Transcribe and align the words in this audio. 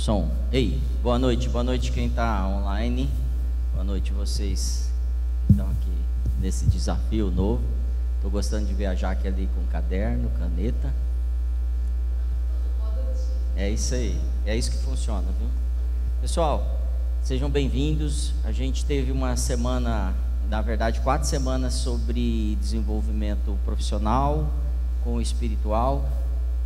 Som. 0.00 0.30
Ei, 0.50 0.80
boa 1.02 1.18
noite, 1.18 1.46
boa 1.50 1.62
noite 1.62 1.92
quem 1.92 2.06
está 2.06 2.48
online. 2.48 3.06
Boa 3.74 3.84
noite 3.84 4.12
vocês 4.12 4.90
que 5.44 5.52
estão 5.52 5.66
aqui 5.66 5.92
nesse 6.40 6.64
desafio 6.64 7.30
novo. 7.30 7.62
Estou 8.16 8.30
gostando 8.30 8.64
de 8.64 8.72
ver 8.72 8.86
a 8.86 8.94
Jaque 8.94 9.28
ali 9.28 9.46
com 9.54 9.62
caderno, 9.70 10.30
caneta. 10.38 10.90
É 13.54 13.68
isso 13.68 13.94
aí, 13.94 14.18
é 14.46 14.56
isso 14.56 14.70
que 14.70 14.78
funciona, 14.78 15.26
viu? 15.38 15.48
Pessoal, 16.22 16.80
sejam 17.22 17.50
bem-vindos. 17.50 18.32
A 18.42 18.52
gente 18.52 18.86
teve 18.86 19.12
uma 19.12 19.36
semana, 19.36 20.14
na 20.48 20.62
verdade, 20.62 21.00
quatro 21.00 21.28
semanas 21.28 21.74
sobre 21.74 22.56
desenvolvimento 22.58 23.54
profissional 23.66 24.50
com 25.04 25.16
o 25.16 25.20
espiritual, 25.20 26.08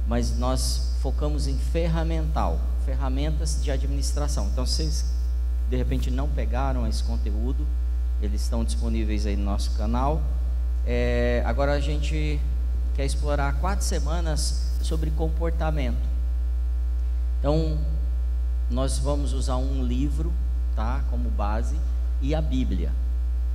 mas 0.07 0.39
nós 0.39 0.93
focamos 1.03 1.49
em 1.49 1.59
ferramental 1.59 2.61
ferramentas 2.85 3.63
de 3.63 3.71
administração. 3.71 4.49
Então, 4.53 4.67
se 4.67 4.75
vocês 4.75 5.05
de 5.69 5.77
repente 5.77 6.11
não 6.11 6.29
pegaram 6.29 6.87
esse 6.87 7.03
conteúdo, 7.03 7.67
eles 8.21 8.43
estão 8.43 8.65
disponíveis 8.65 9.27
aí 9.27 9.37
no 9.37 9.45
nosso 9.45 9.73
canal. 9.73 10.23
É, 10.87 11.43
agora 11.47 11.73
a 11.73 11.81
gente 11.81 12.41
quer 12.95 13.05
explorar 13.05 13.55
quatro 13.61 13.85
semanas 13.85 14.73
sobre 14.83 15.11
comportamento. 15.11 16.15
Então, 17.39 17.79
nós 18.71 18.99
vamos 18.99 19.33
usar 19.33 19.57
um 19.57 19.85
livro, 19.85 20.33
tá, 20.77 21.03
como 21.11 21.29
base 21.31 21.77
e 22.21 22.35
a 22.35 22.41
Bíblia. 22.41 22.93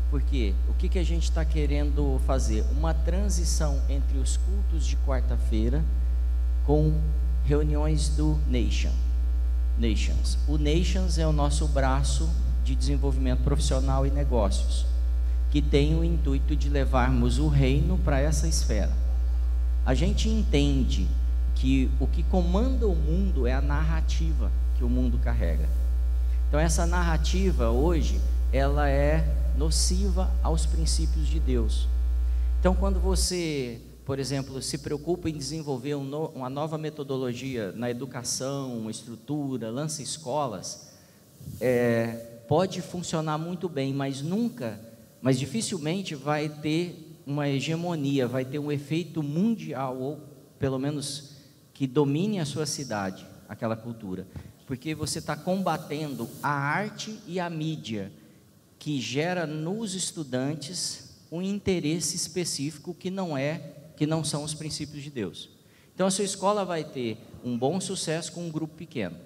Por 0.09 0.21
quê? 0.21 0.53
O 0.67 0.73
que, 0.73 0.89
que 0.89 0.99
a 0.99 1.03
gente 1.03 1.23
está 1.23 1.45
querendo 1.45 2.19
fazer? 2.25 2.65
Uma 2.71 2.93
transição 2.93 3.79
entre 3.87 4.17
os 4.17 4.37
cultos 4.37 4.85
de 4.85 4.97
quarta-feira 4.97 5.83
com 6.65 6.93
reuniões 7.45 8.09
do 8.09 8.39
Nation. 8.47 8.91
Nations. 9.79 10.37
O 10.47 10.57
Nations 10.57 11.17
é 11.17 11.25
o 11.25 11.31
nosso 11.31 11.67
braço 11.67 12.29
de 12.63 12.75
desenvolvimento 12.75 13.41
profissional 13.43 14.05
e 14.05 14.11
negócios, 14.11 14.85
que 15.49 15.61
tem 15.61 15.97
o 15.97 16.03
intuito 16.03 16.55
de 16.55 16.69
levarmos 16.69 17.39
o 17.39 17.47
reino 17.47 17.97
para 17.97 18.19
essa 18.19 18.47
esfera. 18.47 18.91
A 19.85 19.93
gente 19.93 20.29
entende 20.29 21.07
que 21.55 21.89
o 21.99 22.05
que 22.05 22.23
comanda 22.23 22.85
o 22.87 22.95
mundo 22.95 23.47
é 23.47 23.53
a 23.53 23.61
narrativa 23.61 24.51
que 24.77 24.83
o 24.83 24.89
mundo 24.89 25.17
carrega. 25.17 25.67
Então 26.47 26.59
essa 26.59 26.85
narrativa 26.85 27.69
hoje, 27.69 28.19
ela 28.51 28.89
é 28.89 29.25
nociva 29.57 30.31
aos 30.41 30.65
princípios 30.65 31.27
de 31.27 31.39
Deus. 31.39 31.87
Então 32.59 32.75
quando 32.75 32.99
você 32.99 33.81
por 34.09 34.17
exemplo, 34.17 34.59
se 34.59 34.79
preocupa 34.79 35.29
em 35.29 35.37
desenvolver 35.37 35.93
um 35.93 36.03
no, 36.03 36.29
uma 36.29 36.49
nova 36.49 36.79
metodologia 36.79 37.71
na 37.73 37.91
educação, 37.91 38.89
estrutura, 38.89 39.69
lança 39.69 40.01
escolas, 40.01 40.89
é, 41.61 42.07
pode 42.47 42.81
funcionar 42.81 43.37
muito 43.37 43.69
bem, 43.69 43.93
mas 43.93 44.23
nunca, 44.23 44.81
mas 45.21 45.37
dificilmente 45.37 46.15
vai 46.15 46.49
ter 46.49 47.19
uma 47.23 47.47
hegemonia, 47.47 48.27
vai 48.27 48.43
ter 48.43 48.57
um 48.57 48.71
efeito 48.71 49.21
mundial, 49.21 50.01
ou 50.01 50.19
pelo 50.57 50.79
menos 50.79 51.35
que 51.71 51.85
domine 51.85 52.39
a 52.39 52.45
sua 52.45 52.65
cidade, 52.65 53.27
aquela 53.47 53.75
cultura. 53.75 54.25
Porque 54.65 54.95
você 54.95 55.19
está 55.19 55.35
combatendo 55.35 56.27
a 56.41 56.49
arte 56.49 57.19
e 57.27 57.39
a 57.39 57.47
mídia, 57.47 58.11
que 58.79 58.99
gera 58.99 59.45
nos 59.45 59.93
estudantes 59.93 61.15
um 61.31 61.43
interesse 61.43 62.15
específico 62.15 62.95
que 62.95 63.11
não 63.11 63.37
é 63.37 63.75
que 63.99 64.07
não 64.07 64.23
são 64.23 64.45
os 64.45 64.53
princípios 64.53 65.03
de 65.03 65.09
Deus. 65.09 65.49
Então 65.93 66.07
a 66.07 66.11
sua 66.11 66.23
escola 66.23 66.63
vai 66.63 66.85
ter 66.85 67.17
um 67.43 67.57
bom 67.57 67.81
sucesso 67.81 68.31
com 68.31 68.47
um 68.47 68.49
grupo 68.49 68.73
pequeno. 68.73 69.17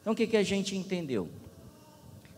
Então 0.00 0.14
o 0.14 0.16
que, 0.16 0.26
que 0.26 0.38
a 0.38 0.42
gente 0.42 0.74
entendeu? 0.74 1.28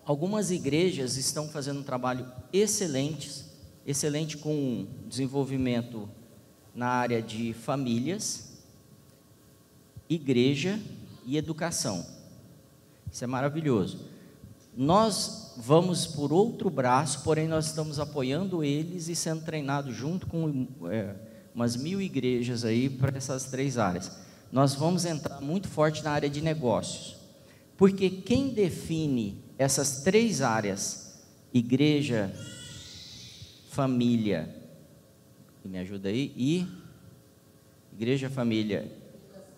Algumas 0.05 0.51
igrejas 0.51 1.17
estão 1.17 1.49
fazendo 1.49 1.79
um 1.79 1.85
trabalho 1.85 2.27
excelente, 2.53 3.45
excelente 3.87 4.37
com 4.37 4.89
desenvolvimento 5.07 6.11
na 6.75 6.89
área 6.89 7.23
de 7.23 7.53
famílias, 7.53 8.55
igreja 10.11 10.81
e 11.25 11.37
educação. 11.37 12.05
Isso 13.13 13.23
é 13.23 13.27
maravilhoso. 13.29 14.01
Nós 14.77 15.55
vamos 15.59 16.09
por 16.09 16.33
outro 16.33 16.69
braço, 16.69 17.23
porém 17.23 17.47
nós 17.47 17.67
estamos 17.67 18.01
apoiando 18.01 18.65
eles 18.65 19.07
e 19.07 19.15
sendo 19.15 19.45
treinados 19.45 19.95
junto 19.95 20.27
com 20.27 20.67
é, 20.91 21.15
umas 21.55 21.77
mil 21.77 22.01
igrejas 22.01 22.65
aí 22.65 22.89
para 22.89 23.17
essas 23.17 23.45
três 23.45 23.79
áreas. 23.79 24.11
Nós 24.51 24.75
vamos 24.75 25.05
entrar 25.05 25.41
muito 25.41 25.69
forte 25.69 26.03
na 26.03 26.11
área 26.11 26.29
de 26.29 26.41
negócios, 26.41 27.17
porque 27.77 28.11
quem 28.11 28.51
define 28.51 29.43
essas 29.59 30.03
três 30.03 30.43
áreas, 30.43 31.23
igreja, 31.53 32.31
família, 33.71 34.55
me 35.65 35.79
ajuda 35.79 36.09
aí, 36.09 36.33
e 36.37 36.67
igreja, 37.93 38.29
família. 38.29 38.91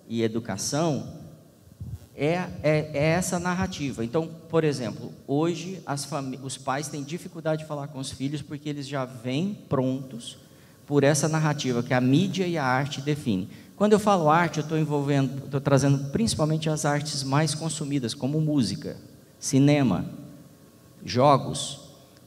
E 0.06 0.22
educação, 0.22 1.24
é, 2.14 2.34
é, 2.62 2.90
é, 2.92 3.06
essa 3.12 3.38
narrativa. 3.38 4.04
Então, 4.04 4.28
por 4.48 4.62
exemplo, 4.62 5.12
hoje 5.26 5.82
os 6.42 6.58
pais 6.58 6.88
têm 6.88 7.02
dificuldade 7.02 7.62
de 7.62 7.68
falar 7.68 7.88
com 7.88 7.98
os 7.98 8.12
filhos 8.12 8.42
porque 8.42 8.68
eles 8.68 8.86
já 8.86 9.04
vêm 9.04 9.54
prontos 9.68 10.43
por 10.86 11.04
essa 11.04 11.28
narrativa 11.28 11.82
que 11.82 11.94
a 11.94 12.00
mídia 12.00 12.46
e 12.46 12.58
a 12.58 12.64
arte 12.64 13.00
definem. 13.00 13.48
Quando 13.76 13.92
eu 13.92 13.98
falo 13.98 14.30
arte, 14.30 14.58
eu 14.58 14.62
estou 14.62 14.78
envolvendo, 14.78 15.44
estou 15.44 15.60
trazendo 15.60 16.10
principalmente 16.10 16.70
as 16.70 16.84
artes 16.84 17.24
mais 17.24 17.54
consumidas, 17.54 18.14
como 18.14 18.40
música, 18.40 18.96
cinema, 19.38 20.04
jogos. 21.04 21.80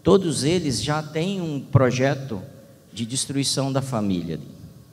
Todos 0.04 0.44
eles 0.44 0.82
já 0.84 1.02
têm 1.02 1.42
um 1.42 1.60
projeto 1.60 2.42
de 2.92 3.06
destruição 3.06 3.72
da 3.72 3.82
família. 3.82 4.40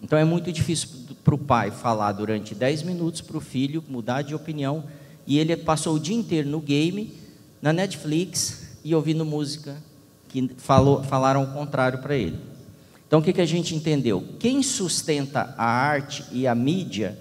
Então 0.02 0.18
é 0.18 0.24
muito 0.24 0.52
difícil 0.52 0.88
para 1.24 1.34
o 1.34 1.38
pai 1.38 1.70
falar 1.70 2.12
durante 2.12 2.54
10 2.54 2.82
minutos 2.82 3.20
para 3.20 3.38
o 3.38 3.40
filho 3.40 3.82
mudar 3.88 4.22
de 4.22 4.34
opinião 4.34 4.84
e 5.26 5.38
ele 5.38 5.56
passou 5.56 5.96
o 5.96 6.00
dia 6.00 6.14
inteiro 6.14 6.48
no 6.48 6.60
game, 6.60 7.14
na 7.62 7.72
Netflix 7.72 8.76
e 8.84 8.94
ouvindo 8.94 9.24
música 9.24 9.76
que 10.28 10.50
falou, 10.58 11.02
falaram 11.02 11.42
o 11.42 11.52
contrário 11.52 12.00
para 12.00 12.14
ele. 12.14 12.38
Então 13.14 13.20
o 13.20 13.24
que, 13.24 13.32
que 13.32 13.40
a 13.40 13.46
gente 13.46 13.76
entendeu? 13.76 14.26
Quem 14.40 14.60
sustenta 14.60 15.54
a 15.56 15.64
arte 15.64 16.24
e 16.32 16.48
a 16.48 16.52
mídia 16.52 17.16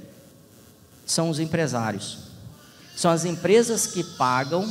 são 1.06 1.30
os 1.30 1.38
empresários. 1.40 2.18
São 2.96 3.12
as 3.12 3.26
empresas 3.26 3.86
que 3.86 4.04
pagam 4.04 4.68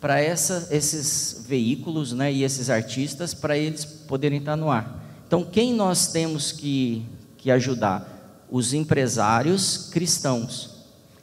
para 0.00 0.20
esses 0.20 1.44
veículos 1.46 2.12
né, 2.12 2.32
e 2.32 2.42
esses 2.42 2.68
artistas 2.68 3.32
para 3.32 3.56
eles 3.56 3.84
poderem 3.84 4.40
estar 4.40 4.56
no 4.56 4.72
ar. 4.72 5.04
Então, 5.24 5.44
quem 5.44 5.72
nós 5.72 6.08
temos 6.08 6.50
que, 6.50 7.06
que 7.36 7.48
ajudar? 7.48 8.44
Os 8.50 8.72
empresários 8.72 9.88
cristãos. 9.92 10.70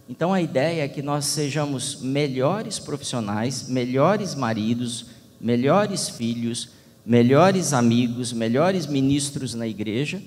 Então, 0.07 0.33
a 0.33 0.41
ideia 0.41 0.85
é 0.85 0.87
que 0.87 1.01
nós 1.01 1.25
sejamos 1.25 1.99
melhores 1.99 2.79
profissionais, 2.79 3.67
melhores 3.67 4.33
maridos, 4.35 5.07
melhores 5.41 6.07
filhos, 6.07 6.69
melhores 7.05 7.71
amigos, 7.71 8.33
melhores 8.33 8.87
ministros 8.87 9.53
na 9.53 9.67
igreja, 9.67 10.21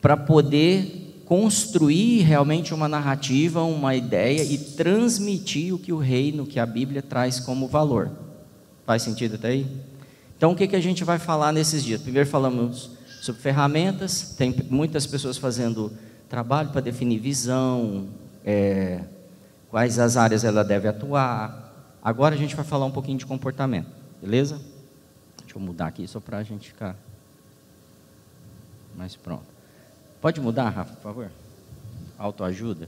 para 0.00 0.16
poder 0.16 1.22
construir 1.24 2.20
realmente 2.20 2.72
uma 2.72 2.88
narrativa, 2.88 3.62
uma 3.62 3.96
ideia 3.96 4.44
e 4.44 4.58
transmitir 4.58 5.74
o 5.74 5.78
que 5.78 5.92
o 5.92 5.98
reino, 5.98 6.46
que 6.46 6.60
a 6.60 6.66
Bíblia 6.66 7.02
traz 7.02 7.40
como 7.40 7.66
valor. 7.66 8.10
Faz 8.84 9.02
sentido 9.02 9.34
até 9.34 9.48
aí? 9.48 9.66
Então, 10.36 10.52
o 10.52 10.56
que, 10.56 10.68
que 10.68 10.76
a 10.76 10.80
gente 10.80 11.02
vai 11.02 11.18
falar 11.18 11.50
nesses 11.50 11.82
dias? 11.82 12.00
Primeiro, 12.00 12.28
falamos 12.28 12.90
sobre 13.20 13.42
ferramentas, 13.42 14.34
tem 14.36 14.54
muitas 14.70 15.06
pessoas 15.06 15.36
fazendo 15.36 15.92
trabalho 16.28 16.68
para 16.68 16.80
definir 16.80 17.18
visão, 17.18 18.06
é, 18.44 19.00
quais 19.68 19.98
as 19.98 20.16
áreas 20.16 20.44
ela 20.44 20.62
deve 20.62 20.86
atuar. 20.86 21.96
Agora 22.02 22.34
a 22.34 22.38
gente 22.38 22.54
vai 22.54 22.64
falar 22.64 22.84
um 22.84 22.90
pouquinho 22.90 23.18
de 23.18 23.26
comportamento, 23.26 23.88
beleza? 24.22 24.60
Deixa 25.56 25.64
eu 25.64 25.72
mudar 25.72 25.86
aqui 25.86 26.06
só 26.06 26.20
para 26.20 26.36
a 26.36 26.42
gente 26.42 26.68
ficar 26.68 26.94
mais 28.94 29.16
pronto. 29.16 29.46
Pode 30.20 30.38
mudar, 30.38 30.68
Rafa, 30.68 30.92
por 30.96 31.02
favor? 31.02 31.30
Autoajuda. 32.18 32.86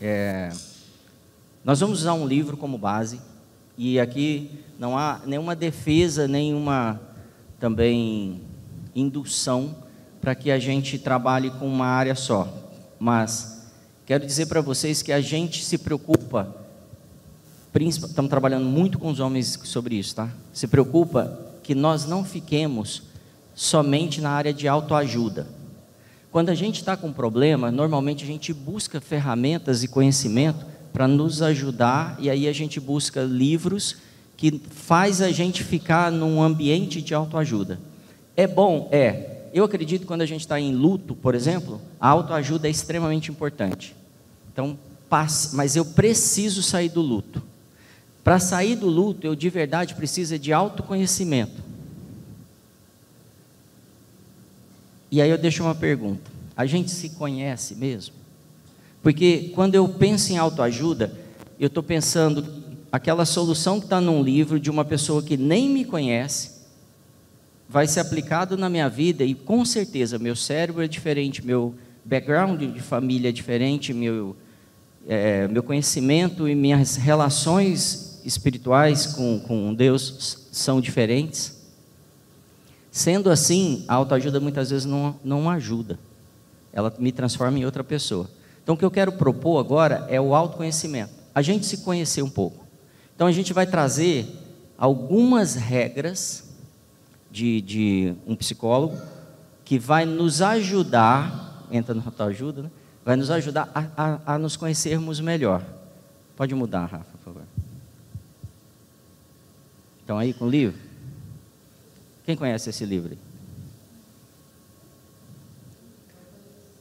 É, 0.00 0.52
nós 1.64 1.80
vamos 1.80 2.02
usar 2.02 2.14
um 2.14 2.24
livro 2.24 2.56
como 2.56 2.78
base 2.78 3.20
e 3.76 3.98
aqui 3.98 4.64
não 4.78 4.96
há 4.96 5.20
nenhuma 5.26 5.56
defesa, 5.56 6.28
nenhuma 6.28 7.00
também 7.58 8.42
indução 8.94 9.74
para 10.20 10.36
que 10.36 10.52
a 10.52 10.58
gente 10.60 11.00
trabalhe 11.00 11.50
com 11.50 11.66
uma 11.66 11.86
área 11.86 12.14
só. 12.14 12.46
Mas 12.96 13.72
quero 14.06 14.24
dizer 14.24 14.46
para 14.46 14.60
vocês 14.60 15.02
que 15.02 15.10
a 15.10 15.20
gente 15.20 15.64
se 15.64 15.76
preocupa 15.78 16.61
estamos 17.74 18.28
trabalhando 18.28 18.66
muito 18.66 18.98
com 18.98 19.10
os 19.10 19.18
homens 19.18 19.58
sobre 19.64 19.94
isso, 19.94 20.14
tá? 20.14 20.28
Se 20.52 20.66
preocupa 20.66 21.38
que 21.62 21.74
nós 21.74 22.06
não 22.06 22.24
fiquemos 22.24 23.02
somente 23.54 24.20
na 24.20 24.30
área 24.30 24.52
de 24.52 24.68
autoajuda. 24.68 25.46
Quando 26.30 26.48
a 26.48 26.54
gente 26.54 26.76
está 26.76 26.96
com 26.96 27.08
um 27.08 27.12
problema, 27.12 27.70
normalmente 27.70 28.24
a 28.24 28.26
gente 28.26 28.52
busca 28.52 29.00
ferramentas 29.00 29.82
e 29.82 29.88
conhecimento 29.88 30.66
para 30.92 31.08
nos 31.08 31.40
ajudar, 31.40 32.16
e 32.18 32.28
aí 32.28 32.46
a 32.46 32.52
gente 32.52 32.78
busca 32.78 33.22
livros 33.22 33.96
que 34.36 34.60
faz 34.70 35.22
a 35.22 35.30
gente 35.30 35.62
ficar 35.62 36.10
num 36.10 36.42
ambiente 36.42 37.00
de 37.00 37.14
autoajuda. 37.14 37.78
É 38.36 38.46
bom? 38.46 38.88
É. 38.90 39.48
Eu 39.54 39.64
acredito 39.64 40.02
que 40.02 40.06
quando 40.06 40.22
a 40.22 40.26
gente 40.26 40.40
está 40.40 40.58
em 40.58 40.74
luto, 40.74 41.14
por 41.14 41.34
exemplo, 41.34 41.80
a 42.00 42.08
autoajuda 42.08 42.66
é 42.66 42.70
extremamente 42.70 43.30
importante. 43.30 43.94
Então, 44.52 44.78
mas 45.52 45.76
eu 45.76 45.84
preciso 45.84 46.62
sair 46.62 46.88
do 46.88 47.02
luto. 47.02 47.42
Para 48.22 48.38
sair 48.38 48.76
do 48.76 48.86
luto, 48.86 49.26
eu 49.26 49.34
de 49.34 49.50
verdade 49.50 49.94
preciso 49.94 50.38
de 50.38 50.52
autoconhecimento. 50.52 51.62
E 55.10 55.20
aí 55.20 55.28
eu 55.28 55.38
deixo 55.38 55.62
uma 55.62 55.74
pergunta: 55.74 56.30
a 56.56 56.64
gente 56.64 56.90
se 56.90 57.10
conhece 57.10 57.74
mesmo? 57.74 58.14
Porque 59.02 59.50
quando 59.54 59.74
eu 59.74 59.88
penso 59.88 60.32
em 60.32 60.38
autoajuda, 60.38 61.12
eu 61.58 61.66
estou 61.66 61.82
pensando 61.82 62.62
aquela 62.92 63.24
solução 63.24 63.80
que 63.80 63.86
está 63.86 64.00
num 64.00 64.22
livro 64.22 64.60
de 64.60 64.70
uma 64.70 64.84
pessoa 64.84 65.22
que 65.22 65.36
nem 65.36 65.68
me 65.68 65.84
conhece, 65.84 66.62
vai 67.68 67.86
ser 67.86 68.00
aplicado 68.00 68.56
na 68.56 68.68
minha 68.68 68.88
vida 68.88 69.24
e 69.24 69.34
com 69.34 69.64
certeza 69.64 70.18
meu 70.18 70.36
cérebro 70.36 70.82
é 70.82 70.86
diferente, 70.86 71.44
meu 71.44 71.74
background 72.04 72.60
de 72.62 72.80
família 72.80 73.30
é 73.30 73.32
diferente, 73.32 73.94
meu, 73.94 74.36
é, 75.08 75.48
meu 75.48 75.62
conhecimento 75.62 76.46
e 76.46 76.54
minhas 76.54 76.96
relações 76.96 78.11
espirituais 78.24 79.06
com, 79.06 79.40
com 79.40 79.74
Deus 79.74 80.48
são 80.52 80.80
diferentes. 80.80 81.60
Sendo 82.90 83.30
assim, 83.30 83.84
a 83.88 83.94
autoajuda 83.94 84.38
muitas 84.38 84.70
vezes 84.70 84.84
não, 84.84 85.16
não 85.24 85.48
ajuda, 85.48 85.98
ela 86.72 86.94
me 86.98 87.10
transforma 87.10 87.58
em 87.58 87.64
outra 87.64 87.82
pessoa. 87.82 88.28
Então, 88.62 88.74
o 88.74 88.78
que 88.78 88.84
eu 88.84 88.90
quero 88.90 89.12
propor 89.12 89.58
agora 89.58 90.06
é 90.08 90.20
o 90.20 90.34
autoconhecimento, 90.34 91.12
a 91.34 91.42
gente 91.42 91.66
se 91.66 91.78
conhecer 91.78 92.22
um 92.22 92.30
pouco. 92.30 92.66
Então, 93.14 93.26
a 93.26 93.32
gente 93.32 93.52
vai 93.52 93.66
trazer 93.66 94.26
algumas 94.76 95.54
regras 95.54 96.44
de, 97.30 97.60
de 97.62 98.14
um 98.26 98.36
psicólogo 98.36 98.96
que 99.64 99.78
vai 99.78 100.04
nos 100.04 100.42
ajudar, 100.42 101.66
entra 101.70 101.94
na 101.94 102.02
autoajuda, 102.04 102.62
né? 102.62 102.70
vai 103.04 103.16
nos 103.16 103.30
ajudar 103.30 103.70
a, 103.74 103.86
a, 103.96 104.34
a 104.34 104.38
nos 104.38 104.56
conhecermos 104.56 105.18
melhor. 105.18 105.64
Pode 106.36 106.54
mudar, 106.54 106.86
Rafa, 106.86 107.16
Então, 110.12 110.18
aí 110.18 110.34
com 110.34 110.44
o 110.44 110.50
livro? 110.50 110.78
Quem 112.26 112.36
conhece 112.36 112.68
esse 112.68 112.84
livro? 112.84 113.16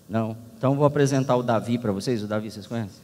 Não? 0.10 0.36
Então 0.58 0.76
vou 0.76 0.84
apresentar 0.84 1.38
o 1.38 1.42
Davi 1.42 1.78
para 1.78 1.94
vocês. 1.94 2.22
O 2.22 2.28
Davi, 2.28 2.52
vocês 2.52 2.68
conhecem? 2.68 3.02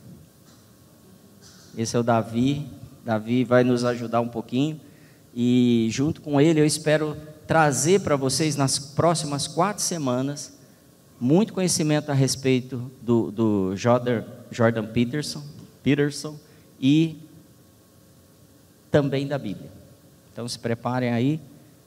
Esse 1.78 1.96
é 1.96 2.00
o 2.00 2.04
Davi. 2.04 2.68
Davi 3.06 3.46
vai 3.46 3.64
nos 3.64 3.86
ajudar 3.86 4.20
um 4.20 4.28
pouquinho. 4.28 4.82
E 5.34 5.88
junto 5.92 6.20
com 6.20 6.42
ele 6.42 6.60
eu 6.60 6.66
espero 6.66 7.16
trazer 7.48 8.02
para 8.02 8.18
vocês 8.18 8.58
nas 8.58 8.78
próximas 8.78 9.48
quatro 9.48 9.82
semanas 9.82 10.58
muito 11.22 11.54
conhecimento 11.54 12.12
a 12.12 12.14
respeito 12.14 12.92
do, 13.02 13.32
do 13.32 13.76
Jordan, 13.78 14.26
Jordan 14.52 14.88
Peterson, 14.88 15.42
Peterson 15.82 16.38
e 16.82 17.18
também 18.92 19.26
da 19.26 19.38
Bíblia. 19.38 19.77
Então 20.38 20.48
se 20.48 20.60
preparem 20.60 21.10
aí. 21.10 21.40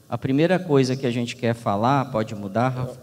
A 0.09 0.17
primeira 0.17 0.59
coisa 0.59 0.93
que 0.93 1.07
a 1.07 1.09
gente 1.09 1.37
quer 1.37 1.55
falar, 1.55 2.11
pode 2.11 2.35
mudar, 2.35 2.67
Rafa? 2.67 2.99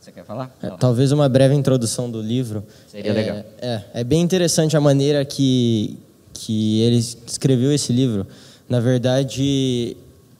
Você 0.00 0.10
quer 0.10 0.24
falar? 0.24 0.52
É, 0.60 0.70
talvez 0.70 1.12
uma 1.12 1.28
breve 1.28 1.54
introdução 1.54 2.10
do 2.10 2.20
livro. 2.20 2.64
Seria 2.88 3.12
é, 3.12 3.14
legal. 3.14 3.36
É, 3.60 3.82
é 3.94 4.02
bem 4.02 4.20
interessante 4.22 4.76
a 4.76 4.80
maneira 4.80 5.24
que, 5.24 5.96
que 6.34 6.80
ele 6.82 6.96
escreveu 6.96 7.72
esse 7.72 7.92
livro. 7.92 8.26
Na 8.68 8.80
verdade, 8.80 9.96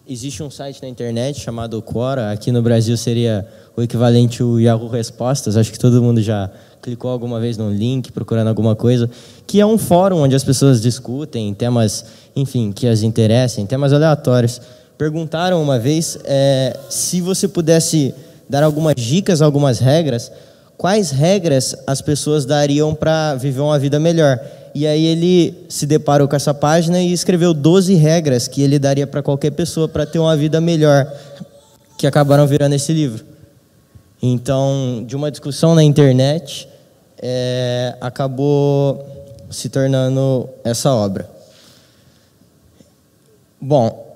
existe 0.08 0.43
um 0.43 0.50
site 0.50 0.82
na 0.82 0.88
internet 0.88 1.38
chamado 1.38 1.81
Quora. 1.81 2.32
Aqui 2.32 2.50
no 2.50 2.61
Brasil 2.61 2.96
seria 2.96 3.46
o 3.76 3.82
equivalente 3.82 4.43
ao 4.43 4.58
Yahoo 4.58 4.88
Respostas. 4.88 5.56
Acho 5.56 5.70
que 5.70 5.78
todo 5.78 6.02
mundo 6.02 6.23
já 6.23 6.50
clicou 6.81 7.11
alguma 7.11 7.38
vez 7.38 7.56
no 7.56 7.70
link 7.70 8.11
procurando 8.11 8.49
alguma 8.49 8.75
coisa. 8.75 9.11
Que 9.46 9.61
é 9.61 9.67
um 9.67 9.76
fórum 9.76 10.19
onde 10.19 10.34
as 10.34 10.43
pessoas 10.43 10.81
discutem 10.81 11.52
temas, 11.52 12.05
enfim, 12.34 12.73
que 12.73 12.87
as 12.87 13.02
interessem, 13.02 13.67
temas 13.67 13.93
aleatórios 13.93 14.61
perguntaram 14.96 15.62
uma 15.62 15.78
vez 15.78 16.19
é, 16.25 16.75
se 16.88 17.20
você 17.20 17.46
pudesse 17.46 18.14
dar 18.49 18.62
algumas 18.62 18.94
dicas, 18.94 19.43
algumas 19.43 19.78
regras, 19.78 20.32
quais 20.76 21.11
regras 21.11 21.76
as 21.87 22.00
pessoas 22.00 22.44
dariam 22.44 22.94
para 22.94 23.34
viver 23.34 23.61
uma 23.61 23.78
vida 23.78 23.99
melhor. 23.99 24.40
E 24.75 24.87
aí 24.87 25.05
ele 25.06 25.67
se 25.69 25.87
deparou 25.87 26.28
com 26.28 26.37
essa 26.37 26.52
página 26.52 27.00
e 27.00 27.12
escreveu 27.12 27.52
12 27.55 27.94
regras 27.94 28.46
que 28.46 28.62
ele 28.62 28.78
daria 28.78 29.06
para 29.06 29.23
qualquer 29.23 29.50
pessoa 29.50 29.88
para 29.88 30.06
ter 30.06 30.19
uma 30.19 30.37
vida 30.37 30.61
melhor, 30.61 31.11
que 31.99 32.06
acabaram 32.06 32.46
virando 32.46 32.75
esse 32.75 32.93
livro. 32.93 33.36
Então, 34.22 35.04
de 35.06 35.14
uma 35.14 35.30
discussão 35.30 35.74
na 35.74 35.82
internet, 35.82 36.68
é, 37.18 37.96
acabou 38.00 39.04
se 39.50 39.68
tornando 39.68 40.48
essa 40.64 40.92
obra. 40.92 41.28
Bom, 43.60 44.06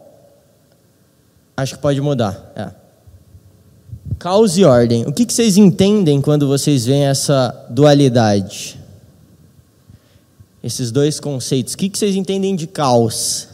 Acho 1.60 1.74
que 1.74 1.82
pode 1.82 2.00
mudar. 2.00 2.52
É. 2.56 2.70
Caos 4.18 4.56
e 4.56 4.64
ordem. 4.64 5.06
O 5.06 5.12
que, 5.12 5.26
que 5.26 5.32
vocês 5.32 5.58
entendem 5.58 6.18
quando 6.18 6.48
vocês 6.48 6.86
veem 6.86 7.04
essa 7.04 7.66
dualidade? 7.68 8.80
Esses 10.64 10.90
dois 10.90 11.20
conceitos. 11.20 11.74
O 11.74 11.76
que, 11.76 11.90
que 11.90 11.98
vocês 11.98 12.16
entendem 12.16 12.56
de 12.56 12.66
caos? 12.66 13.46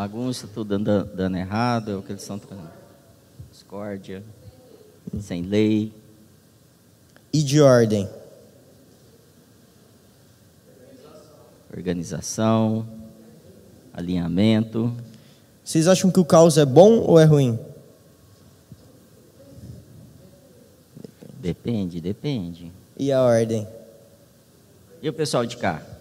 Bagunça, 0.00 0.46
tudo 0.46 0.78
dando, 0.78 1.04
dando 1.14 1.36
errado, 1.36 1.90
é 1.90 1.94
o 1.94 2.00
que 2.00 2.10
eles 2.10 2.22
estão 2.22 2.38
trazendo. 2.38 2.70
Discórdia, 3.52 4.24
sem 5.20 5.42
lei. 5.42 5.92
E 7.30 7.42
de 7.42 7.60
ordem? 7.60 8.08
Organização 11.70 12.88
alinhamento. 13.92 14.90
Vocês 15.62 15.86
acham 15.86 16.10
que 16.10 16.18
o 16.18 16.24
caos 16.24 16.56
é 16.56 16.64
bom 16.64 17.00
ou 17.00 17.20
é 17.20 17.24
ruim? 17.24 17.58
Depende, 21.38 22.00
depende. 22.00 22.72
E 22.96 23.12
a 23.12 23.20
ordem? 23.20 23.68
E 25.02 25.10
o 25.10 25.12
pessoal 25.12 25.44
de 25.44 25.58
cá? 25.58 25.99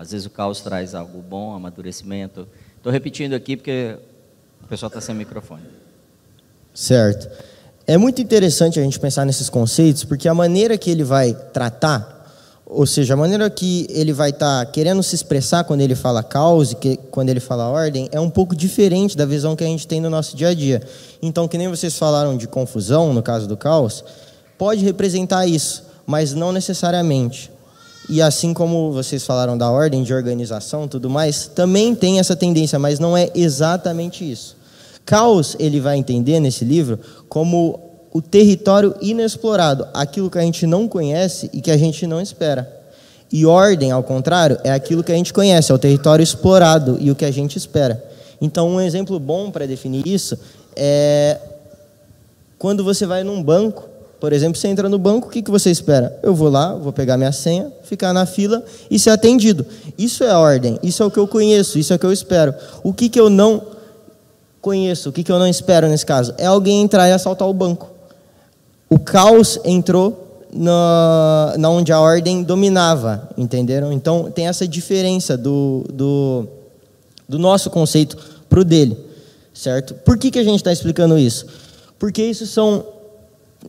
Às 0.00 0.12
vezes 0.12 0.26
o 0.26 0.30
caos 0.30 0.62
traz 0.62 0.94
algo 0.94 1.20
bom, 1.20 1.54
amadurecimento. 1.54 2.48
Estou 2.74 2.90
repetindo 2.90 3.34
aqui 3.34 3.54
porque 3.54 3.98
o 4.64 4.66
pessoal 4.66 4.88
está 4.88 4.98
sem 4.98 5.14
microfone. 5.14 5.60
Certo. 6.72 7.28
É 7.86 7.98
muito 7.98 8.22
interessante 8.22 8.80
a 8.80 8.82
gente 8.82 8.98
pensar 8.98 9.26
nesses 9.26 9.50
conceitos, 9.50 10.02
porque 10.02 10.26
a 10.26 10.32
maneira 10.32 10.78
que 10.78 10.90
ele 10.90 11.04
vai 11.04 11.34
tratar, 11.52 12.32
ou 12.64 12.86
seja, 12.86 13.12
a 13.12 13.16
maneira 13.16 13.50
que 13.50 13.86
ele 13.90 14.14
vai 14.14 14.30
estar 14.30 14.64
tá 14.64 14.72
querendo 14.72 15.02
se 15.02 15.14
expressar 15.14 15.64
quando 15.64 15.82
ele 15.82 15.94
fala 15.94 16.22
caos 16.22 16.72
e 16.72 16.76
que, 16.76 16.96
quando 17.10 17.28
ele 17.28 17.40
fala 17.40 17.68
ordem, 17.68 18.08
é 18.10 18.18
um 18.18 18.30
pouco 18.30 18.56
diferente 18.56 19.18
da 19.18 19.26
visão 19.26 19.54
que 19.54 19.64
a 19.64 19.66
gente 19.66 19.86
tem 19.86 20.00
no 20.00 20.08
nosso 20.08 20.34
dia 20.34 20.48
a 20.48 20.54
dia. 20.54 20.82
Então, 21.20 21.46
que 21.46 21.58
nem 21.58 21.68
vocês 21.68 21.98
falaram 21.98 22.38
de 22.38 22.48
confusão, 22.48 23.12
no 23.12 23.22
caso 23.22 23.46
do 23.46 23.54
caos, 23.54 24.02
pode 24.56 24.82
representar 24.82 25.46
isso, 25.46 25.84
mas 26.06 26.32
não 26.32 26.52
necessariamente. 26.52 27.50
E 28.10 28.20
assim 28.20 28.52
como 28.52 28.90
vocês 28.90 29.24
falaram 29.24 29.56
da 29.56 29.70
ordem, 29.70 30.02
de 30.02 30.12
organização 30.12 30.88
tudo 30.88 31.08
mais, 31.08 31.46
também 31.46 31.94
tem 31.94 32.18
essa 32.18 32.34
tendência, 32.34 32.76
mas 32.76 32.98
não 32.98 33.16
é 33.16 33.30
exatamente 33.36 34.28
isso. 34.28 34.56
Caos, 35.06 35.54
ele 35.60 35.78
vai 35.78 35.96
entender 35.96 36.40
nesse 36.40 36.64
livro 36.64 36.98
como 37.28 37.78
o 38.12 38.20
território 38.20 38.96
inexplorado, 39.00 39.86
aquilo 39.94 40.28
que 40.28 40.38
a 40.38 40.42
gente 40.42 40.66
não 40.66 40.88
conhece 40.88 41.48
e 41.52 41.60
que 41.60 41.70
a 41.70 41.76
gente 41.76 42.04
não 42.04 42.20
espera. 42.20 42.68
E 43.30 43.46
ordem, 43.46 43.92
ao 43.92 44.02
contrário, 44.02 44.58
é 44.64 44.72
aquilo 44.72 45.04
que 45.04 45.12
a 45.12 45.14
gente 45.14 45.32
conhece, 45.32 45.70
é 45.70 45.74
o 45.74 45.78
território 45.78 46.20
explorado 46.20 46.98
e 47.00 47.12
o 47.12 47.14
que 47.14 47.24
a 47.24 47.30
gente 47.30 47.56
espera. 47.56 48.04
Então, 48.40 48.68
um 48.68 48.80
exemplo 48.80 49.20
bom 49.20 49.52
para 49.52 49.66
definir 49.66 50.04
isso 50.04 50.36
é 50.74 51.38
quando 52.58 52.82
você 52.82 53.06
vai 53.06 53.22
num 53.22 53.40
banco, 53.40 53.88
por 54.20 54.34
exemplo, 54.34 54.60
você 54.60 54.68
entra 54.68 54.86
no 54.86 54.98
banco, 54.98 55.28
o 55.28 55.30
que, 55.30 55.40
que 55.40 55.50
você 55.50 55.70
espera? 55.70 56.18
Eu 56.22 56.34
vou 56.34 56.50
lá, 56.50 56.74
vou 56.74 56.92
pegar 56.92 57.16
minha 57.16 57.32
senha, 57.32 57.72
ficar 57.82 58.12
na 58.12 58.26
fila 58.26 58.62
e 58.90 58.98
ser 58.98 59.10
atendido. 59.10 59.64
Isso 59.96 60.22
é 60.22 60.36
ordem, 60.36 60.78
isso 60.82 61.02
é 61.02 61.06
o 61.06 61.10
que 61.10 61.18
eu 61.18 61.26
conheço, 61.26 61.78
isso 61.78 61.94
é 61.94 61.96
o 61.96 61.98
que 61.98 62.04
eu 62.04 62.12
espero. 62.12 62.54
O 62.84 62.92
que, 62.92 63.08
que 63.08 63.18
eu 63.18 63.30
não 63.30 63.62
conheço, 64.60 65.08
o 65.08 65.12
que, 65.12 65.24
que 65.24 65.32
eu 65.32 65.38
não 65.38 65.46
espero 65.46 65.88
nesse 65.88 66.04
caso? 66.04 66.34
É 66.36 66.44
alguém 66.44 66.82
entrar 66.82 67.08
e 67.08 67.12
assaltar 67.12 67.48
o 67.48 67.54
banco. 67.54 67.88
O 68.90 68.98
caos 68.98 69.58
entrou 69.64 70.44
na, 70.52 71.54
na 71.56 71.70
onde 71.70 71.90
a 71.90 71.98
ordem 71.98 72.42
dominava, 72.42 73.26
entenderam? 73.38 73.90
Então 73.90 74.30
tem 74.30 74.48
essa 74.48 74.68
diferença 74.68 75.34
do, 75.34 75.86
do, 75.90 76.46
do 77.26 77.38
nosso 77.38 77.70
conceito 77.70 78.18
para 78.50 78.60
o 78.60 78.64
dele, 78.64 78.98
certo? 79.54 79.94
Por 79.94 80.18
que, 80.18 80.30
que 80.30 80.38
a 80.38 80.44
gente 80.44 80.56
está 80.56 80.70
explicando 80.70 81.18
isso? 81.18 81.46
Porque 81.98 82.22
isso 82.22 82.46
são 82.46 82.99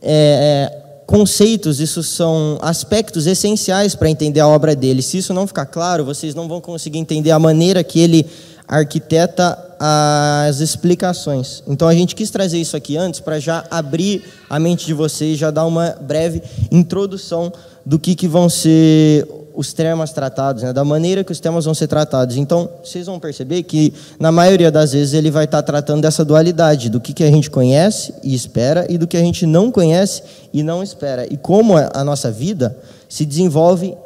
é, 0.00 0.70
é, 0.72 1.02
conceitos, 1.06 1.80
isso 1.80 2.02
são 2.02 2.58
aspectos 2.62 3.26
essenciais 3.26 3.94
para 3.94 4.08
entender 4.08 4.40
a 4.40 4.48
obra 4.48 4.74
dele. 4.74 5.02
Se 5.02 5.18
isso 5.18 5.34
não 5.34 5.46
ficar 5.46 5.66
claro, 5.66 6.04
vocês 6.04 6.34
não 6.34 6.48
vão 6.48 6.60
conseguir 6.60 6.98
entender 6.98 7.30
a 7.30 7.38
maneira 7.38 7.84
que 7.84 8.00
ele 8.00 8.26
arquiteta 8.66 9.58
as 9.78 10.60
explicações. 10.60 11.62
Então 11.66 11.88
a 11.88 11.94
gente 11.94 12.14
quis 12.14 12.30
trazer 12.30 12.58
isso 12.58 12.76
aqui 12.76 12.96
antes 12.96 13.20
para 13.20 13.40
já 13.40 13.64
abrir 13.70 14.22
a 14.48 14.58
mente 14.58 14.86
de 14.86 14.94
vocês, 14.94 15.36
já 15.36 15.50
dar 15.50 15.66
uma 15.66 15.96
breve 16.00 16.40
introdução 16.70 17.52
do 17.84 17.98
que, 17.98 18.14
que 18.14 18.28
vão 18.28 18.48
ser 18.48 19.26
os 19.54 19.72
temas 19.72 20.12
tratados, 20.12 20.62
né, 20.62 20.72
da 20.72 20.84
maneira 20.84 21.22
que 21.22 21.32
os 21.32 21.40
temas 21.40 21.64
vão 21.64 21.74
ser 21.74 21.86
tratados. 21.86 22.36
Então, 22.36 22.68
vocês 22.82 23.06
vão 23.06 23.18
perceber 23.20 23.62
que, 23.62 23.92
na 24.18 24.32
maioria 24.32 24.70
das 24.70 24.92
vezes, 24.92 25.14
ele 25.14 25.30
vai 25.30 25.44
estar 25.44 25.62
tratando 25.62 26.02
dessa 26.02 26.24
dualidade, 26.24 26.88
do 26.88 27.00
que, 27.00 27.12
que 27.12 27.24
a 27.24 27.30
gente 27.30 27.50
conhece 27.50 28.14
e 28.22 28.34
espera 28.34 28.86
e 28.88 28.98
do 28.98 29.06
que 29.06 29.16
a 29.16 29.20
gente 29.20 29.46
não 29.46 29.70
conhece 29.70 30.22
e 30.52 30.62
não 30.62 30.82
espera. 30.82 31.26
E 31.32 31.36
como 31.36 31.74
a 31.76 32.04
nossa 32.04 32.30
vida 32.30 32.76
se 33.08 33.24
desenvolve 33.24 33.96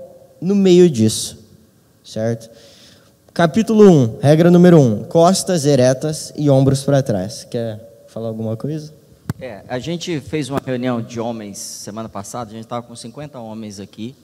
no 0.40 0.54
meio 0.54 0.90
disso, 0.90 1.38
certo? 2.04 2.50
Capítulo 3.32 3.90
1, 3.90 4.18
regra 4.20 4.50
número 4.50 4.80
1, 4.80 5.04
costas 5.04 5.66
eretas 5.66 6.32
e 6.36 6.48
ombros 6.48 6.82
para 6.82 7.02
trás. 7.02 7.46
Quer 7.48 7.78
falar 8.06 8.28
alguma 8.28 8.56
coisa? 8.56 8.92
É, 9.38 9.62
a 9.68 9.78
gente 9.78 10.18
fez 10.20 10.48
uma 10.48 10.60
reunião 10.64 11.02
de 11.02 11.20
homens 11.20 11.58
semana 11.58 12.08
passada, 12.08 12.50
a 12.50 12.54
gente 12.54 12.64
estava 12.64 12.86
com 12.86 12.96
50 12.96 13.38
homens 13.38 13.78
aqui, 13.78 14.14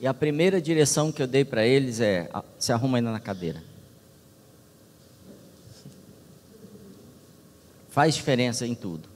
e 0.00 0.06
a 0.06 0.14
primeira 0.14 0.60
direção 0.60 1.10
que 1.10 1.22
eu 1.22 1.26
dei 1.26 1.44
para 1.44 1.66
eles 1.66 2.00
é: 2.00 2.30
se 2.58 2.72
arruma 2.72 2.98
ainda 2.98 3.10
na 3.10 3.20
cadeira. 3.20 3.62
Faz 7.88 8.14
diferença 8.14 8.66
em 8.66 8.74
tudo. 8.74 9.08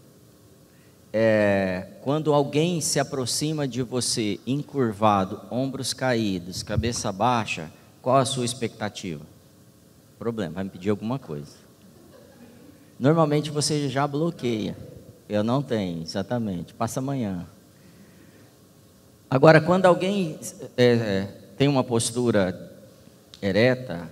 É, 1.12 1.88
quando 2.02 2.32
alguém 2.32 2.80
se 2.80 2.99
aproxima 3.00 3.66
de 3.66 3.82
você 3.82 4.40
encurvado, 4.46 5.42
ombros 5.50 5.92
caídos, 5.92 6.62
cabeça 6.62 7.10
baixa, 7.12 7.70
qual 8.00 8.16
a 8.16 8.25
sua 8.25 8.44
expectativa? 8.44 9.26
Problema, 10.18 10.54
vai 10.54 10.64
me 10.64 10.70
pedir 10.70 10.90
alguma 10.90 11.18
coisa. 11.18 11.52
Normalmente 12.99 13.50
você 13.50 13.88
já 13.88 14.06
bloqueia. 14.06 14.76
Eu 15.28 15.42
não 15.42 15.62
tenho, 15.62 16.02
exatamente. 16.02 16.75
Passa 16.75 17.00
amanhã. 17.00 17.46
Agora, 19.30 19.60
quando 19.60 19.87
alguém 19.87 20.37
é, 20.76 20.84
é, 20.84 21.28
tem 21.56 21.68
uma 21.68 21.84
postura 21.84 22.72
ereta, 23.40 24.10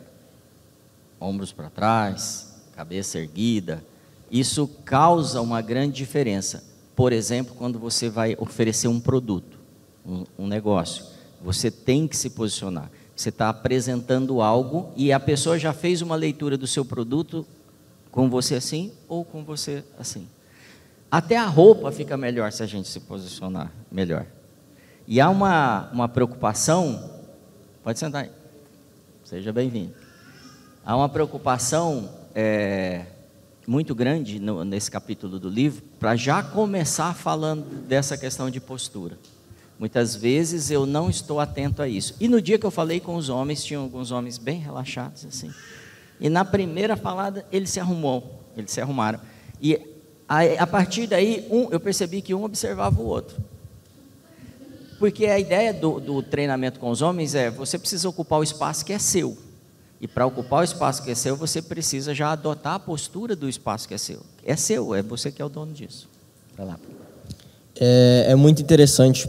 ombros 1.21 1.51
para 1.51 1.69
trás, 1.69 2.63
cabeça 2.77 3.19
erguida, 3.19 3.83
isso 4.31 4.69
causa 4.85 5.41
uma 5.41 5.61
grande 5.61 5.97
diferença. 5.97 6.63
Por 6.95 7.13
exemplo, 7.13 7.57
quando 7.59 7.81
você 7.81 8.09
vai 8.09 8.37
oferecer 8.39 8.87
um 8.87 9.01
produto, 9.01 9.59
um, 10.07 10.25
um 10.39 10.47
negócio, 10.47 11.05
você 11.43 11.69
tem 11.69 12.07
que 12.07 12.17
se 12.17 12.31
posicionar. 12.31 12.89
Você 13.17 13.31
está 13.31 13.49
apresentando 13.49 14.41
algo 14.41 14.93
e 14.95 15.13
a 15.13 15.19
pessoa 15.19 15.59
já 15.59 15.73
fez 15.73 16.01
uma 16.01 16.15
leitura 16.15 16.57
do 16.57 16.69
seu 16.69 16.85
produto 16.85 17.45
com 18.13 18.31
você 18.31 18.55
assim 18.55 18.93
ou 19.09 19.25
com 19.25 19.43
você 19.43 19.83
assim. 19.99 20.29
Até 21.11 21.37
a 21.37 21.47
roupa 21.47 21.91
fica 21.91 22.17
melhor 22.17 22.53
se 22.53 22.63
a 22.63 22.67
gente 22.67 22.87
se 22.87 23.01
posicionar 23.01 23.73
melhor. 23.91 24.25
E 25.11 25.23
há 25.23 25.31
uma, 25.31 25.89
uma 25.91 26.07
preocupação, 26.07 27.11
pode 27.83 27.99
sentar 27.99 28.25
aí, 28.25 28.31
seja 29.25 29.51
bem-vindo. 29.55 29.95
Há 30.85 30.95
uma 30.95 31.09
preocupação 31.09 32.11
é, 32.35 33.07
muito 33.67 33.95
grande 33.95 34.39
no, 34.39 34.63
nesse 34.67 34.91
capítulo 34.91 35.39
do 35.39 35.49
livro, 35.49 35.83
para 35.99 36.15
já 36.15 36.43
começar 36.43 37.15
falando 37.15 37.87
dessa 37.87 38.19
questão 38.19 38.51
de 38.51 38.61
postura. 38.61 39.19
Muitas 39.79 40.15
vezes 40.15 40.71
eu 40.71 40.85
não 40.85 41.09
estou 41.09 41.41
atento 41.41 41.81
a 41.81 41.89
isso. 41.89 42.15
E 42.21 42.29
no 42.29 42.43
dia 42.43 42.59
que 42.59 42.67
eu 42.67 42.71
falei 42.71 43.01
com 43.01 43.17
os 43.17 43.31
homens, 43.31 43.65
tinham 43.65 43.85
alguns 43.85 44.11
homens 44.11 44.37
bem 44.37 44.61
relaxados 44.61 45.25
assim. 45.25 45.51
E 46.21 46.29
na 46.29 46.45
primeira 46.45 46.99
falada 46.99 47.47
ele 47.51 47.67
se 47.67 47.81
arrumou, 47.81 48.45
eles 48.55 48.73
se 48.73 48.81
arrumaram. 48.83 49.19
E 49.59 49.81
a, 50.29 50.43
a 50.59 50.67
partir 50.67 51.07
daí 51.07 51.49
um, 51.51 51.69
eu 51.71 51.81
percebi 51.81 52.21
que 52.21 52.35
um 52.35 52.45
observava 52.45 53.01
o 53.01 53.07
outro. 53.07 53.43
Porque 54.99 55.27
a 55.27 55.39
ideia 55.39 55.73
do, 55.73 56.01
do, 56.01 56.23
treinamento 56.23 56.81
com 56.81 56.91
os 56.91 57.03
homens 57.03 57.35
é 57.35 57.51
você 57.51 57.79
precisa 57.79 58.09
ocupar 58.09 58.41
o 58.41 58.43
espaço 58.43 58.85
que 58.85 58.93
é 58.93 58.99
seu. 58.99 59.39
E 60.01 60.07
para 60.07 60.27
ocupar 60.27 60.61
o 60.61 60.65
espaço 60.65 61.03
que 61.03 61.11
é 61.11 61.15
seu, 61.15 61.37
você 61.37 61.63
precisa 61.63 62.15
já 62.15 62.33
adotar 62.33 62.75
a 62.75 62.79
postura 62.79 63.35
do 63.35 63.49
espaço 63.49 63.87
que 63.87 63.95
é 63.95 63.99
seu. 63.99 64.21
É 64.45 64.57
seu, 64.57 64.95
é 64.95 65.03
você 65.03 65.31
que 65.31 65.41
é 65.41 65.45
o 65.45 65.49
dono 65.49 65.73
disso. 65.73 66.09
Vai 66.57 66.67
lá. 66.67 66.79
É, 67.81 68.27
é 68.29 68.35
muito 68.35 68.61
interessante 68.61 69.29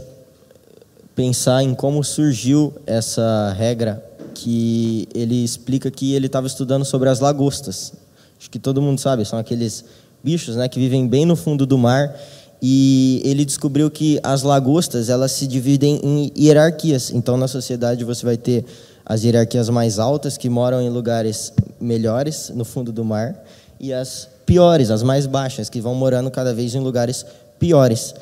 pensar 1.14 1.62
em 1.62 1.74
como 1.74 2.02
surgiu 2.02 2.74
essa 2.86 3.54
regra 3.56 4.04
que 4.34 5.08
ele 5.14 5.44
explica 5.44 5.90
que 5.90 6.14
ele 6.14 6.26
estava 6.26 6.46
estudando 6.46 6.84
sobre 6.84 7.08
as 7.08 7.20
lagostas. 7.20 7.92
Acho 8.38 8.50
que 8.50 8.58
todo 8.58 8.80
mundo 8.80 9.00
sabe, 9.00 9.24
são 9.24 9.38
aqueles 9.38 9.84
bichos 10.22 10.56
né, 10.56 10.68
que 10.68 10.78
vivem 10.78 11.06
bem 11.06 11.24
no 11.24 11.36
fundo 11.36 11.66
do 11.66 11.76
mar 11.76 12.14
e 12.62 13.22
ele 13.24 13.44
descobriu 13.44 13.90
que 13.90 14.20
as 14.22 14.42
lagostas 14.42 15.08
elas 15.08 15.32
se 15.32 15.46
dividem 15.46 16.00
em 16.02 16.32
hierarquias. 16.36 17.10
Então, 17.10 17.36
na 17.36 17.48
sociedade 17.48 18.04
você 18.04 18.24
vai 18.24 18.36
ter 18.36 18.64
as 19.04 19.24
hierarquias 19.24 19.68
mais 19.70 19.98
altas 19.98 20.36
que 20.36 20.48
moram 20.48 20.80
em 20.80 20.90
lugares 20.90 21.52
melhores 21.80 22.50
no 22.54 22.64
fundo 22.64 22.92
do 22.92 23.04
mar 23.04 23.42
e 23.78 23.92
as 23.92 24.28
piores, 24.44 24.90
as 24.90 25.02
mais 25.02 25.26
baixas 25.26 25.70
que 25.70 25.80
vão 25.80 25.94
morando 25.94 26.30
cada 26.30 26.52
vez 26.52 26.74
em 26.74 26.80
lugares 26.80 27.24
piores. 27.58 28.14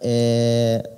É... 0.00 0.88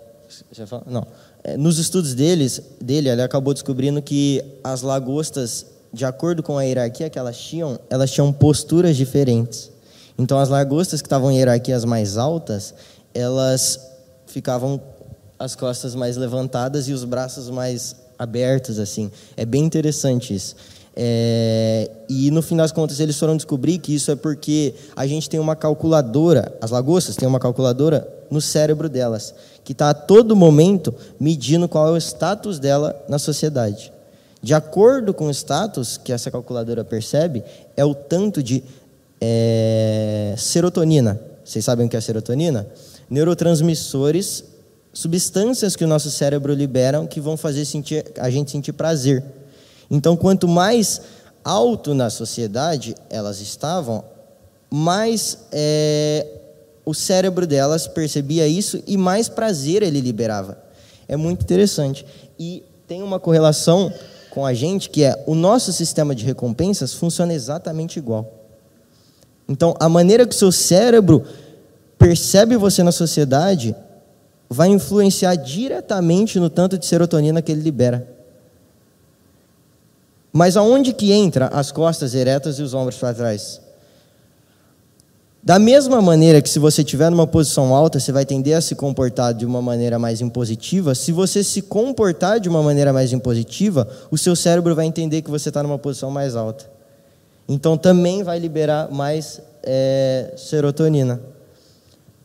Não. 0.86 1.06
É, 1.42 1.56
nos 1.56 1.78
estudos 1.78 2.14
deles, 2.14 2.60
dele, 2.80 3.08
ele 3.08 3.22
acabou 3.22 3.54
descobrindo 3.54 4.02
que 4.02 4.42
as 4.64 4.82
lagostas, 4.82 5.66
de 5.92 6.04
acordo 6.04 6.42
com 6.42 6.58
a 6.58 6.62
hierarquia 6.62 7.08
que 7.08 7.18
elas 7.18 7.38
tinham, 7.38 7.78
elas 7.88 8.10
tinham 8.10 8.32
posturas 8.32 8.96
diferentes. 8.96 9.70
Então, 10.18 10.38
as 10.38 10.48
lagostas 10.48 11.02
que 11.02 11.06
estavam 11.06 11.30
em 11.30 11.38
hierarquias 11.38 11.84
mais 11.84 12.16
altas, 12.16 12.74
elas 13.12 13.80
ficavam 14.26 14.80
as 15.38 15.54
costas 15.54 15.94
mais 15.94 16.16
levantadas 16.16 16.88
e 16.88 16.92
os 16.92 17.04
braços 17.04 17.50
mais 17.50 17.96
abertos, 18.18 18.78
assim. 18.78 19.10
É 19.36 19.44
bem 19.44 19.64
interessante 19.64 20.34
isso. 20.34 20.56
É, 20.98 21.90
e 22.08 22.30
no 22.30 22.40
fim 22.40 22.56
das 22.56 22.72
contas 22.72 23.00
eles 23.00 23.18
foram 23.18 23.36
descobrir 23.36 23.76
que 23.76 23.94
isso 23.94 24.10
é 24.10 24.16
porque 24.16 24.74
a 24.96 25.06
gente 25.06 25.28
tem 25.28 25.38
uma 25.38 25.54
calculadora, 25.54 26.56
as 26.58 26.70
lagostas 26.70 27.16
têm 27.16 27.28
uma 27.28 27.38
calculadora 27.38 28.08
no 28.30 28.40
cérebro 28.40 28.88
delas, 28.88 29.34
que 29.62 29.72
está 29.72 29.90
a 29.90 29.94
todo 29.94 30.34
momento 30.34 30.94
medindo 31.20 31.68
qual 31.68 31.88
é 31.88 31.90
o 31.90 31.98
status 31.98 32.58
dela 32.58 32.98
na 33.10 33.18
sociedade. 33.18 33.92
De 34.42 34.54
acordo 34.54 35.12
com 35.12 35.26
o 35.26 35.30
status 35.30 35.98
que 35.98 36.12
essa 36.12 36.30
calculadora 36.30 36.82
percebe, 36.82 37.44
é 37.76 37.84
o 37.84 37.94
tanto 37.94 38.42
de 38.42 38.64
é, 39.20 40.34
serotonina. 40.36 41.20
Vocês 41.44 41.64
sabem 41.64 41.86
o 41.86 41.88
que 41.88 41.96
é 41.96 42.00
serotonina? 42.00 42.66
Neurotransmissores, 43.08 44.44
substâncias 44.92 45.76
que 45.76 45.84
o 45.84 45.88
nosso 45.88 46.10
cérebro 46.10 46.52
libera 46.52 47.06
que 47.06 47.20
vão 47.20 47.36
fazer 47.36 47.64
sentir, 47.64 48.04
a 48.18 48.30
gente 48.30 48.50
sentir 48.50 48.72
prazer. 48.72 49.22
Então, 49.90 50.16
quanto 50.16 50.48
mais 50.48 51.00
alto 51.44 51.94
na 51.94 52.10
sociedade 52.10 52.94
elas 53.08 53.40
estavam, 53.40 54.04
mais 54.68 55.38
é, 55.52 56.26
o 56.84 56.92
cérebro 56.92 57.46
delas 57.46 57.86
percebia 57.86 58.48
isso 58.48 58.82
e 58.86 58.96
mais 58.96 59.28
prazer 59.28 59.82
ele 59.82 60.00
liberava. 60.00 60.58
É 61.06 61.16
muito 61.16 61.42
interessante. 61.42 62.04
E 62.38 62.64
tem 62.86 63.02
uma 63.02 63.20
correlação 63.20 63.92
com 64.30 64.44
a 64.44 64.52
gente 64.52 64.90
que 64.90 65.02
é 65.02 65.22
o 65.26 65.34
nosso 65.34 65.72
sistema 65.72 66.14
de 66.14 66.24
recompensas 66.24 66.92
funciona 66.92 67.32
exatamente 67.32 67.98
igual. 67.98 68.35
Então, 69.48 69.74
a 69.78 69.88
maneira 69.88 70.26
que 70.26 70.34
o 70.34 70.38
seu 70.38 70.50
cérebro 70.50 71.24
percebe 71.98 72.56
você 72.56 72.82
na 72.82 72.92
sociedade 72.92 73.74
vai 74.48 74.68
influenciar 74.68 75.34
diretamente 75.36 76.38
no 76.38 76.50
tanto 76.50 76.78
de 76.78 76.86
serotonina 76.86 77.42
que 77.42 77.52
ele 77.52 77.62
libera. 77.62 78.08
Mas 80.32 80.56
aonde 80.56 80.92
que 80.92 81.12
entra 81.12 81.46
as 81.46 81.72
costas 81.72 82.14
eretas 82.14 82.58
e 82.58 82.62
os 82.62 82.74
ombros 82.74 82.96
para 82.96 83.14
trás? 83.14 83.60
Da 85.42 85.58
mesma 85.60 86.02
maneira 86.02 86.42
que 86.42 86.48
se 86.48 86.58
você 86.58 86.82
estiver 86.82 87.08
numa 87.08 87.26
posição 87.26 87.72
alta, 87.72 88.00
você 88.00 88.10
vai 88.10 88.26
tender 88.26 88.56
a 88.56 88.60
se 88.60 88.74
comportar 88.74 89.32
de 89.32 89.46
uma 89.46 89.62
maneira 89.62 89.96
mais 89.96 90.20
impositiva, 90.20 90.92
se 90.92 91.12
você 91.12 91.44
se 91.44 91.62
comportar 91.62 92.40
de 92.40 92.48
uma 92.48 92.62
maneira 92.62 92.92
mais 92.92 93.12
impositiva, 93.12 93.88
o 94.10 94.18
seu 94.18 94.34
cérebro 94.34 94.74
vai 94.74 94.86
entender 94.86 95.22
que 95.22 95.30
você 95.30 95.48
está 95.48 95.62
numa 95.62 95.78
posição 95.78 96.10
mais 96.10 96.34
alta. 96.34 96.75
Então 97.48 97.76
também 97.78 98.22
vai 98.22 98.38
liberar 98.38 98.90
mais 98.90 99.40
é, 99.62 100.32
serotonina. 100.36 101.20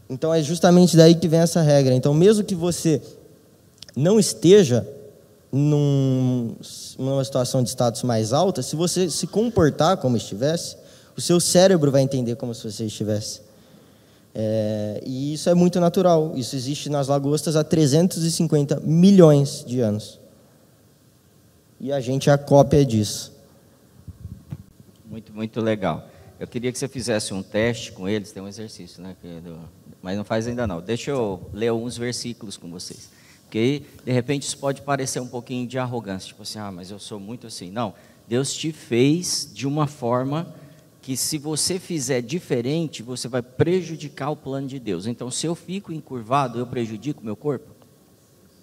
Então 0.10 0.34
é 0.34 0.42
justamente 0.42 0.98
daí 0.98 1.16
que 1.16 1.28
vem 1.28 1.40
essa 1.40 1.62
regra. 1.62 1.94
Então, 1.94 2.14
mesmo 2.14 2.44
que 2.44 2.56
você 2.56 3.02
não 3.96 4.20
esteja 4.20 4.86
num, 5.52 6.56
numa 6.98 7.24
situação 7.24 7.64
de 7.64 7.70
status 7.70 8.04
mais 8.04 8.34
alta, 8.34 8.62
se 8.62 8.76
você 8.76 9.10
se 9.10 9.28
comportar 9.28 9.98
como 9.98 10.18
estivesse, 10.18 10.76
o 11.16 11.22
seu 11.22 11.40
cérebro 11.40 11.92
vai 11.92 12.02
entender 12.02 12.36
como 12.36 12.54
se 12.54 12.70
você 12.70 12.86
estivesse. 12.86 13.42
É, 14.34 15.02
e 15.06 15.34
isso 15.34 15.50
é 15.50 15.54
muito 15.54 15.80
natural. 15.80 16.34
Isso 16.36 16.56
existe 16.56 16.90
nas 16.90 17.08
lagostas 17.08 17.56
há 17.56 17.64
350 17.64 18.82
milhões 18.84 19.64
de 19.66 19.82
anos. 19.82 20.20
E 21.80 21.92
a 21.92 22.00
gente 22.00 22.30
é 22.30 22.34
a 22.34 22.38
cópia 22.38 22.86
disso. 22.86 23.32
Muito, 25.12 25.34
muito 25.34 25.60
legal. 25.60 26.10
Eu 26.40 26.48
queria 26.48 26.72
que 26.72 26.80
você 26.80 26.88
fizesse 26.88 27.34
um 27.34 27.44
teste 27.44 27.92
com 27.92 28.08
eles, 28.08 28.32
tem 28.32 28.42
um 28.42 28.48
exercício, 28.48 29.04
né? 29.04 29.14
Mas 30.02 30.16
não 30.16 30.24
faz 30.24 30.48
ainda 30.48 30.66
não. 30.66 30.80
Deixa 30.80 31.12
eu 31.12 31.50
ler 31.52 31.68
alguns 31.68 31.98
versículos 31.98 32.56
com 32.56 32.72
vocês. 32.72 33.12
Porque, 33.44 33.84
de 34.06 34.12
repente, 34.14 34.44
isso 34.44 34.58
pode 34.58 34.82
parecer 34.82 35.20
um 35.20 35.28
pouquinho 35.28 35.68
de 35.68 35.78
arrogância. 35.78 36.30
Tipo 36.30 36.44
assim, 36.44 36.60
ah, 36.60 36.72
mas 36.72 36.90
eu 36.90 36.98
sou 36.98 37.20
muito 37.20 37.46
assim. 37.46 37.70
Não, 37.70 37.94
Deus 38.26 38.54
te 38.54 38.72
fez 38.72 39.52
de 39.54 39.68
uma 39.68 39.86
forma 39.86 40.56
que 41.02 41.18
se 41.18 41.38
você 41.38 41.78
fizer 41.78 42.22
diferente, 42.22 43.04
você 43.04 43.28
vai 43.28 43.42
prejudicar 43.42 44.30
o 44.30 44.36
plano 44.38 44.66
de 44.66 44.80
Deus. 44.80 45.08
Então, 45.08 45.30
se 45.30 45.46
eu 45.46 45.56
fico 45.56 45.92
encurvado, 45.92 46.58
eu 46.58 46.66
prejudico 46.66 47.22
meu 47.22 47.36
corpo? 47.36 47.70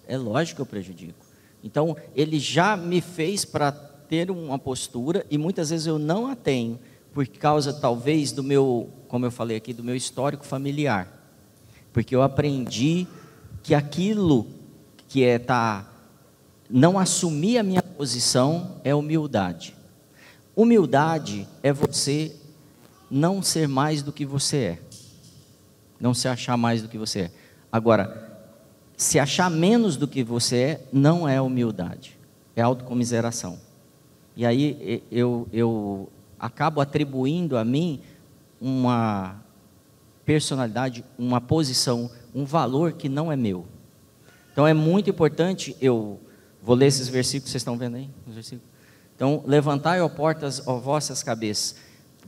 É 0.07 0.17
lógico 0.17 0.55
que 0.55 0.61
eu 0.63 0.65
prejudico. 0.65 1.23
Então, 1.63 1.95
ele 2.15 2.39
já 2.39 2.75
me 2.75 3.01
fez 3.01 3.45
para 3.45 3.88
ter 4.09 4.31
uma 4.31 4.57
postura 4.57 5.25
e 5.29 5.37
muitas 5.37 5.69
vezes 5.69 5.85
eu 5.85 5.99
não 5.99 6.27
a 6.27 6.35
tenho 6.35 6.79
por 7.13 7.25
causa 7.27 7.71
talvez 7.71 8.31
do 8.31 8.43
meu, 8.43 8.89
como 9.07 9.25
eu 9.25 9.31
falei 9.31 9.55
aqui, 9.55 9.71
do 9.71 9.83
meu 9.83 9.95
histórico 9.95 10.45
familiar. 10.45 11.07
Porque 11.93 12.15
eu 12.15 12.23
aprendi 12.23 13.07
que 13.61 13.75
aquilo 13.75 14.47
que 15.07 15.23
é 15.23 15.37
tá 15.37 15.87
não 16.69 16.99
assumir 16.99 17.57
a 17.57 17.63
minha 17.63 17.81
posição 17.81 18.79
é 18.83 18.93
humildade. 18.93 19.75
Humildade 20.55 21.47
é 21.63 21.71
você 21.71 22.35
não 23.09 23.41
ser 23.41 23.67
mais 23.67 24.01
do 24.01 24.11
que 24.11 24.25
você 24.25 24.57
é. 24.57 24.79
Não 25.99 26.13
se 26.13 26.27
achar 26.27 26.57
mais 26.57 26.81
do 26.81 26.87
que 26.87 26.97
você 26.97 27.21
é. 27.21 27.31
Agora, 27.71 28.29
se 28.97 29.19
achar 29.19 29.49
menos 29.49 29.97
do 29.97 30.07
que 30.07 30.23
você 30.23 30.55
é, 30.57 30.87
não 30.91 31.27
é 31.27 31.39
humildade, 31.41 32.17
é 32.55 32.61
autocomiseração. 32.61 33.68
E 34.39 34.45
aí 34.45 35.03
eu, 35.11 35.49
eu 35.51 36.09
acabo 36.39 36.79
atribuindo 36.79 37.57
a 37.57 37.65
mim 37.65 37.99
uma 38.61 39.43
personalidade, 40.23 41.03
uma 41.17 41.41
posição, 41.41 42.09
um 42.33 42.45
valor 42.45 42.93
que 42.93 43.09
não 43.09 43.29
é 43.29 43.35
meu. 43.35 43.65
Então 44.53 44.65
é 44.65 44.73
muito 44.73 45.09
importante, 45.09 45.75
eu 45.81 46.21
vou 46.63 46.73
ler 46.73 46.85
esses 46.85 47.09
versículos, 47.09 47.51
vocês 47.51 47.59
estão 47.59 47.77
vendo 47.77 47.97
aí? 47.97 48.09
Então, 49.13 49.43
levantai, 49.45 49.99
ó 49.99 50.07
portas, 50.07 50.65
ó 50.65 50.77
vossas 50.77 51.21
cabeças. 51.21 51.75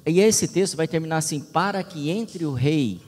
E 0.05 0.19
esse 0.19 0.49
texto 0.49 0.75
vai 0.75 0.89
terminar 0.89 1.15
assim: 1.15 1.39
para 1.39 1.81
que 1.81 2.09
entre 2.09 2.45
o 2.45 2.51
rei. 2.51 2.99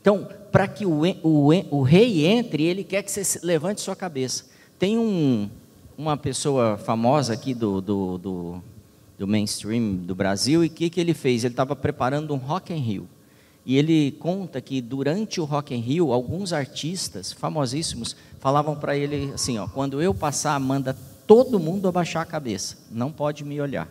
Então, 0.00 0.28
para 0.52 0.68
que 0.68 0.86
o, 0.86 1.00
o, 1.24 1.78
o 1.78 1.82
rei 1.82 2.26
entre, 2.26 2.62
ele 2.62 2.84
quer 2.84 3.02
que 3.02 3.10
você 3.10 3.40
levante 3.42 3.80
sua 3.80 3.96
cabeça. 3.96 4.44
Tem 4.78 4.96
um, 4.96 5.50
uma 5.96 6.16
pessoa 6.16 6.76
famosa 6.76 7.32
aqui 7.32 7.54
do, 7.54 7.80
do, 7.80 8.18
do, 8.18 8.62
do 9.18 9.26
mainstream 9.26 9.94
do 9.94 10.14
Brasil, 10.14 10.64
e 10.64 10.66
o 10.66 10.70
que, 10.70 10.90
que 10.90 11.00
ele 11.00 11.14
fez? 11.14 11.44
Ele 11.44 11.52
estava 11.52 11.76
preparando 11.76 12.34
um 12.34 12.38
Rock 12.38 12.72
in 12.72 12.78
Rio. 12.78 13.08
E 13.64 13.76
ele 13.76 14.12
conta 14.12 14.60
que 14.60 14.80
durante 14.80 15.40
o 15.40 15.44
Rock 15.44 15.74
in 15.74 15.78
Rio, 15.78 16.12
alguns 16.12 16.52
artistas 16.52 17.32
famosíssimos 17.32 18.16
falavam 18.40 18.74
para 18.74 18.96
ele 18.96 19.32
assim, 19.32 19.58
ó, 19.58 19.68
quando 19.68 20.02
eu 20.02 20.12
passar, 20.12 20.58
manda 20.58 20.96
todo 21.26 21.60
mundo 21.60 21.86
abaixar 21.86 22.22
a 22.22 22.26
cabeça, 22.26 22.76
não 22.90 23.12
pode 23.12 23.44
me 23.44 23.60
olhar. 23.60 23.88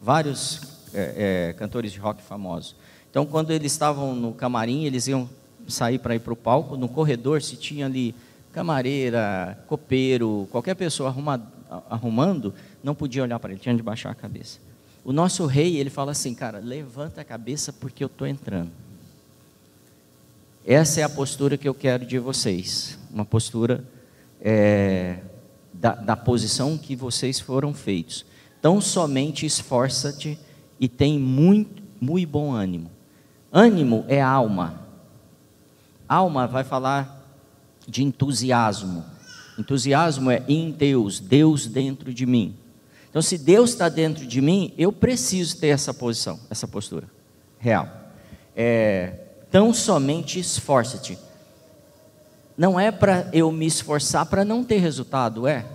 Vários 0.00 0.60
é, 0.94 1.48
é, 1.50 1.52
cantores 1.54 1.92
de 1.92 1.98
rock 1.98 2.22
famosos. 2.22 2.76
Então, 3.10 3.26
quando 3.26 3.50
eles 3.50 3.72
estavam 3.72 4.14
no 4.14 4.32
camarim, 4.32 4.84
eles 4.84 5.08
iam 5.08 5.28
sair 5.66 5.98
para 5.98 6.14
ir 6.14 6.20
para 6.20 6.32
o 6.32 6.36
palco, 6.36 6.76
no 6.76 6.88
corredor, 6.88 7.42
se 7.42 7.56
tinha 7.56 7.86
ali 7.86 8.14
camareira, 8.52 9.62
copeiro, 9.66 10.48
qualquer 10.50 10.74
pessoa 10.74 11.08
arruma, 11.08 11.40
arrumando, 11.88 12.54
não 12.82 12.94
podia 12.94 13.22
olhar 13.22 13.38
para 13.38 13.52
ele, 13.52 13.60
tinha 13.60 13.74
de 13.74 13.82
baixar 13.82 14.10
a 14.10 14.14
cabeça. 14.14 14.58
O 15.04 15.12
nosso 15.12 15.46
rei, 15.46 15.76
ele 15.76 15.90
fala 15.90 16.12
assim, 16.12 16.34
cara, 16.34 16.58
levanta 16.58 17.20
a 17.20 17.24
cabeça 17.24 17.72
porque 17.72 18.04
eu 18.04 18.06
estou 18.06 18.26
entrando. 18.26 18.70
Essa 20.66 21.00
é 21.00 21.02
a 21.02 21.08
postura 21.08 21.56
que 21.56 21.68
eu 21.68 21.74
quero 21.74 22.04
de 22.04 22.18
vocês, 22.18 22.98
uma 23.10 23.24
postura 23.24 23.82
é, 24.40 25.18
da, 25.72 25.94
da 25.94 26.16
posição 26.16 26.76
que 26.76 26.94
vocês 26.94 27.40
foram 27.40 27.72
feitos. 27.72 28.26
Então 28.58 28.80
somente 28.80 29.46
esforça-te 29.46 30.38
e 30.78 30.88
tem 30.88 31.18
muito, 31.18 31.82
muito 31.98 32.28
bom 32.28 32.52
ânimo. 32.52 32.90
Ânimo 33.50 34.04
é 34.06 34.20
alma. 34.20 34.82
Alma 36.06 36.46
vai 36.46 36.62
falar 36.62 37.19
de 37.90 38.02
entusiasmo. 38.04 39.04
Entusiasmo 39.58 40.30
é 40.30 40.42
em 40.48 40.70
Deus, 40.70 41.20
Deus 41.20 41.66
dentro 41.66 42.14
de 42.14 42.24
mim. 42.24 42.54
Então, 43.10 43.20
se 43.20 43.36
Deus 43.36 43.70
está 43.70 43.88
dentro 43.88 44.24
de 44.24 44.40
mim, 44.40 44.72
eu 44.78 44.92
preciso 44.92 45.58
ter 45.58 45.68
essa 45.68 45.92
posição, 45.92 46.38
essa 46.48 46.68
postura 46.68 47.08
real. 47.58 47.88
É, 48.54 49.14
tão 49.50 49.74
somente 49.74 50.38
esforça-te. 50.38 51.18
Não 52.56 52.78
é 52.78 52.90
para 52.92 53.28
eu 53.32 53.50
me 53.50 53.66
esforçar 53.66 54.26
para 54.26 54.44
não 54.44 54.62
ter 54.62 54.78
resultado, 54.78 55.46
é. 55.46 55.66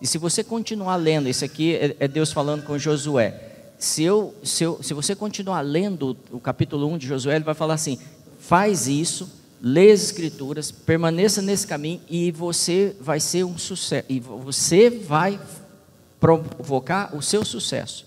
E 0.00 0.06
se 0.06 0.18
você 0.18 0.42
continuar 0.42 0.96
lendo, 0.96 1.28
isso 1.28 1.44
aqui 1.44 1.76
é, 1.76 1.96
é 2.00 2.08
Deus 2.08 2.32
falando 2.32 2.64
com 2.64 2.76
Josué. 2.76 3.52
Se, 3.78 4.02
eu, 4.02 4.34
se, 4.42 4.64
eu, 4.64 4.82
se 4.82 4.92
você 4.94 5.14
continuar 5.14 5.60
lendo 5.60 6.16
o 6.30 6.40
capítulo 6.40 6.88
1 6.88 6.98
de 6.98 7.06
Josué, 7.06 7.36
ele 7.36 7.44
vai 7.44 7.54
falar 7.54 7.74
assim: 7.74 7.98
faz 8.38 8.88
isso, 8.88 9.30
lê 9.66 9.90
as 9.90 10.02
escrituras, 10.02 10.70
permaneça 10.70 11.40
nesse 11.40 11.66
caminho 11.66 12.02
e 12.06 12.30
você 12.30 12.94
vai 13.00 13.18
ser 13.18 13.44
um 13.44 13.56
sucesso. 13.56 14.04
E 14.10 14.20
você 14.20 14.90
vai 14.90 15.40
provocar 16.20 17.16
o 17.16 17.22
seu 17.22 17.42
sucesso. 17.46 18.06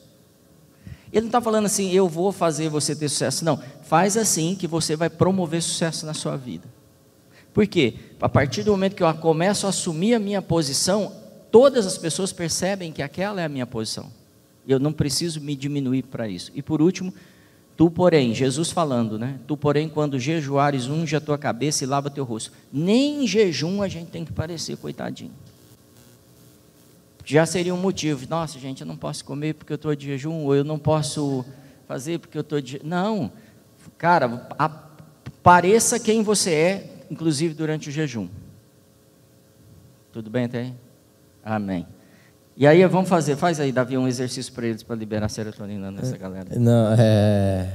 Ele 1.12 1.22
não 1.22 1.30
está 1.30 1.42
falando 1.42 1.66
assim, 1.66 1.92
eu 1.92 2.08
vou 2.08 2.32
fazer 2.32 2.70
você 2.70 2.96
ter 2.96 3.10
sucesso. 3.10 3.44
Não, 3.44 3.60
faz 3.82 4.16
assim 4.16 4.54
que 4.54 4.68
você 4.68 4.96
vai 4.96 5.10
promover 5.10 5.64
sucesso 5.64 6.06
na 6.06 6.14
sua 6.14 6.38
vida. 6.38 6.68
Por 7.52 7.66
quê? 7.66 7.96
A 8.22 8.30
partir 8.30 8.62
do 8.62 8.70
momento 8.70 8.96
que 8.96 9.02
eu 9.02 9.12
começo 9.16 9.66
a 9.66 9.70
assumir 9.70 10.14
a 10.14 10.20
minha 10.20 10.44
posição, 10.44 11.12
todas 11.50 11.88
as 11.88 11.98
pessoas 11.98 12.32
percebem 12.32 12.92
que 12.92 13.02
aquela 13.02 13.42
é 13.42 13.46
a 13.46 13.50
minha 13.50 13.66
posição. 13.66 14.12
Eu 14.68 14.78
não 14.78 14.94
preciso 14.94 15.42
me 15.42 15.56
diminuir 15.56 16.04
para 16.04 16.28
isso. 16.28 16.52
E 16.54 16.62
por 16.62 16.84
último, 16.84 17.12
tu, 17.78 17.90
porém, 17.90 18.34
Jesus 18.34 18.72
falando, 18.72 19.18
né? 19.18 19.40
Tu, 19.48 19.56
porém, 19.56 19.88
quando 19.88 20.20
jejuares, 20.20 20.88
unge 20.88 21.16
a 21.16 21.22
tua 21.22 21.38
cabeça 21.38 21.84
e 21.84 21.88
lava 21.88 22.10
teu 22.10 22.26
rosto. 22.26 22.52
Nem 22.74 23.24
em 23.24 23.28
jejum 23.28 23.82
a 23.82 23.88
gente 23.88 24.10
tem 24.10 24.26
que 24.26 24.34
parecer 24.34 24.76
coitadinho. 24.78 25.32
Já 27.24 27.46
seria 27.46 27.74
um 27.74 27.80
motivo. 27.80 28.26
Nossa, 28.30 28.58
gente, 28.58 28.82
eu 28.82 28.88
não 28.88 28.98
posso 28.98 29.24
comer 29.24 29.54
porque 29.54 29.72
eu 29.72 29.76
estou 29.76 29.94
de 29.96 30.08
jejum, 30.08 30.46
ou 30.46 30.56
eu 30.56 30.64
não 30.64 30.80
posso 30.80 31.46
fazer 31.88 32.20
porque 32.20 32.38
eu 32.38 32.42
estou 32.42 32.60
de. 32.60 32.82
Não. 32.84 33.32
Cara, 33.98 34.48
a, 34.58 34.70
pareça 35.44 36.00
quem 36.00 36.24
você 36.24 36.52
é, 36.52 37.06
inclusive 37.12 37.54
durante 37.54 37.90
o 37.90 37.92
jejum. 37.92 38.28
Tudo 40.12 40.30
bem 40.30 40.46
até 40.46 40.60
aí? 40.60 40.74
Amém. 41.44 41.86
E 42.60 42.66
aí 42.66 42.84
vamos 42.88 43.08
fazer, 43.08 43.36
faz 43.36 43.60
aí, 43.60 43.72
Davi, 43.72 43.96
um 44.00 44.08
exercício 44.08 44.52
para 44.52 44.66
eles 44.66 44.82
para 44.82 44.96
liberar 44.96 45.30
serotonina 45.30 45.92
nessa 45.92 46.16
é, 46.16 46.18
galera. 46.18 46.48
Não, 46.58 46.96
é, 46.98 47.68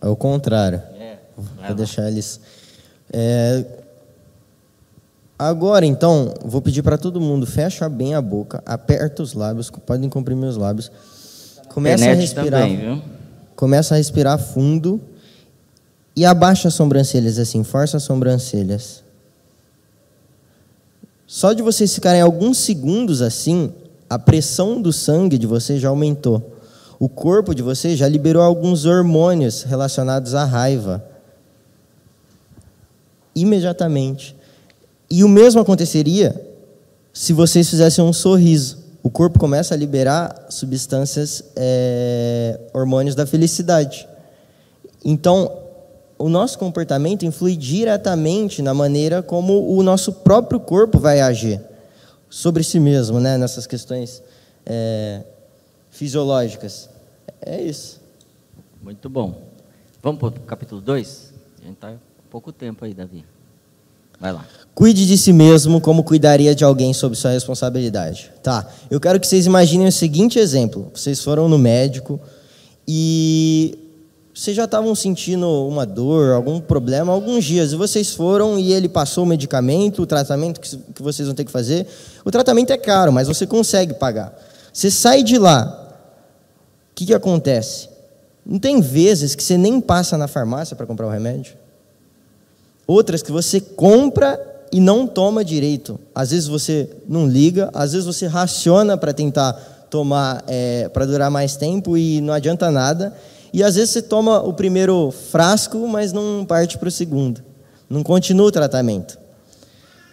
é 0.00 0.08
o 0.08 0.16
contrário. 0.16 0.80
É, 0.98 1.18
Vou 1.66 1.76
deixar 1.76 2.08
eles. 2.08 2.40
É, 3.12 3.62
agora, 5.38 5.84
então, 5.84 6.32
vou 6.42 6.62
pedir 6.62 6.82
para 6.82 6.96
todo 6.96 7.20
mundo, 7.20 7.46
fecha 7.46 7.86
bem 7.86 8.14
a 8.14 8.22
boca, 8.22 8.62
aperta 8.64 9.22
os 9.22 9.34
lábios, 9.34 9.68
podem 9.68 10.08
comprimir 10.08 10.48
os 10.48 10.56
lábios. 10.56 10.90
Começa 11.68 12.08
a 12.08 12.14
respirar. 12.14 12.62
Também, 12.62 12.76
viu? 12.78 13.02
Começa 13.54 13.94
a 13.94 13.98
respirar 13.98 14.38
fundo 14.38 15.02
e 16.16 16.24
abaixa 16.24 16.68
as 16.68 16.74
sobrancelhas 16.74 17.38
assim, 17.38 17.62
força 17.62 17.98
as 17.98 18.04
sobrancelhas. 18.04 19.04
Só 21.26 21.52
de 21.52 21.62
vocês 21.62 21.94
ficarem 21.94 22.22
alguns 22.22 22.56
segundos 22.56 23.20
assim, 23.20 23.70
a 24.14 24.18
pressão 24.18 24.80
do 24.80 24.92
sangue 24.92 25.36
de 25.36 25.44
vocês 25.44 25.82
já 25.82 25.88
aumentou. 25.88 26.52
O 27.00 27.08
corpo 27.08 27.52
de 27.52 27.64
vocês 27.64 27.98
já 27.98 28.06
liberou 28.06 28.40
alguns 28.40 28.84
hormônios 28.84 29.64
relacionados 29.64 30.36
à 30.36 30.44
raiva. 30.44 31.04
Imediatamente. 33.34 34.36
E 35.10 35.24
o 35.24 35.28
mesmo 35.28 35.60
aconteceria 35.60 36.40
se 37.12 37.32
vocês 37.32 37.68
fizessem 37.68 38.04
um 38.04 38.12
sorriso. 38.12 38.78
O 39.02 39.10
corpo 39.10 39.36
começa 39.36 39.74
a 39.74 39.76
liberar 39.76 40.46
substâncias, 40.48 41.42
é, 41.56 42.60
hormônios 42.72 43.16
da 43.16 43.26
felicidade. 43.26 44.08
Então, 45.04 45.50
o 46.16 46.28
nosso 46.28 46.56
comportamento 46.56 47.26
influi 47.26 47.56
diretamente 47.56 48.62
na 48.62 48.72
maneira 48.72 49.24
como 49.24 49.76
o 49.76 49.82
nosso 49.82 50.12
próprio 50.12 50.60
corpo 50.60 51.00
vai 51.00 51.20
agir 51.20 51.60
sobre 52.34 52.64
si 52.64 52.80
mesmo, 52.80 53.20
né? 53.20 53.38
nessas 53.38 53.64
questões 53.64 54.20
é, 54.66 55.22
fisiológicas. 55.88 56.90
É 57.40 57.62
isso. 57.62 58.00
Muito 58.82 59.08
bom. 59.08 59.40
Vamos 60.02 60.18
para 60.18 60.28
o 60.30 60.32
capítulo 60.40 60.80
2? 60.80 61.32
A 61.60 61.64
gente 61.64 61.74
está 61.74 61.94
pouco 62.28 62.50
tempo 62.50 62.84
aí, 62.84 62.92
Davi. 62.92 63.24
Vai 64.18 64.32
lá. 64.32 64.44
Cuide 64.74 65.06
de 65.06 65.16
si 65.16 65.32
mesmo 65.32 65.80
como 65.80 66.02
cuidaria 66.02 66.56
de 66.56 66.64
alguém 66.64 66.92
sob 66.92 67.14
sua 67.14 67.30
responsabilidade. 67.30 68.32
Tá. 68.42 68.68
Eu 68.90 68.98
quero 68.98 69.20
que 69.20 69.28
vocês 69.28 69.46
imaginem 69.46 69.86
o 69.86 69.92
seguinte 69.92 70.36
exemplo: 70.36 70.90
vocês 70.92 71.22
foram 71.22 71.48
no 71.48 71.56
médico 71.56 72.20
e 72.86 73.78
vocês 74.34 74.56
já 74.56 74.64
estavam 74.64 74.92
sentindo 74.96 75.48
uma 75.68 75.86
dor, 75.86 76.32
algum 76.32 76.60
problema 76.60 77.12
alguns 77.12 77.44
dias, 77.44 77.72
e 77.72 77.76
vocês 77.76 78.12
foram 78.12 78.58
e 78.58 78.72
ele 78.72 78.88
passou 78.88 79.22
o 79.22 79.26
medicamento, 79.26 80.02
o 80.02 80.06
tratamento 80.06 80.60
que, 80.60 80.76
vocês 81.00 81.28
vão 81.28 81.36
ter 81.36 81.44
que 81.44 81.52
fazer. 81.52 81.86
O 82.24 82.32
tratamento 82.32 82.72
é 82.72 82.76
caro, 82.76 83.12
mas 83.12 83.28
você 83.28 83.46
consegue 83.46 83.94
pagar. 83.94 84.36
Você 84.72 84.90
sai 84.90 85.22
de 85.22 85.38
lá, 85.38 85.88
o 86.90 86.94
que, 86.96 87.06
que 87.06 87.14
acontece? 87.14 87.88
Não 88.44 88.58
tem 88.58 88.80
vezes 88.80 89.36
que 89.36 89.42
você 89.42 89.56
nem 89.56 89.80
passa 89.80 90.18
na 90.18 90.26
farmácia 90.26 90.74
para 90.74 90.84
comprar 90.84 91.06
o 91.06 91.10
remédio? 91.10 91.54
Outras 92.88 93.22
que 93.22 93.30
você 93.30 93.60
compra 93.60 94.38
e 94.72 94.80
não 94.80 95.06
toma 95.06 95.44
direito. 95.44 95.98
Às 96.12 96.32
vezes 96.32 96.48
você 96.48 96.90
não 97.08 97.28
liga, 97.28 97.70
às 97.72 97.92
vezes 97.92 98.04
você 98.04 98.26
raciona 98.26 98.96
para 98.96 99.12
tentar 99.12 99.52
tomar, 99.88 100.42
é, 100.48 100.88
para 100.88 101.06
durar 101.06 101.30
mais 101.30 101.54
tempo 101.54 101.96
e 101.96 102.20
não 102.20 102.34
adianta 102.34 102.68
nada. 102.68 103.14
E 103.54 103.62
às 103.62 103.76
vezes 103.76 103.90
você 103.90 104.02
toma 104.02 104.42
o 104.42 104.52
primeiro 104.52 105.12
frasco, 105.12 105.86
mas 105.86 106.12
não 106.12 106.44
parte 106.44 106.76
para 106.76 106.88
o 106.88 106.90
segundo. 106.90 107.40
Não 107.88 108.02
continua 108.02 108.48
o 108.48 108.50
tratamento. 108.50 109.16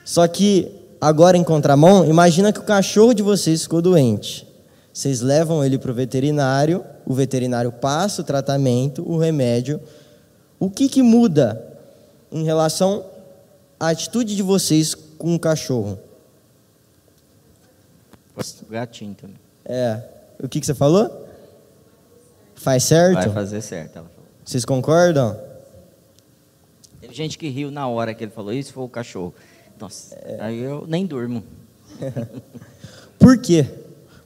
Só 0.05 0.27
que 0.27 0.71
agora 1.01 1.35
em 1.35 1.43
contramão, 1.43 2.05
imagina 2.05 2.53
que 2.53 2.59
o 2.59 2.63
cachorro 2.63 3.15
de 3.15 3.23
vocês 3.23 3.63
ficou 3.63 3.81
doente. 3.81 4.47
Vocês 4.93 5.21
levam 5.21 5.65
ele 5.65 5.79
para 5.79 5.89
o 5.89 5.93
veterinário, 5.93 6.85
o 7.03 7.15
veterinário 7.15 7.71
passa 7.71 8.21
o 8.21 8.23
tratamento, 8.23 9.03
o 9.09 9.17
remédio. 9.17 9.81
O 10.59 10.69
que, 10.69 10.87
que 10.87 11.01
muda 11.01 11.65
em 12.31 12.43
relação 12.43 13.03
à 13.79 13.87
atitude 13.87 14.35
de 14.35 14.43
vocês 14.43 14.93
com 14.93 15.33
o 15.33 15.39
cachorro? 15.39 15.97
Gatinho 18.69 19.15
também. 19.15 19.37
É. 19.65 19.99
O 20.39 20.47
que, 20.47 20.59
que 20.59 20.65
você 20.67 20.75
falou? 20.75 21.30
Faz 22.61 22.83
certo? 22.83 23.15
Vai 23.15 23.29
fazer 23.29 23.61
certo, 23.61 23.97
ela 23.97 24.07
falou. 24.07 24.29
Vocês 24.45 24.63
concordam? 24.63 25.39
Teve 26.99 27.13
gente 27.13 27.35
que 27.35 27.49
riu 27.49 27.71
na 27.71 27.87
hora 27.87 28.13
que 28.13 28.23
ele 28.23 28.31
falou 28.31 28.53
isso, 28.53 28.71
foi 28.71 28.83
o 28.83 28.89
cachorro. 28.89 29.33
Nossa, 29.79 30.13
é. 30.15 30.37
aí 30.39 30.59
eu 30.59 30.85
nem 30.87 31.05
durmo. 31.05 31.43
Por 33.17 33.39
quê? 33.39 33.67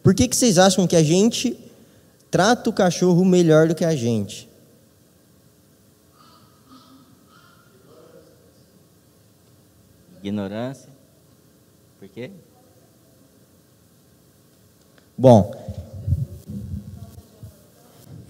Por 0.03 0.13
que, 0.13 0.27
que 0.27 0.35
vocês 0.35 0.57
acham 0.57 0.85
que 0.85 0.97
a 0.97 1.03
gente 1.03 1.57
trata 2.29 2.69
o 2.69 2.73
cachorro 2.73 3.23
melhor 3.23 3.69
do 3.69 3.75
que 3.75 3.85
a 3.85 3.95
gente? 3.95 4.49
Ignorância. 10.21 10.89
Por 11.97 12.09
quê? 12.09 12.31
Bom, 15.17 15.53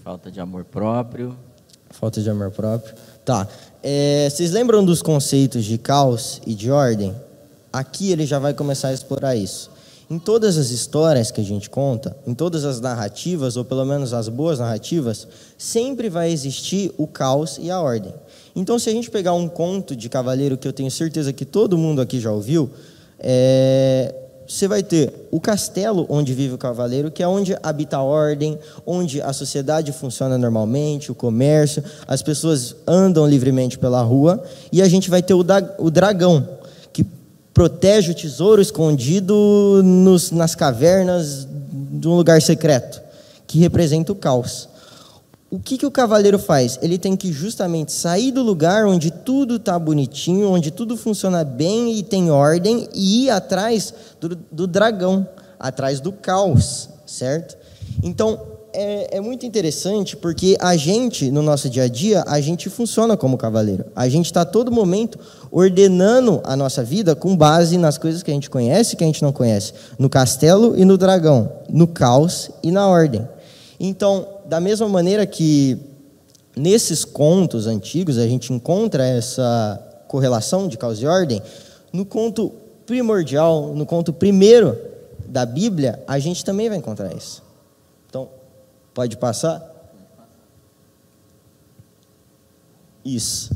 Falta 0.06 0.30
de 0.30 0.38
amor 0.38 0.62
próprio. 0.62 1.36
Falta 1.90 2.22
de 2.22 2.30
amor 2.30 2.52
próprio. 2.52 2.94
Tá. 3.24 3.48
É, 3.82 4.28
vocês 4.30 4.52
lembram 4.52 4.84
dos 4.84 5.02
conceitos 5.02 5.64
de 5.64 5.78
caos 5.78 6.40
e 6.46 6.54
de 6.54 6.70
ordem? 6.70 7.12
Aqui 7.72 8.12
ele 8.12 8.24
já 8.24 8.38
vai 8.38 8.54
começar 8.54 8.90
a 8.90 8.92
explorar 8.92 9.34
isso. 9.34 9.68
Em 10.08 10.16
todas 10.16 10.56
as 10.58 10.70
histórias 10.70 11.32
que 11.32 11.40
a 11.40 11.44
gente 11.44 11.68
conta, 11.68 12.16
em 12.24 12.34
todas 12.34 12.64
as 12.64 12.80
narrativas, 12.80 13.56
ou 13.56 13.64
pelo 13.64 13.84
menos 13.84 14.12
as 14.12 14.28
boas 14.28 14.60
narrativas, 14.60 15.26
sempre 15.58 16.08
vai 16.08 16.30
existir 16.30 16.94
o 16.96 17.08
caos 17.08 17.58
e 17.60 17.68
a 17.68 17.80
ordem. 17.80 18.14
Então, 18.54 18.78
se 18.78 18.88
a 18.88 18.92
gente 18.92 19.10
pegar 19.10 19.32
um 19.32 19.48
conto 19.48 19.96
de 19.96 20.08
cavaleiro 20.08 20.56
que 20.56 20.68
eu 20.68 20.72
tenho 20.72 20.88
certeza 20.88 21.32
que 21.32 21.44
todo 21.44 21.76
mundo 21.76 22.00
aqui 22.00 22.20
já 22.20 22.30
ouviu, 22.30 22.70
é, 23.18 24.14
você 24.46 24.68
vai 24.68 24.82
ter 24.82 25.12
o 25.30 25.40
castelo 25.40 26.06
onde 26.08 26.32
vive 26.32 26.54
o 26.54 26.58
cavaleiro, 26.58 27.10
que 27.10 27.22
é 27.22 27.28
onde 27.28 27.56
habita 27.62 27.96
a 27.96 28.02
ordem, 28.02 28.58
onde 28.86 29.20
a 29.20 29.32
sociedade 29.32 29.92
funciona 29.92 30.38
normalmente, 30.38 31.10
o 31.10 31.14
comércio, 31.14 31.82
as 32.06 32.22
pessoas 32.22 32.76
andam 32.86 33.26
livremente 33.26 33.78
pela 33.78 34.02
rua, 34.02 34.42
e 34.70 34.80
a 34.80 34.88
gente 34.88 35.10
vai 35.10 35.22
ter 35.22 35.34
o, 35.34 35.42
da, 35.42 35.62
o 35.78 35.90
dragão, 35.90 36.48
que 36.92 37.04
protege 37.52 38.12
o 38.12 38.14
tesouro 38.14 38.62
escondido 38.62 39.82
nos, 39.82 40.30
nas 40.30 40.54
cavernas 40.54 41.46
de 41.72 42.06
um 42.06 42.14
lugar 42.14 42.40
secreto, 42.40 43.02
que 43.46 43.58
representa 43.58 44.12
o 44.12 44.14
caos 44.14 44.68
o 45.56 45.58
que, 45.58 45.78
que 45.78 45.86
o 45.86 45.90
cavaleiro 45.90 46.38
faz? 46.38 46.78
Ele 46.82 46.98
tem 46.98 47.16
que 47.16 47.32
justamente 47.32 47.90
sair 47.90 48.30
do 48.30 48.42
lugar 48.42 48.84
onde 48.84 49.10
tudo 49.10 49.56
está 49.56 49.78
bonitinho, 49.78 50.50
onde 50.50 50.70
tudo 50.70 50.98
funciona 50.98 51.42
bem 51.42 51.94
e 51.94 52.02
tem 52.02 52.30
ordem, 52.30 52.86
e 52.92 53.24
ir 53.24 53.30
atrás 53.30 53.94
do, 54.20 54.36
do 54.52 54.66
dragão, 54.66 55.26
atrás 55.58 55.98
do 55.98 56.12
caos, 56.12 56.90
certo? 57.06 57.56
Então, 58.02 58.38
é, 58.74 59.16
é, 59.16 59.20
muito 59.22 59.46
interessante 59.46 60.14
porque 60.14 60.58
a 60.60 60.76
gente, 60.76 61.30
no 61.30 61.40
nosso 61.40 61.70
dia 61.70 61.84
a 61.84 61.88
dia, 61.88 62.22
a 62.26 62.38
gente 62.38 62.68
funciona 62.68 63.16
como 63.16 63.38
cavaleiro. 63.38 63.86
A 63.96 64.10
gente 64.10 64.26
está 64.26 64.44
todo 64.44 64.70
momento 64.70 65.18
ordenando 65.50 66.42
a 66.44 66.54
nossa 66.54 66.84
vida 66.84 67.16
com 67.16 67.34
base 67.34 67.78
nas 67.78 67.96
coisas 67.96 68.22
que 68.22 68.30
a 68.30 68.34
gente 68.34 68.50
conhece 68.50 68.92
e 68.92 68.96
que 68.98 69.04
a 69.04 69.06
gente 69.06 69.22
não 69.22 69.32
conhece. 69.32 69.72
No 69.98 70.10
castelo 70.10 70.78
e 70.78 70.84
no 70.84 70.98
dragão, 70.98 71.50
no 71.70 71.86
caos 71.86 72.50
e 72.62 72.70
na 72.70 72.86
ordem. 72.86 73.26
Então, 73.80 74.35
da 74.48 74.60
mesma 74.60 74.88
maneira 74.88 75.26
que 75.26 75.78
nesses 76.56 77.04
contos 77.04 77.66
antigos 77.66 78.16
a 78.18 78.26
gente 78.26 78.52
encontra 78.52 79.06
essa 79.06 79.82
correlação 80.08 80.68
de 80.68 80.78
causa 80.78 81.02
e 81.02 81.06
ordem, 81.06 81.42
no 81.92 82.04
conto 82.04 82.52
primordial, 82.86 83.74
no 83.74 83.84
conto 83.84 84.12
primeiro 84.12 84.78
da 85.26 85.44
Bíblia, 85.44 86.02
a 86.06 86.18
gente 86.18 86.44
também 86.44 86.68
vai 86.68 86.78
encontrar 86.78 87.12
isso. 87.14 87.42
Então, 88.08 88.28
pode 88.94 89.16
passar? 89.16 89.74
Isso. 93.04 93.50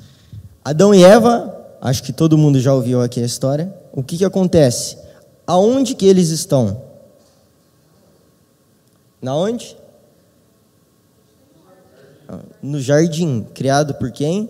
Adão 0.64 0.94
e 0.94 1.03
Eva, 1.03 1.57
acho 1.81 2.03
que 2.03 2.12
todo 2.12 2.37
mundo 2.37 2.61
já 2.61 2.74
ouviu 2.74 3.00
aqui 3.00 3.22
a 3.22 3.26
história. 3.26 3.74
O 3.92 4.03
que, 4.03 4.18
que 4.18 4.24
acontece? 4.24 4.98
Aonde 5.46 5.94
que 5.94 6.07
eles 6.07 6.29
estão? 6.29 6.83
Na 9.22 9.35
onde? 9.35 9.76
No 12.62 12.81
jardim, 12.81 13.47
criado 13.55 13.95
por 13.95 14.11
quem? 14.11 14.49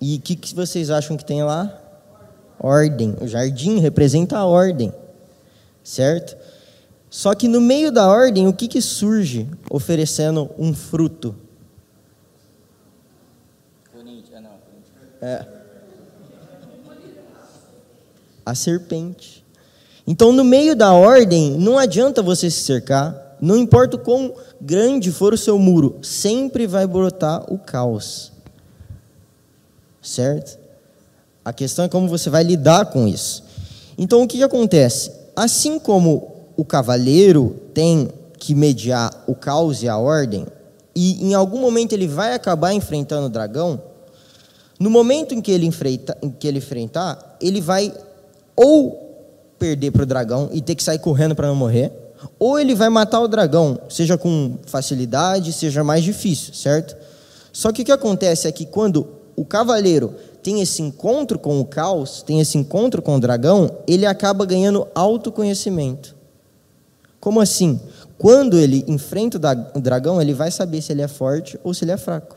E 0.00 0.16
o 0.16 0.20
que, 0.20 0.36
que 0.36 0.54
vocês 0.54 0.90
acham 0.90 1.16
que 1.16 1.24
tem 1.24 1.42
lá? 1.42 1.80
Ordem. 2.58 3.16
O 3.20 3.26
jardim 3.26 3.78
representa 3.78 4.36
a 4.38 4.44
ordem, 4.44 4.92
certo? 5.82 6.36
Só 7.10 7.34
que 7.34 7.48
no 7.48 7.60
meio 7.60 7.92
da 7.92 8.08
ordem, 8.08 8.48
o 8.48 8.52
que, 8.52 8.68
que 8.68 8.82
surge 8.82 9.48
oferecendo 9.70 10.50
um 10.58 10.74
fruto? 10.74 11.34
É. 15.22 15.46
A 18.44 18.54
serpente. 18.54 19.42
Então, 20.06 20.32
no 20.32 20.44
meio 20.44 20.76
da 20.76 20.92
ordem, 20.92 21.52
não 21.52 21.78
adianta 21.78 22.20
você 22.20 22.50
se 22.50 22.60
cercar, 22.60 23.23
não 23.44 23.58
importa 23.58 23.96
o 23.96 23.98
quão 23.98 24.32
grande 24.58 25.12
for 25.12 25.34
o 25.34 25.38
seu 25.38 25.58
muro, 25.58 25.98
sempre 26.00 26.66
vai 26.66 26.86
brotar 26.86 27.44
o 27.52 27.58
caos. 27.58 28.32
Certo? 30.00 30.58
A 31.44 31.52
questão 31.52 31.84
é 31.84 31.88
como 31.88 32.08
você 32.08 32.30
vai 32.30 32.42
lidar 32.42 32.86
com 32.86 33.06
isso. 33.06 33.44
Então, 33.98 34.22
o 34.22 34.26
que, 34.26 34.38
que 34.38 34.42
acontece? 34.42 35.12
Assim 35.36 35.78
como 35.78 36.46
o 36.56 36.64
cavaleiro 36.64 37.60
tem 37.74 38.08
que 38.38 38.54
mediar 38.54 39.12
o 39.26 39.34
caos 39.34 39.82
e 39.82 39.88
a 39.90 39.98
ordem, 39.98 40.46
e 40.96 41.22
em 41.22 41.34
algum 41.34 41.58
momento 41.58 41.92
ele 41.92 42.08
vai 42.08 42.32
acabar 42.32 42.72
enfrentando 42.72 43.26
o 43.26 43.30
dragão, 43.30 43.78
no 44.80 44.88
momento 44.88 45.34
em 45.34 45.42
que 45.42 45.50
ele, 45.50 45.66
em 45.66 46.30
que 46.30 46.48
ele 46.48 46.58
enfrentar, 46.58 47.36
ele 47.42 47.60
vai 47.60 47.92
ou 48.56 49.04
perder 49.58 49.90
para 49.90 50.04
o 50.04 50.06
dragão 50.06 50.48
e 50.50 50.62
ter 50.62 50.74
que 50.74 50.82
sair 50.82 50.98
correndo 50.98 51.34
para 51.34 51.48
não 51.48 51.54
morrer, 51.54 52.03
ou 52.38 52.58
ele 52.58 52.74
vai 52.74 52.88
matar 52.88 53.20
o 53.20 53.28
dragão, 53.28 53.78
seja 53.88 54.18
com 54.18 54.56
facilidade, 54.66 55.52
seja 55.52 55.82
mais 55.84 56.04
difícil, 56.04 56.54
certo? 56.54 56.96
Só 57.52 57.72
que 57.72 57.82
o 57.82 57.84
que 57.84 57.92
acontece 57.92 58.48
é 58.48 58.52
que 58.52 58.66
quando 58.66 59.06
o 59.36 59.44
cavaleiro 59.44 60.14
tem 60.42 60.60
esse 60.60 60.82
encontro 60.82 61.38
com 61.38 61.60
o 61.60 61.64
caos, 61.64 62.22
tem 62.22 62.40
esse 62.40 62.58
encontro 62.58 63.00
com 63.00 63.16
o 63.16 63.20
dragão, 63.20 63.78
ele 63.86 64.04
acaba 64.04 64.44
ganhando 64.44 64.86
autoconhecimento. 64.94 66.14
Como 67.18 67.40
assim? 67.40 67.80
Quando 68.18 68.58
ele 68.58 68.84
enfrenta 68.86 69.38
o 69.74 69.80
dragão, 69.80 70.20
ele 70.20 70.34
vai 70.34 70.50
saber 70.50 70.82
se 70.82 70.92
ele 70.92 71.02
é 71.02 71.08
forte 71.08 71.58
ou 71.64 71.72
se 71.72 71.84
ele 71.84 71.92
é 71.92 71.96
fraco. 71.96 72.36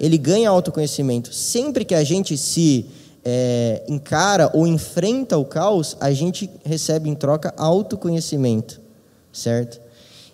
ele 0.00 0.16
ganha 0.16 0.48
autoconhecimento. 0.48 1.32
Sempre 1.32 1.84
que 1.84 1.94
a 1.94 2.02
gente 2.02 2.36
se 2.36 2.86
é, 3.24 3.84
encara 3.88 4.50
ou 4.54 4.66
enfrenta 4.66 5.36
o 5.36 5.44
caos, 5.44 5.96
a 6.00 6.10
gente 6.12 6.50
recebe 6.64 7.08
em 7.08 7.14
troca 7.14 7.52
autoconhecimento, 7.56 8.80
certo? 9.32 9.80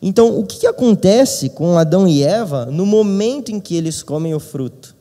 Então, 0.01 0.39
o 0.39 0.47
que, 0.47 0.67
acontece 0.67 1.51
com 1.51 1.79
Adão 1.79 2.07
e 2.07 2.23
Eva 2.23 2.67
no 2.67 2.85
momento 2.85 3.51
em 3.51 3.59
que 3.59 3.75
eles 3.75 4.03
comem 4.03 4.35
o 4.35 4.41
fruto? 4.41 4.95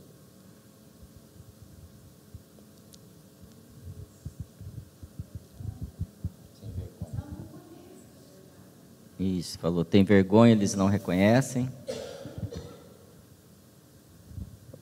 Isso, 9.20 9.58
falou, 9.60 9.86
tem 9.86 10.04
vergonha, 10.04 10.52
eles 10.54 10.76
não 10.76 10.88
reconhecem. 10.88 11.70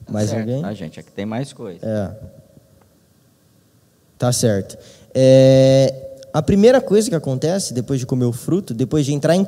Mais 0.10 0.30
certo, 0.30 0.42
alguém? 0.42 0.62
Tá, 0.62 0.74
gente, 0.74 1.00
aqui 1.00 1.12
tem 1.12 1.26
mais 1.26 1.54
coisa. 1.54 1.86
É. 1.86 2.43
Tá 4.24 4.32
certo. 4.32 4.78
É, 5.14 6.22
a 6.32 6.42
primeira 6.42 6.80
coisa 6.80 7.10
que 7.10 7.16
acontece 7.16 7.74
depois 7.74 8.00
de 8.00 8.06
comer 8.06 8.24
o 8.24 8.32
fruto, 8.32 8.74
depois 8.74 9.06
de 9.06 9.12
entrar 9.12 9.36
em, 9.36 9.46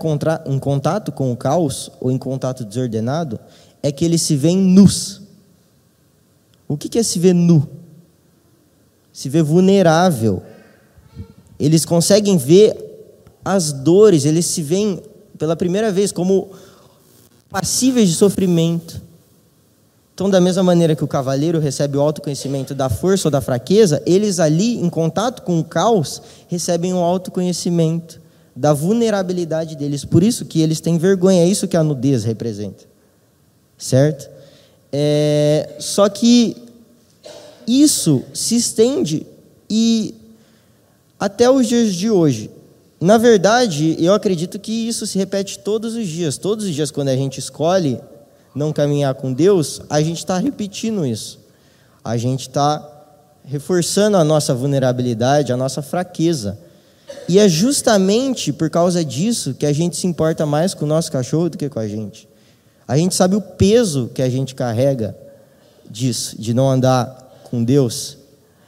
em 0.47 0.59
contato 0.59 1.13
com 1.13 1.31
o 1.31 1.37
caos 1.37 1.89
ou 2.01 2.11
em 2.11 2.17
contato 2.17 2.65
desordenado, 2.65 3.39
é 3.81 3.89
que 3.89 4.03
eles 4.03 4.21
se 4.21 4.35
veem 4.35 4.57
nus. 4.57 5.21
O 6.67 6.75
que 6.75 6.99
é 6.99 7.03
se 7.03 7.17
ver 7.19 7.31
nu? 7.31 7.65
Se 9.13 9.29
ver 9.29 9.43
vulnerável. 9.43 10.43
Eles 11.57 11.85
conseguem 11.85 12.35
ver 12.35 12.75
as 13.45 13.71
dores, 13.71 14.25
eles 14.25 14.45
se 14.45 14.61
veem 14.61 15.01
pela 15.37 15.55
primeira 15.55 15.89
vez 15.89 16.11
como 16.11 16.49
passíveis 17.49 18.09
de 18.09 18.15
sofrimento. 18.15 19.01
Então, 20.15 20.29
da 20.29 20.39
mesma 20.39 20.63
maneira 20.63 20.95
que 20.95 21.03
o 21.03 21.07
cavaleiro 21.09 21.59
recebe 21.59 21.97
o 21.97 22.01
autoconhecimento 22.01 22.73
da 22.73 22.87
força 22.87 23.27
ou 23.27 23.31
da 23.31 23.41
fraqueza, 23.41 24.01
eles 24.05 24.39
ali, 24.39 24.77
em 24.77 24.89
contato 24.89 25.41
com 25.41 25.59
o 25.59 25.63
caos, 25.63 26.21
recebem 26.47 26.93
o 26.93 26.99
autoconhecimento 26.99 28.21
da 28.55 28.71
vulnerabilidade 28.71 29.75
deles. 29.75 30.05
Por 30.05 30.23
isso 30.23 30.45
que 30.45 30.61
eles 30.61 30.79
têm 30.79 30.97
vergonha, 30.97 31.41
é 31.41 31.45
isso 31.45 31.67
que 31.67 31.75
a 31.75 31.83
nudez 31.83 32.23
representa. 32.23 32.85
Certo? 33.77 34.29
É, 34.89 35.71
só 35.79 36.07
que 36.07 36.55
isso 37.67 38.23
se 38.33 38.55
estende 38.55 39.27
e 39.69 40.15
até 41.19 41.49
os 41.49 41.67
dias 41.67 41.93
de 41.93 42.09
hoje. 42.09 42.49
Na 43.01 43.17
verdade, 43.17 43.97
eu 43.99 44.13
acredito 44.13 44.59
que 44.59 44.87
isso 44.87 45.05
se 45.05 45.17
repete 45.17 45.59
todos 45.59 45.93
os 45.93 46.07
dias. 46.07 46.37
Todos 46.37 46.63
os 46.63 46.73
dias, 46.73 46.89
quando 46.89 47.09
a 47.09 47.15
gente 47.17 47.37
escolhe 47.37 47.99
não 48.55 48.71
caminhar 48.71 49.13
com 49.15 49.33
Deus, 49.33 49.81
a 49.89 50.01
gente 50.01 50.19
está 50.19 50.37
repetindo 50.37 51.05
isso. 51.05 51.39
A 52.03 52.15
gente 52.17 52.41
está 52.41 52.87
reforçando 53.43 54.17
a 54.17 54.23
nossa 54.23 54.53
vulnerabilidade, 54.53 55.51
a 55.51 55.57
nossa 55.57 55.81
fraqueza. 55.81 56.57
E 57.27 57.37
é 57.37 57.47
justamente 57.47 58.53
por 58.53 58.69
causa 58.69 59.03
disso 59.03 59.53
que 59.53 59.65
a 59.65 59.73
gente 59.73 59.97
se 59.97 60.07
importa 60.07 60.45
mais 60.45 60.73
com 60.73 60.85
o 60.85 60.87
nosso 60.87 61.11
cachorro 61.11 61.49
do 61.49 61.57
que 61.57 61.69
com 61.69 61.79
a 61.79 61.87
gente. 61.87 62.27
A 62.87 62.97
gente 62.97 63.13
sabe 63.15 63.35
o 63.35 63.41
peso 63.41 64.09
que 64.13 64.21
a 64.21 64.29
gente 64.29 64.55
carrega 64.55 65.15
disso, 65.89 66.39
de 66.39 66.53
não 66.53 66.69
andar 66.69 67.41
com 67.49 67.63
Deus. 67.63 68.17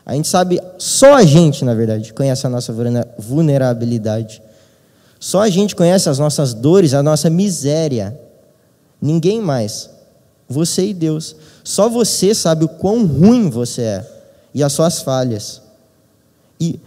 A 0.05 0.13
gente 0.13 0.27
sabe, 0.27 0.59
só 0.77 1.15
a 1.15 1.23
gente, 1.23 1.63
na 1.65 1.73
verdade, 1.73 2.13
conhece 2.13 2.45
a 2.45 2.49
nossa 2.49 2.73
vulnerabilidade. 3.17 4.41
Só 5.19 5.41
a 5.41 5.49
gente 5.49 5.75
conhece 5.75 6.09
as 6.09 6.19
nossas 6.19 6.53
dores, 6.53 6.93
a 6.93 7.03
nossa 7.03 7.29
miséria. 7.29 8.17
Ninguém 9.01 9.41
mais. 9.41 9.89
Você 10.47 10.87
e 10.87 10.93
Deus. 10.93 11.35
Só 11.63 11.89
você 11.89 12.33
sabe 12.33 12.65
o 12.65 12.69
quão 12.69 13.05
ruim 13.05 13.49
você 13.49 13.81
é 13.81 14.17
e 14.53 14.63
as 14.63 14.73
suas 14.73 15.01
falhas. 15.01 15.61
E 16.59 16.79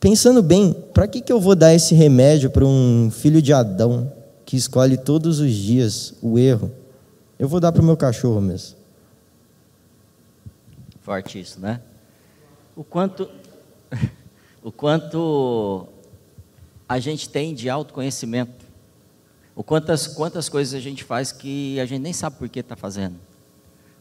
pensando 0.00 0.42
bem, 0.42 0.72
para 0.94 1.06
que, 1.06 1.20
que 1.20 1.32
eu 1.32 1.40
vou 1.40 1.54
dar 1.54 1.74
esse 1.74 1.94
remédio 1.94 2.50
para 2.50 2.64
um 2.64 3.10
filho 3.10 3.42
de 3.42 3.52
Adão 3.52 4.12
que 4.44 4.56
escolhe 4.56 4.96
todos 4.96 5.40
os 5.40 5.52
dias 5.52 6.14
o 6.22 6.38
erro? 6.38 6.70
Eu 7.38 7.48
vou 7.48 7.60
dar 7.60 7.72
para 7.72 7.82
o 7.82 7.84
meu 7.84 7.96
cachorro 7.96 8.40
mesmo. 8.40 8.76
Forte 11.00 11.40
isso, 11.40 11.58
né? 11.58 11.80
O 12.76 12.84
quanto, 12.84 13.28
o 14.62 14.70
quanto 14.70 15.86
a 16.88 17.00
gente 17.00 17.28
tem 17.28 17.52
de 17.52 17.68
autoconhecimento 17.68 18.61
o 19.54 19.62
quantas, 19.62 20.06
quantas 20.06 20.48
coisas 20.48 20.74
a 20.74 20.80
gente 20.80 21.04
faz 21.04 21.30
que 21.32 21.78
a 21.78 21.86
gente 21.86 22.00
nem 22.00 22.12
sabe 22.12 22.36
por 22.36 22.48
que 22.48 22.60
está 22.60 22.76
fazendo. 22.76 23.16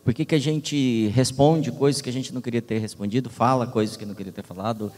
Por 0.03 0.13
que, 0.13 0.25
que 0.25 0.33
a 0.33 0.39
gente 0.39 1.07
responde 1.09 1.71
coisas 1.71 2.01
que 2.01 2.09
a 2.09 2.13
gente 2.13 2.33
não 2.33 2.41
queria 2.41 2.61
ter 2.61 2.79
respondido, 2.79 3.29
fala 3.29 3.67
coisas 3.67 3.95
que 3.95 4.05
não 4.05 4.15
queria 4.15 4.31
ter 4.31 4.43
falado, 4.43 4.91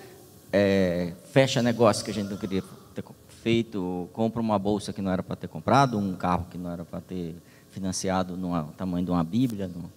é, 0.52 1.14
fecha 1.32 1.62
negócios 1.62 2.04
que 2.04 2.12
a 2.12 2.14
gente 2.14 2.30
não 2.30 2.38
queria 2.38 2.64
ter 2.94 3.04
feito, 3.42 4.08
compra 4.14 4.42
uma 4.42 4.58
bolsa 4.58 4.94
que 4.94 5.02
não 5.02 5.12
era 5.12 5.22
para 5.22 5.36
ter 5.36 5.48
comprado, 5.48 5.98
um 5.98 6.16
carro 6.16 6.48
que 6.50 6.58
não 6.58 6.72
era 6.72 6.86
para 6.86 7.02
ter 7.02 7.36
financiado 7.72 8.38
no 8.38 8.64
tamanho 8.78 9.04
de 9.04 9.12
uma 9.12 9.24
Bíblia. 9.24 9.68
No... 9.68 9.92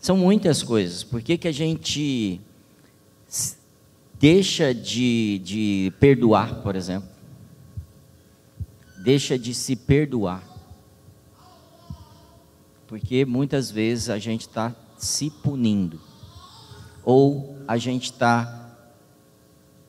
São 0.00 0.16
muitas 0.16 0.62
coisas. 0.62 1.04
Por 1.04 1.22
que, 1.22 1.38
que 1.38 1.46
a 1.46 1.52
gente 1.52 2.40
deixa 4.18 4.74
de, 4.74 5.40
de 5.44 5.92
perdoar, 6.00 6.62
por 6.62 6.74
exemplo? 6.74 7.13
Deixa 9.04 9.38
de 9.38 9.52
se 9.52 9.76
perdoar. 9.76 10.42
Porque 12.86 13.26
muitas 13.26 13.70
vezes 13.70 14.08
a 14.08 14.18
gente 14.18 14.48
está 14.48 14.74
se 14.96 15.28
punindo, 15.28 16.00
ou 17.04 17.58
a 17.68 17.76
gente 17.76 18.04
está 18.04 18.62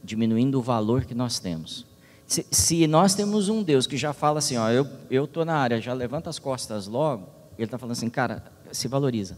diminuindo 0.04 0.60
o 0.60 0.62
valor 0.62 1.06
que 1.06 1.15
nós 1.15 1.39
temos. 1.39 1.86
Se, 2.28 2.45
se, 2.51 2.88
nós 2.88 3.15
temos 3.15 3.47
um 3.47 3.63
Deus 3.63 3.88
que 3.88 3.95
já 3.95 4.12
fala 4.12 4.39
assim, 4.39 4.58
ó, 4.58 4.69
eu 4.69 5.23
estou 5.23 5.45
na 5.45 5.56
área, 5.56 5.80
já 5.80 5.93
levanta 5.93 6.30
as 6.30 6.38
costas 6.38 6.86
logo, 6.88 7.30
ele 7.58 7.65
está 7.65 7.78
falando 7.78 7.93
assim, 7.93 8.10
cara, 8.10 8.43
se 8.71 8.88
valoriza. 8.89 9.38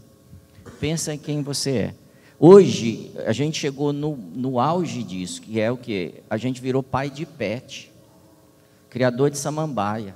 Pensa 0.80 1.14
em 1.14 1.18
quem 1.18 1.42
você 1.42 1.70
é. 1.70 1.94
Hoje, 2.40 3.12
a 3.26 3.32
gente 3.32 3.58
chegou 3.58 3.92
no, 3.92 4.16
no 4.16 4.58
auge 4.58 5.04
disso, 5.04 5.40
que 5.40 5.60
é 5.60 5.70
o 5.70 5.76
que? 5.76 6.14
A 6.28 6.36
gente 6.36 6.60
virou 6.60 6.82
pai 6.82 7.10
de 7.10 7.24
pet 7.24 7.92
criador 8.98 9.30
de 9.30 9.38
samambaia. 9.38 10.12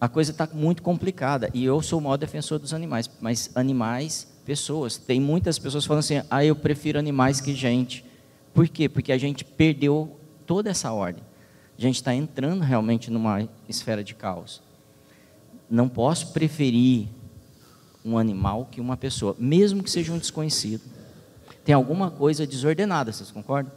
A 0.00 0.08
coisa 0.08 0.30
está 0.30 0.48
muito 0.54 0.82
complicada. 0.82 1.50
E 1.52 1.66
eu 1.66 1.82
sou 1.82 1.98
o 1.98 2.02
maior 2.02 2.16
defensor 2.16 2.58
dos 2.58 2.72
animais, 2.72 3.10
mas 3.20 3.50
animais, 3.54 4.26
pessoas. 4.46 4.96
Tem 4.96 5.20
muitas 5.20 5.58
pessoas 5.58 5.84
falando 5.84 6.00
assim: 6.00 6.22
ah, 6.30 6.42
eu 6.42 6.56
prefiro 6.56 6.98
animais 6.98 7.38
que 7.38 7.54
gente. 7.54 8.02
Por 8.54 8.66
quê? 8.68 8.88
Porque 8.88 9.12
a 9.12 9.18
gente 9.18 9.44
perdeu 9.44 10.18
toda 10.46 10.70
essa 10.70 10.90
ordem. 10.92 11.22
A 11.76 11.80
gente 11.80 11.96
está 11.96 12.14
entrando 12.14 12.62
realmente 12.62 13.10
numa 13.10 13.46
esfera 13.68 14.02
de 14.02 14.14
caos. 14.14 14.62
Não 15.68 15.90
posso 15.90 16.32
preferir 16.32 17.06
um 18.02 18.16
animal 18.16 18.66
que 18.70 18.80
uma 18.80 18.96
pessoa, 18.96 19.36
mesmo 19.38 19.82
que 19.82 19.90
seja 19.90 20.10
um 20.10 20.16
desconhecido. 20.16 20.84
Tem 21.66 21.74
alguma 21.74 22.10
coisa 22.10 22.46
desordenada, 22.46 23.12
vocês 23.12 23.30
concordam? 23.30 23.70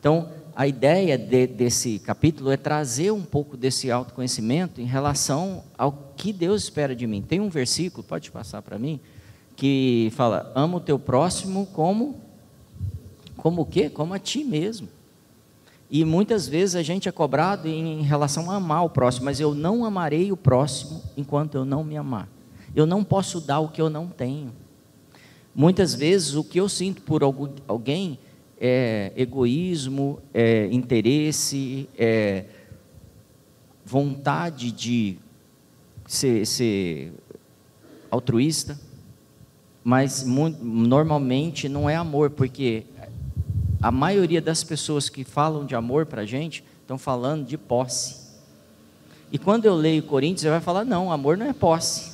Então, 0.00 0.30
a 0.54 0.66
ideia 0.66 1.16
de, 1.16 1.46
desse 1.46 1.98
capítulo 1.98 2.50
é 2.50 2.56
trazer 2.56 3.10
um 3.10 3.22
pouco 3.22 3.56
desse 3.56 3.90
autoconhecimento 3.90 4.80
em 4.80 4.84
relação 4.84 5.64
ao 5.76 6.12
que 6.16 6.32
Deus 6.32 6.64
espera 6.64 6.94
de 6.94 7.06
mim. 7.06 7.22
Tem 7.22 7.40
um 7.40 7.48
versículo, 7.48 8.02
pode 8.02 8.30
passar 8.30 8.60
para 8.62 8.78
mim, 8.78 9.00
que 9.56 10.12
fala: 10.14 10.52
ama 10.54 10.76
o 10.76 10.80
teu 10.80 10.98
próximo 10.98 11.66
como 11.72 12.20
como 13.36 13.62
o 13.62 13.66
quê? 13.66 13.90
Como 13.90 14.14
a 14.14 14.18
ti 14.18 14.44
mesmo. 14.44 14.88
E 15.90 16.04
muitas 16.04 16.46
vezes 16.46 16.76
a 16.76 16.82
gente 16.82 17.08
é 17.08 17.12
cobrado 17.12 17.68
em 17.68 18.02
relação 18.02 18.50
a 18.50 18.54
amar 18.54 18.84
o 18.84 18.88
próximo, 18.88 19.24
mas 19.24 19.40
eu 19.40 19.54
não 19.54 19.84
amarei 19.84 20.30
o 20.30 20.36
próximo 20.36 21.02
enquanto 21.16 21.56
eu 21.56 21.64
não 21.64 21.82
me 21.82 21.96
amar. 21.96 22.28
Eu 22.74 22.86
não 22.86 23.02
posso 23.02 23.40
dar 23.40 23.60
o 23.60 23.68
que 23.68 23.82
eu 23.82 23.90
não 23.90 24.06
tenho. 24.06 24.52
Muitas 25.54 25.92
vezes 25.92 26.34
o 26.34 26.44
que 26.44 26.58
eu 26.58 26.68
sinto 26.68 27.02
por 27.02 27.22
alguém 27.68 28.18
é 28.64 29.12
egoísmo, 29.16 30.20
é 30.32 30.68
interesse, 30.70 31.88
é 31.98 32.44
vontade 33.84 34.70
de 34.70 35.18
ser, 36.06 36.46
ser 36.46 37.12
altruísta, 38.08 38.78
mas 39.82 40.24
normalmente 40.24 41.68
não 41.68 41.90
é 41.90 41.96
amor, 41.96 42.30
porque 42.30 42.84
a 43.82 43.90
maioria 43.90 44.40
das 44.40 44.62
pessoas 44.62 45.08
que 45.08 45.24
falam 45.24 45.66
de 45.66 45.74
amor 45.74 46.06
para 46.06 46.22
a 46.22 46.26
gente 46.26 46.62
estão 46.82 46.96
falando 46.96 47.44
de 47.44 47.58
posse. 47.58 48.22
E 49.32 49.38
quando 49.38 49.64
eu 49.64 49.74
leio 49.74 50.04
Coríntios, 50.04 50.42
você 50.42 50.50
vai 50.50 50.60
falar: 50.60 50.84
não, 50.84 51.10
amor 51.10 51.36
não 51.36 51.46
é 51.46 51.52
posse. 51.52 52.12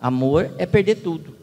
Amor 0.00 0.50
é 0.56 0.64
perder 0.64 0.94
tudo. 0.96 1.35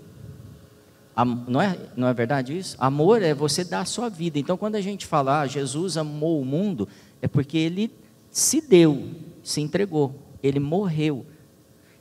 Não 1.48 1.62
é, 1.62 1.78
não 1.96 2.08
é 2.08 2.14
verdade 2.14 2.58
isso? 2.58 2.76
Amor 2.80 3.22
é 3.22 3.34
você 3.34 3.64
dar 3.64 3.82
a 3.82 3.86
sua 3.86 4.10
vida. 4.10 4.40
Então, 4.40 4.58
quando 4.58 4.76
a 4.76 4.82
gente 4.82 5.06
fala, 5.06 5.42
ah, 5.42 5.48
Jesus 5.48 5.96
amou 5.96 6.42
o 6.42 6.46
mundo, 6.46 6.88
é 7.22 7.28
porque 7.28 7.58
ele 7.58 7.92
se 8.32 8.60
deu, 8.60 9.12
se 9.44 9.62
entregou, 9.62 10.16
ele 10.42 10.60
morreu. 10.60 11.26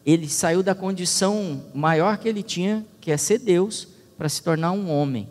Ele 0.05 0.29
saiu 0.29 0.63
da 0.63 0.75
condição 0.75 1.63
maior 1.75 2.17
que 2.17 2.29
ele 2.29 2.43
tinha, 2.43 2.87
que 3.01 3.13
é 3.13 3.17
ser 3.17 3.39
Deus, 3.39 3.87
para 4.17 4.29
se 4.29 4.43
tornar 4.43 4.73
um 4.73 4.91
homem. 4.91 5.29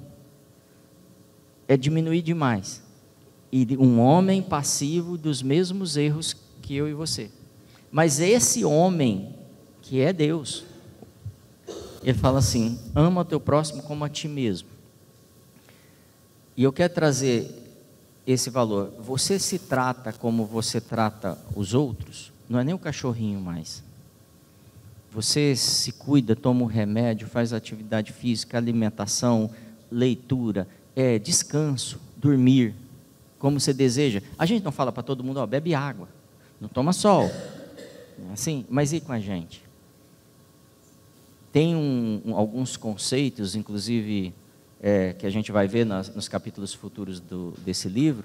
É 1.67 1.75
diminuir 1.75 2.21
demais. 2.21 2.83
E 3.51 3.67
um 3.77 3.99
homem 3.99 4.41
passivo 4.41 5.17
dos 5.17 5.41
mesmos 5.41 5.97
erros 5.97 6.35
que 6.61 6.75
eu 6.75 6.87
e 6.87 6.93
você. 6.93 7.31
Mas 7.91 8.19
esse 8.19 8.63
homem, 8.63 9.35
que 9.81 9.99
é 9.99 10.13
Deus, 10.13 10.63
ele 12.03 12.17
fala 12.17 12.39
assim: 12.39 12.79
ama 12.95 13.21
o 13.21 13.25
teu 13.25 13.39
próximo 13.39 13.83
como 13.83 14.03
a 14.03 14.09
ti 14.09 14.27
mesmo. 14.27 14.69
E 16.55 16.63
eu 16.63 16.73
quero 16.73 16.93
trazer 16.93 17.49
esse 18.25 18.49
valor. 18.49 18.93
Você 18.99 19.39
se 19.39 19.57
trata 19.57 20.11
como 20.13 20.45
você 20.45 20.79
trata 20.79 21.37
os 21.55 21.73
outros, 21.73 22.31
não 22.49 22.59
é 22.59 22.63
nem 22.63 22.73
o 22.73 22.79
cachorrinho 22.79 23.39
mais. 23.39 23.83
Você 25.11 25.55
se 25.55 25.91
cuida, 25.91 26.35
toma 26.35 26.63
um 26.63 26.67
remédio, 26.67 27.27
faz 27.27 27.51
atividade 27.51 28.13
física, 28.13 28.57
alimentação, 28.57 29.49
leitura, 29.91 30.67
é, 30.95 31.19
descanso, 31.19 31.99
dormir, 32.15 32.73
como 33.37 33.59
você 33.59 33.73
deseja. 33.73 34.21
A 34.37 34.45
gente 34.45 34.63
não 34.63 34.71
fala 34.71 34.91
para 34.91 35.03
todo 35.03 35.23
mundo, 35.23 35.37
ó, 35.37 35.45
bebe 35.45 35.75
água, 35.75 36.07
não 36.61 36.69
toma 36.69 36.93
sol. 36.93 37.23
É 38.29 38.33
assim, 38.33 38.65
mas 38.69 38.93
e 38.93 39.01
com 39.01 39.11
a 39.11 39.19
gente? 39.19 39.63
Tem 41.51 41.75
um, 41.75 42.21
um, 42.25 42.35
alguns 42.35 42.77
conceitos, 42.77 43.55
inclusive 43.55 44.33
é, 44.81 45.13
que 45.13 45.25
a 45.25 45.29
gente 45.29 45.51
vai 45.51 45.67
ver 45.67 45.85
nas, 45.85 46.13
nos 46.13 46.27
capítulos 46.27 46.73
futuros 46.73 47.19
do, 47.19 47.53
desse 47.65 47.89
livro, 47.89 48.23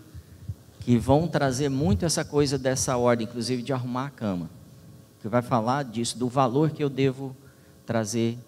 que 0.80 0.96
vão 0.96 1.26
trazer 1.26 1.68
muito 1.68 2.04
essa 2.04 2.24
coisa 2.24 2.56
dessa 2.56 2.96
ordem, 2.96 3.26
inclusive 3.26 3.62
de 3.62 3.72
arrumar 3.72 4.06
a 4.06 4.10
cama, 4.10 4.48
que 5.20 5.28
vai 5.28 5.42
falar 5.42 5.82
disso, 5.82 6.16
do 6.16 6.28
valor 6.28 6.70
que 6.70 6.82
eu 6.82 6.88
devo 6.88 7.36
trazer 7.84 8.38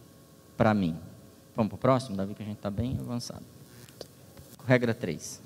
para 0.56 0.72
mim. 0.72 0.96
Vamos 1.56 1.70
para 1.70 1.76
o 1.76 1.78
próximo, 1.78 2.16
Davi, 2.16 2.34
que 2.34 2.42
a 2.42 2.46
gente 2.46 2.58
está 2.58 2.70
bem 2.70 2.96
avançado. 3.00 3.42
Regra 4.64 4.94
3. 4.94 5.40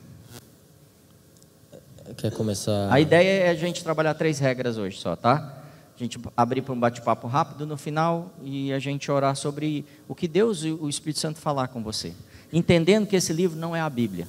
Quer 2.16 2.32
começar? 2.32 2.92
A 2.92 3.00
ideia 3.00 3.44
é 3.44 3.48
a 3.48 3.54
gente 3.54 3.82
trabalhar 3.82 4.12
três 4.14 4.38
regras 4.38 4.76
hoje 4.76 4.98
só, 4.98 5.16
tá? 5.16 5.61
A 6.02 6.04
gente 6.04 6.18
abrir 6.36 6.62
para 6.62 6.74
um 6.74 6.80
bate-papo 6.80 7.26
rápido 7.26 7.64
no 7.64 7.76
final 7.76 8.30
e 8.42 8.72
a 8.72 8.78
gente 8.78 9.10
orar 9.10 9.36
sobre 9.36 9.86
o 10.08 10.14
que 10.14 10.26
Deus 10.26 10.64
e 10.64 10.70
o 10.72 10.88
Espírito 10.88 11.20
Santo 11.20 11.38
falar 11.38 11.68
com 11.68 11.82
você 11.82 12.12
entendendo 12.52 13.06
que 13.06 13.16
esse 13.16 13.32
livro 13.32 13.58
não 13.58 13.74
é 13.74 13.80
a 13.80 13.88
Bíblia. 13.88 14.28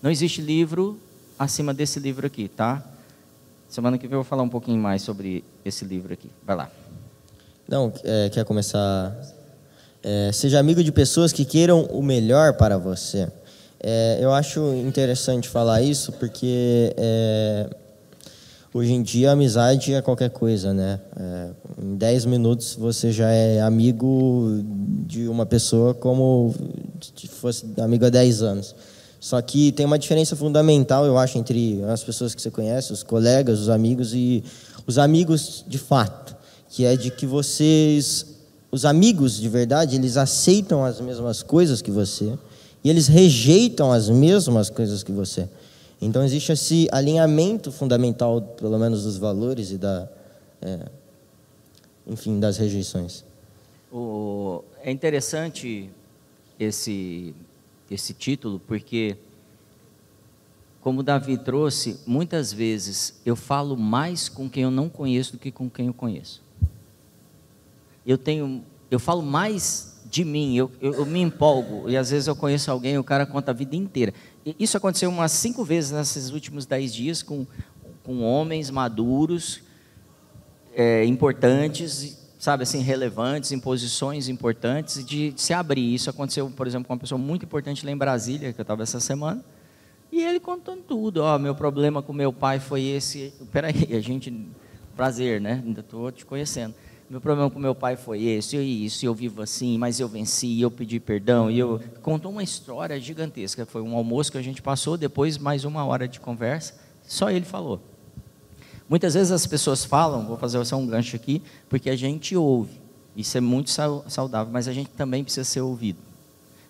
Não 0.00 0.10
existe 0.10 0.40
livro 0.40 0.98
acima 1.38 1.74
desse 1.74 1.98
livro 1.98 2.26
aqui, 2.26 2.48
tá? 2.48 2.82
Semana 3.68 3.98
que 3.98 4.06
vem 4.06 4.14
eu 4.14 4.22
vou 4.22 4.24
falar 4.24 4.42
um 4.42 4.48
pouquinho 4.48 4.80
mais 4.80 5.02
sobre 5.02 5.44
esse 5.64 5.84
livro 5.84 6.12
aqui. 6.12 6.30
Vai 6.46 6.56
lá. 6.56 6.70
Não, 7.66 7.92
é, 8.04 8.30
quer 8.30 8.44
começar? 8.44 9.14
É, 10.02 10.30
seja 10.32 10.58
amigo 10.58 10.82
de 10.82 10.92
pessoas 10.92 11.32
que 11.32 11.44
queiram 11.44 11.82
o 11.86 12.02
melhor 12.02 12.54
para 12.54 12.78
você. 12.78 13.30
É, 13.80 14.18
eu 14.20 14.32
acho 14.32 14.60
interessante 14.74 15.48
falar 15.48 15.82
isso 15.82 16.12
porque 16.12 16.94
é, 16.96 17.68
Hoje 18.74 18.92
em 18.92 19.02
dia, 19.02 19.30
amizade 19.30 19.94
é 19.94 20.02
qualquer 20.02 20.28
coisa, 20.28 20.74
né? 20.74 21.00
É, 21.18 21.48
em 21.82 21.96
10 21.96 22.26
minutos 22.26 22.74
você 22.74 23.10
já 23.10 23.30
é 23.30 23.62
amigo 23.62 24.62
de 25.06 25.26
uma 25.26 25.46
pessoa 25.46 25.94
como 25.94 26.54
se 27.16 27.28
fosse 27.28 27.64
amigo 27.78 28.04
há 28.04 28.10
10 28.10 28.42
anos. 28.42 28.74
Só 29.18 29.40
que 29.40 29.72
tem 29.72 29.86
uma 29.86 29.98
diferença 29.98 30.36
fundamental, 30.36 31.06
eu 31.06 31.16
acho, 31.16 31.38
entre 31.38 31.82
as 31.84 32.04
pessoas 32.04 32.34
que 32.34 32.42
você 32.42 32.50
conhece, 32.50 32.92
os 32.92 33.02
colegas, 33.02 33.58
os 33.58 33.70
amigos 33.70 34.12
e 34.12 34.44
os 34.86 34.98
amigos 34.98 35.64
de 35.66 35.78
fato, 35.78 36.36
que 36.68 36.84
é 36.84 36.94
de 36.94 37.10
que 37.10 37.24
vocês, 37.24 38.26
os 38.70 38.84
amigos 38.84 39.40
de 39.40 39.48
verdade, 39.48 39.96
eles 39.96 40.18
aceitam 40.18 40.84
as 40.84 41.00
mesmas 41.00 41.42
coisas 41.42 41.80
que 41.80 41.90
você 41.90 42.34
e 42.84 42.90
eles 42.90 43.06
rejeitam 43.06 43.90
as 43.90 44.10
mesmas 44.10 44.68
coisas 44.68 45.02
que 45.02 45.10
você. 45.10 45.48
Então 46.00 46.22
existe 46.24 46.52
esse 46.52 46.88
alinhamento 46.92 47.72
fundamental, 47.72 48.40
pelo 48.40 48.78
menos 48.78 49.02
dos 49.02 49.18
valores 49.18 49.70
e 49.70 49.78
da, 49.78 50.08
é, 50.62 50.88
enfim, 52.06 52.38
das 52.38 52.56
rejeições. 52.56 53.24
O, 53.92 54.62
é 54.82 54.90
interessante 54.90 55.90
esse 56.58 57.34
esse 57.90 58.12
título 58.12 58.60
porque, 58.60 59.16
como 60.80 61.02
Davi 61.02 61.38
trouxe, 61.38 62.00
muitas 62.06 62.52
vezes 62.52 63.20
eu 63.24 63.34
falo 63.34 63.76
mais 63.76 64.28
com 64.28 64.48
quem 64.48 64.64
eu 64.64 64.70
não 64.70 64.88
conheço 64.88 65.32
do 65.32 65.38
que 65.38 65.50
com 65.50 65.68
quem 65.70 65.86
eu 65.86 65.94
conheço. 65.94 66.42
Eu 68.06 68.18
tenho, 68.18 68.62
eu 68.90 68.98
falo 68.98 69.22
mais 69.22 69.87
de 70.10 70.24
mim, 70.24 70.56
eu, 70.56 70.70
eu, 70.80 70.94
eu 70.94 71.06
me 71.06 71.20
empolgo 71.20 71.88
e 71.88 71.96
às 71.96 72.10
vezes 72.10 72.26
eu 72.26 72.36
conheço 72.36 72.70
alguém, 72.70 72.98
o 72.98 73.04
cara 73.04 73.26
conta 73.26 73.50
a 73.50 73.54
vida 73.54 73.76
inteira. 73.76 74.12
Isso 74.58 74.76
aconteceu 74.76 75.10
umas 75.10 75.32
cinco 75.32 75.64
vezes 75.64 75.90
nesses 75.90 76.30
últimos 76.30 76.64
dez 76.66 76.94
dias 76.94 77.22
com, 77.22 77.46
com 78.02 78.22
homens 78.22 78.70
maduros, 78.70 79.62
é, 80.74 81.04
importantes, 81.04 82.18
sabe 82.38 82.62
assim, 82.62 82.80
relevantes, 82.80 83.52
em 83.52 83.58
posições 83.58 84.28
importantes, 84.28 85.04
de, 85.04 85.32
de 85.32 85.40
se 85.40 85.52
abrir. 85.52 85.94
Isso 85.94 86.08
aconteceu, 86.08 86.48
por 86.50 86.66
exemplo, 86.66 86.86
com 86.86 86.94
uma 86.94 87.00
pessoa 87.00 87.18
muito 87.18 87.44
importante 87.44 87.84
lá 87.84 87.92
em 87.92 87.96
Brasília, 87.96 88.52
que 88.52 88.60
eu 88.60 88.62
estava 88.62 88.82
essa 88.82 89.00
semana, 89.00 89.44
e 90.10 90.22
ele 90.22 90.40
contando 90.40 90.82
tudo. 90.82 91.18
Ó, 91.18 91.38
meu 91.38 91.54
problema 91.54 92.00
com 92.00 92.12
meu 92.12 92.32
pai 92.32 92.58
foi 92.58 92.82
esse. 92.82 93.32
Peraí, 93.52 93.88
a 93.94 94.00
gente. 94.00 94.32
Prazer, 94.96 95.40
né? 95.40 95.62
Ainda 95.64 95.80
estou 95.80 96.10
te 96.10 96.26
conhecendo. 96.26 96.74
Meu 97.10 97.22
problema 97.22 97.48
com 97.48 97.58
meu 97.58 97.74
pai 97.74 97.96
foi 97.96 98.22
esse, 98.22 98.54
e 98.58 98.84
isso, 98.84 99.06
eu 99.06 99.14
vivo 99.14 99.40
assim, 99.40 99.78
mas 99.78 99.98
eu 99.98 100.06
venci, 100.06 100.60
eu 100.60 100.70
pedi 100.70 101.00
perdão, 101.00 101.50
e 101.50 101.58
eu 101.58 101.80
contou 102.02 102.30
uma 102.30 102.42
história 102.42 103.00
gigantesca. 103.00 103.64
Foi 103.64 103.80
um 103.80 103.96
almoço 103.96 104.30
que 104.30 104.36
a 104.36 104.42
gente 104.42 104.60
passou, 104.60 104.94
depois 104.94 105.38
mais 105.38 105.64
uma 105.64 105.82
hora 105.86 106.06
de 106.06 106.20
conversa, 106.20 106.74
só 107.06 107.30
ele 107.30 107.46
falou. 107.46 107.80
Muitas 108.86 109.14
vezes 109.14 109.32
as 109.32 109.46
pessoas 109.46 109.86
falam, 109.86 110.26
vou 110.26 110.36
fazer 110.36 110.62
só 110.66 110.76
um 110.76 110.86
gancho 110.86 111.16
aqui, 111.16 111.42
porque 111.66 111.88
a 111.88 111.96
gente 111.96 112.36
ouve. 112.36 112.78
Isso 113.16 113.38
é 113.38 113.40
muito 113.40 113.70
saudável, 113.70 114.52
mas 114.52 114.68
a 114.68 114.72
gente 114.74 114.90
também 114.90 115.24
precisa 115.24 115.44
ser 115.44 115.62
ouvido. 115.62 115.98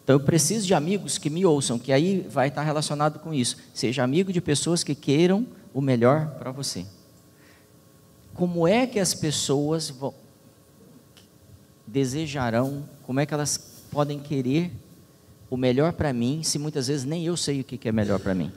Então 0.04 0.14
eu 0.14 0.20
preciso 0.20 0.64
de 0.64 0.72
amigos 0.72 1.18
que 1.18 1.28
me 1.28 1.44
ouçam, 1.44 1.80
que 1.80 1.92
aí 1.92 2.24
vai 2.30 2.46
estar 2.46 2.62
relacionado 2.62 3.18
com 3.18 3.34
isso. 3.34 3.56
Seja 3.74 4.04
amigo 4.04 4.32
de 4.32 4.40
pessoas 4.40 4.84
que 4.84 4.94
queiram 4.94 5.44
o 5.74 5.80
melhor 5.80 6.36
para 6.38 6.52
você. 6.52 6.86
Como 8.34 8.68
é 8.68 8.86
que 8.86 9.00
as 9.00 9.14
pessoas 9.14 9.92
desejarão, 11.88 12.88
como 13.04 13.20
é 13.20 13.26
que 13.26 13.32
elas 13.32 13.58
podem 13.90 14.18
querer 14.18 14.70
o 15.50 15.56
melhor 15.56 15.94
para 15.94 16.12
mim, 16.12 16.42
se 16.42 16.58
muitas 16.58 16.88
vezes 16.88 17.04
nem 17.04 17.24
eu 17.24 17.36
sei 17.36 17.60
o 17.60 17.64
que 17.64 17.88
é 17.88 17.92
melhor 17.92 18.20
para 18.20 18.34
mim. 18.34 18.52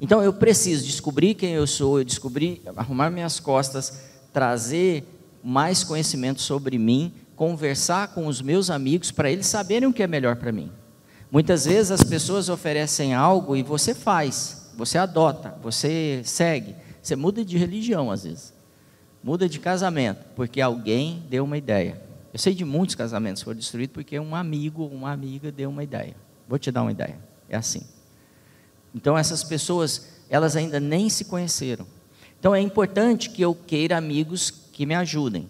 Então 0.00 0.22
eu 0.22 0.32
preciso 0.32 0.86
descobrir 0.86 1.34
quem 1.34 1.52
eu 1.52 1.66
sou, 1.66 1.98
eu 1.98 2.04
descobrir, 2.04 2.62
arrumar 2.74 3.10
minhas 3.10 3.38
costas, 3.38 4.00
trazer 4.32 5.04
mais 5.44 5.84
conhecimento 5.84 6.40
sobre 6.40 6.78
mim, 6.78 7.12
conversar 7.36 8.08
com 8.08 8.26
os 8.26 8.40
meus 8.40 8.70
amigos 8.70 9.10
para 9.10 9.30
eles 9.30 9.46
saberem 9.46 9.88
o 9.88 9.92
que 9.92 10.02
é 10.02 10.06
melhor 10.06 10.36
para 10.36 10.50
mim. 10.50 10.70
Muitas 11.30 11.66
vezes 11.66 11.90
as 11.90 12.02
pessoas 12.02 12.48
oferecem 12.48 13.12
algo 13.14 13.54
e 13.54 13.62
você 13.62 13.94
faz, 13.94 14.70
você 14.74 14.96
adota, 14.96 15.54
você 15.62 16.22
segue, 16.24 16.74
você 17.02 17.14
muda 17.14 17.44
de 17.44 17.58
religião 17.58 18.10
às 18.10 18.24
vezes 18.24 18.59
muda 19.22 19.48
de 19.48 19.58
casamento 19.58 20.24
porque 20.34 20.60
alguém 20.60 21.22
deu 21.28 21.44
uma 21.44 21.58
ideia. 21.58 22.00
Eu 22.32 22.38
sei 22.38 22.54
de 22.54 22.64
muitos 22.64 22.94
casamentos 22.94 23.42
que 23.42 23.44
foram 23.44 23.58
destruídos 23.58 23.94
porque 23.94 24.18
um 24.18 24.34
amigo 24.34 24.82
ou 24.82 24.90
uma 24.90 25.12
amiga 25.12 25.50
deu 25.50 25.70
uma 25.70 25.82
ideia. 25.82 26.14
Vou 26.48 26.58
te 26.58 26.70
dar 26.70 26.82
uma 26.82 26.92
ideia. 26.92 27.18
É 27.48 27.56
assim. 27.56 27.82
Então 28.94 29.16
essas 29.16 29.42
pessoas, 29.44 30.08
elas 30.28 30.56
ainda 30.56 30.80
nem 30.80 31.08
se 31.08 31.24
conheceram. 31.24 31.86
Então 32.38 32.54
é 32.54 32.60
importante 32.60 33.30
que 33.30 33.42
eu 33.42 33.54
queira 33.54 33.96
amigos 33.96 34.50
que 34.50 34.86
me 34.86 34.94
ajudem. 34.94 35.48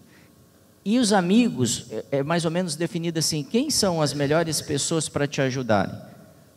E 0.83 0.97
os 0.97 1.13
amigos, 1.13 1.85
é, 1.91 2.05
é 2.11 2.23
mais 2.23 2.43
ou 2.43 2.51
menos 2.51 2.75
definido 2.75 3.19
assim: 3.19 3.43
quem 3.43 3.69
são 3.69 4.01
as 4.01 4.13
melhores 4.13 4.61
pessoas 4.61 5.07
para 5.07 5.27
te 5.27 5.39
ajudarem? 5.39 5.95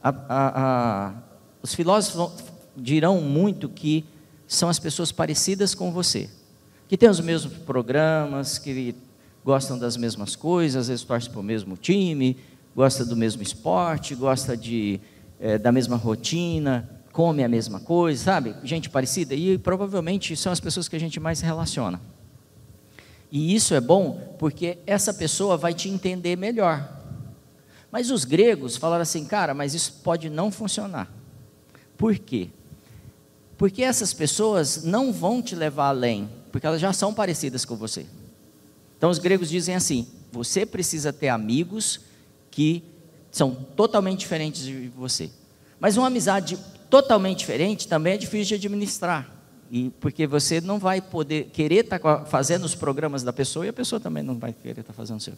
A, 0.03 0.09
a, 0.09 0.15
a, 0.29 1.15
os 1.63 1.75
filósofos 1.75 2.45
dirão 2.77 3.21
muito 3.21 3.69
que 3.69 4.05
são 4.49 4.69
as 4.69 4.79
pessoas 4.79 5.13
parecidas 5.13 5.75
com 5.75 5.93
você 5.93 6.29
que 6.95 6.99
tem 6.99 7.09
os 7.09 7.19
mesmos 7.19 7.53
programas, 7.53 8.57
que 8.57 8.95
gostam 9.45 9.77
das 9.77 9.97
mesmas 9.97 10.37
coisas, 10.37 10.83
às 10.83 10.87
vezes 10.87 11.05
torcem 11.05 11.29
para 11.29 11.41
o 11.41 11.43
mesmo 11.43 11.77
time, 11.77 12.37
gosta 12.73 13.05
do 13.05 13.17
mesmo 13.17 13.43
esporte, 13.43 14.15
gosta 14.15 14.57
de, 14.57 15.01
é, 15.41 15.59
da 15.59 15.73
mesma 15.73 15.97
rotina, 15.97 16.89
come 17.11 17.43
a 17.43 17.49
mesma 17.49 17.81
coisa, 17.81 18.23
sabe? 18.23 18.55
Gente 18.63 18.89
parecida. 18.89 19.35
E 19.35 19.59
provavelmente 19.59 20.37
são 20.37 20.53
as 20.53 20.61
pessoas 20.61 20.87
que 20.87 20.95
a 20.95 21.01
gente 21.01 21.19
mais 21.19 21.41
relaciona. 21.41 22.01
E 23.29 23.57
isso 23.57 23.75
é 23.75 23.81
bom 23.81 24.37
porque 24.39 24.79
essa 24.87 25.13
pessoa 25.13 25.57
vai 25.57 25.75
te 25.75 25.89
entender 25.89 26.37
melhor. 26.37 27.03
Mas 27.91 28.09
os 28.13 28.25
gregos 28.25 28.77
falaram 28.77 29.03
assim, 29.03 29.25
cara, 29.25 29.53
mas 29.53 29.75
isso 29.75 29.95
pode 30.05 30.31
não 30.31 30.49
funcionar. 30.49 31.13
Por 31.99 32.17
quê? 32.17 32.51
Porque 33.59 33.83
essas 33.83 34.15
pessoas 34.15 34.85
não 34.85 35.13
vão 35.13 35.43
te 35.43 35.57
levar 35.57 35.89
além 35.89 36.31
porque 36.55 36.69
elas 36.69 36.81
já 36.81 36.93
são 36.93 37.13
parecidas 37.13 37.65
com 37.65 37.75
você. 37.75 38.07
Então 38.97 39.11
os 39.11 39.19
gregos 39.19 39.49
dizem 39.49 39.75
assim: 39.75 40.07
você 40.31 40.65
precisa 40.65 41.13
ter 41.13 41.29
amigos 41.29 41.99
que 42.49 42.81
são 43.33 43.53
totalmente 43.75 44.21
diferentes 44.21 44.63
de 44.63 44.87
você. 44.97 45.31
Mas 45.81 45.97
uma 45.97 46.07
amizade 46.07 46.57
totalmente 46.89 47.41
diferente 47.41 47.89
também 47.89 48.13
é 48.13 48.17
difícil 48.17 48.57
de 48.57 48.67
administrar. 48.67 49.29
E 49.69 49.91
porque 49.99 50.29
você 50.29 50.61
não 50.61 50.79
vai 50.79 51.01
poder 51.01 51.51
querer 51.53 51.87
estar 51.87 51.99
tá 51.99 52.25
fazendo 52.25 52.63
os 52.63 52.77
programas 52.77 53.25
da 53.25 53.33
pessoa 53.33 53.67
e 53.67 53.71
a 53.71 53.73
pessoa 53.73 53.99
também 53.99 54.23
não 54.23 54.39
vai 54.39 54.53
querer 54.53 54.83
estar 54.83 54.93
tá 54.93 54.93
fazendo 54.93 55.19
o 55.19 55.23
seu. 55.23 55.35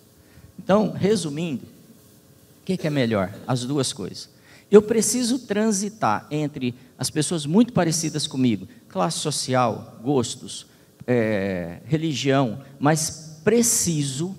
Então, 0.58 0.90
resumindo, 0.90 1.64
o 1.64 2.66
que, 2.66 2.76
que 2.76 2.86
é 2.86 2.90
melhor? 2.90 3.32
As 3.46 3.64
duas 3.64 3.90
coisas. 3.90 4.28
Eu 4.70 4.82
preciso 4.82 5.38
transitar 5.38 6.26
entre 6.30 6.74
as 6.98 7.08
pessoas 7.08 7.46
muito 7.46 7.72
parecidas 7.72 8.26
comigo, 8.26 8.68
classe 8.90 9.18
social, 9.18 9.98
gostos, 10.04 10.66
é, 11.07 11.80
religião, 11.84 12.61
mas 12.78 13.40
preciso 13.44 14.36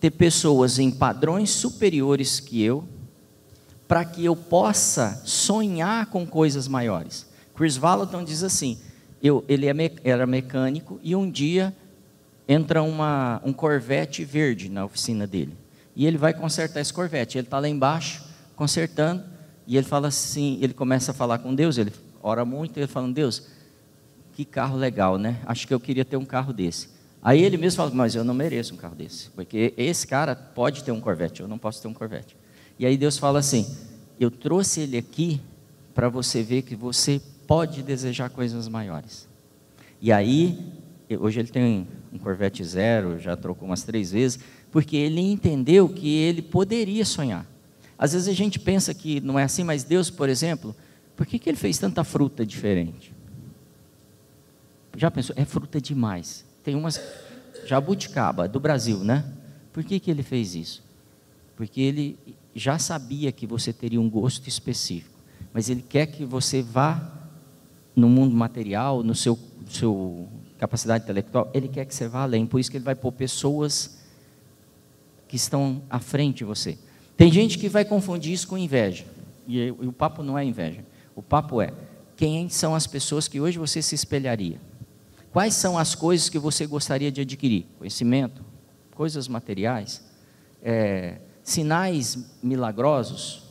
ter 0.00 0.10
pessoas 0.10 0.78
em 0.78 0.90
padrões 0.90 1.50
superiores 1.50 2.40
que 2.40 2.62
eu, 2.62 2.84
para 3.86 4.04
que 4.04 4.24
eu 4.24 4.36
possa 4.36 5.22
sonhar 5.24 6.06
com 6.06 6.26
coisas 6.26 6.68
maiores. 6.68 7.26
Chris 7.54 7.76
Valentin 7.76 8.24
diz 8.24 8.42
assim: 8.42 8.78
eu, 9.22 9.44
ele 9.48 9.66
é 9.66 9.74
me, 9.74 9.92
era 10.04 10.26
mecânico 10.26 11.00
e 11.02 11.16
um 11.16 11.30
dia 11.30 11.74
entra 12.46 12.82
uma, 12.82 13.40
um 13.44 13.52
Corvette 13.52 14.24
verde 14.24 14.68
na 14.68 14.84
oficina 14.84 15.26
dele. 15.26 15.56
E 15.94 16.06
ele 16.06 16.16
vai 16.16 16.32
consertar 16.32 16.80
esse 16.80 16.92
Corvette. 16.92 17.36
Ele 17.36 17.46
está 17.46 17.58
lá 17.58 17.68
embaixo, 17.68 18.24
consertando, 18.54 19.24
e 19.66 19.76
ele 19.76 19.86
fala 19.86 20.08
assim, 20.08 20.58
ele 20.62 20.72
começa 20.72 21.10
a 21.10 21.14
falar 21.14 21.38
com 21.40 21.54
Deus, 21.54 21.76
ele 21.76 21.92
ora 22.22 22.44
muito, 22.44 22.78
ele 22.78 22.86
fala, 22.86 23.10
Deus, 23.12 23.46
que 24.38 24.44
carro 24.44 24.76
legal, 24.76 25.18
né? 25.18 25.40
Acho 25.46 25.66
que 25.66 25.74
eu 25.74 25.80
queria 25.80 26.04
ter 26.04 26.16
um 26.16 26.24
carro 26.24 26.52
desse. 26.52 26.90
Aí 27.20 27.42
ele 27.42 27.56
mesmo 27.56 27.78
fala, 27.78 27.90
mas 27.92 28.14
eu 28.14 28.22
não 28.22 28.32
mereço 28.32 28.72
um 28.72 28.76
carro 28.76 28.94
desse, 28.94 29.30
porque 29.30 29.74
esse 29.76 30.06
cara 30.06 30.36
pode 30.36 30.84
ter 30.84 30.92
um 30.92 31.00
Corvette, 31.00 31.40
eu 31.40 31.48
não 31.48 31.58
posso 31.58 31.82
ter 31.82 31.88
um 31.88 31.92
Corvette. 31.92 32.36
E 32.78 32.86
aí 32.86 32.96
Deus 32.96 33.18
fala 33.18 33.40
assim, 33.40 33.66
eu 34.20 34.30
trouxe 34.30 34.82
ele 34.82 34.96
aqui 34.96 35.40
para 35.92 36.08
você 36.08 36.40
ver 36.40 36.62
que 36.62 36.76
você 36.76 37.20
pode 37.48 37.82
desejar 37.82 38.30
coisas 38.30 38.68
maiores. 38.68 39.28
E 40.00 40.12
aí, 40.12 40.56
hoje 41.18 41.40
ele 41.40 41.48
tem 41.48 41.88
um 42.12 42.18
Corvette 42.18 42.62
zero, 42.62 43.18
já 43.18 43.36
trocou 43.36 43.66
umas 43.66 43.82
três 43.82 44.12
vezes, 44.12 44.38
porque 44.70 44.96
ele 44.96 45.20
entendeu 45.20 45.88
que 45.88 46.14
ele 46.16 46.42
poderia 46.42 47.04
sonhar. 47.04 47.44
Às 47.98 48.12
vezes 48.12 48.28
a 48.28 48.34
gente 48.34 48.60
pensa 48.60 48.94
que 48.94 49.20
não 49.20 49.36
é 49.36 49.42
assim, 49.42 49.64
mas 49.64 49.82
Deus, 49.82 50.10
por 50.10 50.28
exemplo, 50.28 50.76
por 51.16 51.26
que, 51.26 51.40
que 51.40 51.50
ele 51.50 51.58
fez 51.58 51.76
tanta 51.76 52.04
fruta 52.04 52.46
diferente? 52.46 53.17
Já 54.98 55.12
pensou? 55.12 55.34
É 55.38 55.44
fruta 55.44 55.80
demais. 55.80 56.44
Tem 56.64 56.74
umas 56.74 57.00
jabuticaba 57.64 58.48
do 58.48 58.58
Brasil, 58.58 58.98
né? 58.98 59.24
Por 59.72 59.84
que, 59.84 60.00
que 60.00 60.10
ele 60.10 60.24
fez 60.24 60.56
isso? 60.56 60.82
Porque 61.56 61.80
ele 61.80 62.18
já 62.52 62.78
sabia 62.78 63.30
que 63.30 63.46
você 63.46 63.72
teria 63.72 64.00
um 64.00 64.10
gosto 64.10 64.48
específico, 64.48 65.16
mas 65.52 65.70
ele 65.70 65.82
quer 65.82 66.06
que 66.06 66.24
você 66.24 66.62
vá 66.62 67.12
no 67.94 68.08
mundo 68.08 68.34
material, 68.34 69.04
no 69.04 69.14
seu, 69.14 69.38
seu 69.68 70.28
capacidade 70.58 71.04
intelectual, 71.04 71.48
ele 71.54 71.68
quer 71.68 71.84
que 71.84 71.94
você 71.94 72.08
vá 72.08 72.22
além. 72.22 72.44
Por 72.44 72.58
isso 72.58 72.70
que 72.70 72.76
ele 72.76 72.84
vai 72.84 72.94
pôr 72.96 73.12
pessoas 73.12 73.98
que 75.28 75.36
estão 75.36 75.80
à 75.88 76.00
frente 76.00 76.38
de 76.38 76.44
você. 76.44 76.76
Tem 77.16 77.30
gente 77.30 77.56
que 77.56 77.68
vai 77.68 77.84
confundir 77.84 78.32
isso 78.32 78.48
com 78.48 78.58
inveja. 78.58 79.04
E, 79.46 79.58
e 79.58 79.70
o 79.70 79.92
papo 79.92 80.24
não 80.24 80.36
é 80.36 80.44
inveja. 80.44 80.84
O 81.14 81.22
papo 81.22 81.62
é 81.62 81.72
quem 82.16 82.48
são 82.48 82.74
as 82.74 82.86
pessoas 82.86 83.28
que 83.28 83.40
hoje 83.40 83.58
você 83.58 83.80
se 83.80 83.94
espelharia. 83.94 84.58
Quais 85.32 85.54
são 85.54 85.76
as 85.76 85.94
coisas 85.94 86.28
que 86.28 86.38
você 86.38 86.66
gostaria 86.66 87.12
de 87.12 87.20
adquirir? 87.20 87.66
Conhecimento, 87.78 88.44
coisas 88.94 89.28
materiais, 89.28 90.02
é, 90.62 91.18
sinais 91.42 92.18
milagrosos. 92.42 93.42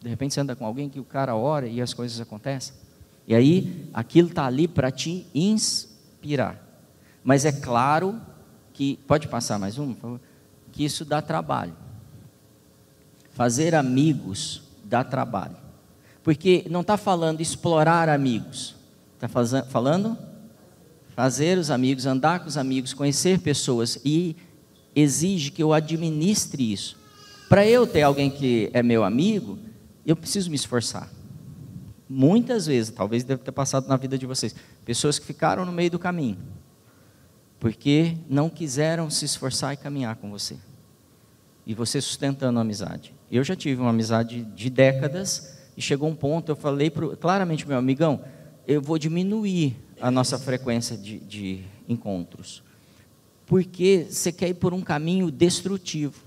De 0.00 0.08
repente 0.08 0.34
você 0.34 0.40
anda 0.40 0.54
com 0.54 0.64
alguém 0.64 0.88
que 0.88 1.00
o 1.00 1.04
cara 1.04 1.34
ora 1.34 1.66
e 1.66 1.80
as 1.80 1.92
coisas 1.92 2.20
acontecem. 2.20 2.74
E 3.26 3.34
aí, 3.34 3.88
aquilo 3.92 4.28
está 4.28 4.44
ali 4.44 4.68
para 4.68 4.90
te 4.90 5.26
inspirar. 5.34 6.60
Mas 7.22 7.44
é 7.44 7.52
claro 7.52 8.20
que, 8.72 8.98
pode 9.06 9.28
passar 9.28 9.58
mais 9.58 9.78
um, 9.78 9.94
por 9.94 10.00
favor? 10.00 10.20
Que 10.72 10.84
isso 10.84 11.04
dá 11.04 11.22
trabalho. 11.22 11.74
Fazer 13.32 13.74
amigos 13.74 14.62
dá 14.84 15.02
trabalho. 15.02 15.56
Porque 16.22 16.66
não 16.70 16.82
está 16.82 16.96
falando 16.96 17.40
explorar 17.40 18.08
amigos, 18.08 18.74
está 19.14 19.28
falando 19.68 20.16
fazer 21.14 21.58
os 21.58 21.70
amigos, 21.70 22.06
andar 22.06 22.40
com 22.40 22.48
os 22.48 22.56
amigos, 22.56 22.92
conhecer 22.92 23.38
pessoas 23.38 23.98
e 24.04 24.36
exige 24.94 25.50
que 25.50 25.62
eu 25.62 25.72
administre 25.72 26.72
isso. 26.72 26.98
Para 27.48 27.66
eu 27.66 27.86
ter 27.86 28.02
alguém 28.02 28.30
que 28.30 28.68
é 28.72 28.82
meu 28.82 29.04
amigo, 29.04 29.58
eu 30.04 30.16
preciso 30.16 30.50
me 30.50 30.56
esforçar. 30.56 31.08
Muitas 32.08 32.66
vezes, 32.66 32.90
talvez 32.90 33.22
deve 33.24 33.42
ter 33.42 33.52
passado 33.52 33.88
na 33.88 33.96
vida 33.96 34.18
de 34.18 34.26
vocês, 34.26 34.54
pessoas 34.84 35.18
que 35.18 35.26
ficaram 35.26 35.64
no 35.64 35.72
meio 35.72 35.90
do 35.90 35.98
caminho, 35.98 36.36
porque 37.60 38.16
não 38.28 38.50
quiseram 38.50 39.08
se 39.08 39.24
esforçar 39.24 39.72
e 39.72 39.76
caminhar 39.76 40.16
com 40.16 40.30
você. 40.30 40.56
E 41.66 41.74
você 41.74 42.00
sustentando 42.00 42.58
a 42.58 42.62
amizade. 42.62 43.14
Eu 43.30 43.42
já 43.42 43.56
tive 43.56 43.80
uma 43.80 43.90
amizade 43.90 44.42
de 44.42 44.68
décadas 44.68 45.56
e 45.76 45.80
chegou 45.80 46.08
um 46.08 46.14
ponto, 46.14 46.50
eu 46.50 46.56
falei 46.56 46.90
pro, 46.90 47.16
claramente, 47.16 47.66
meu 47.66 47.78
amigão, 47.78 48.22
eu 48.66 48.82
vou 48.82 48.98
diminuir 48.98 49.76
a 50.04 50.10
nossa 50.10 50.38
frequência 50.38 50.98
de, 50.98 51.18
de 51.20 51.64
encontros, 51.88 52.62
porque 53.46 54.06
você 54.10 54.30
quer 54.30 54.50
ir 54.50 54.54
por 54.54 54.74
um 54.74 54.82
caminho 54.82 55.30
destrutivo. 55.30 56.22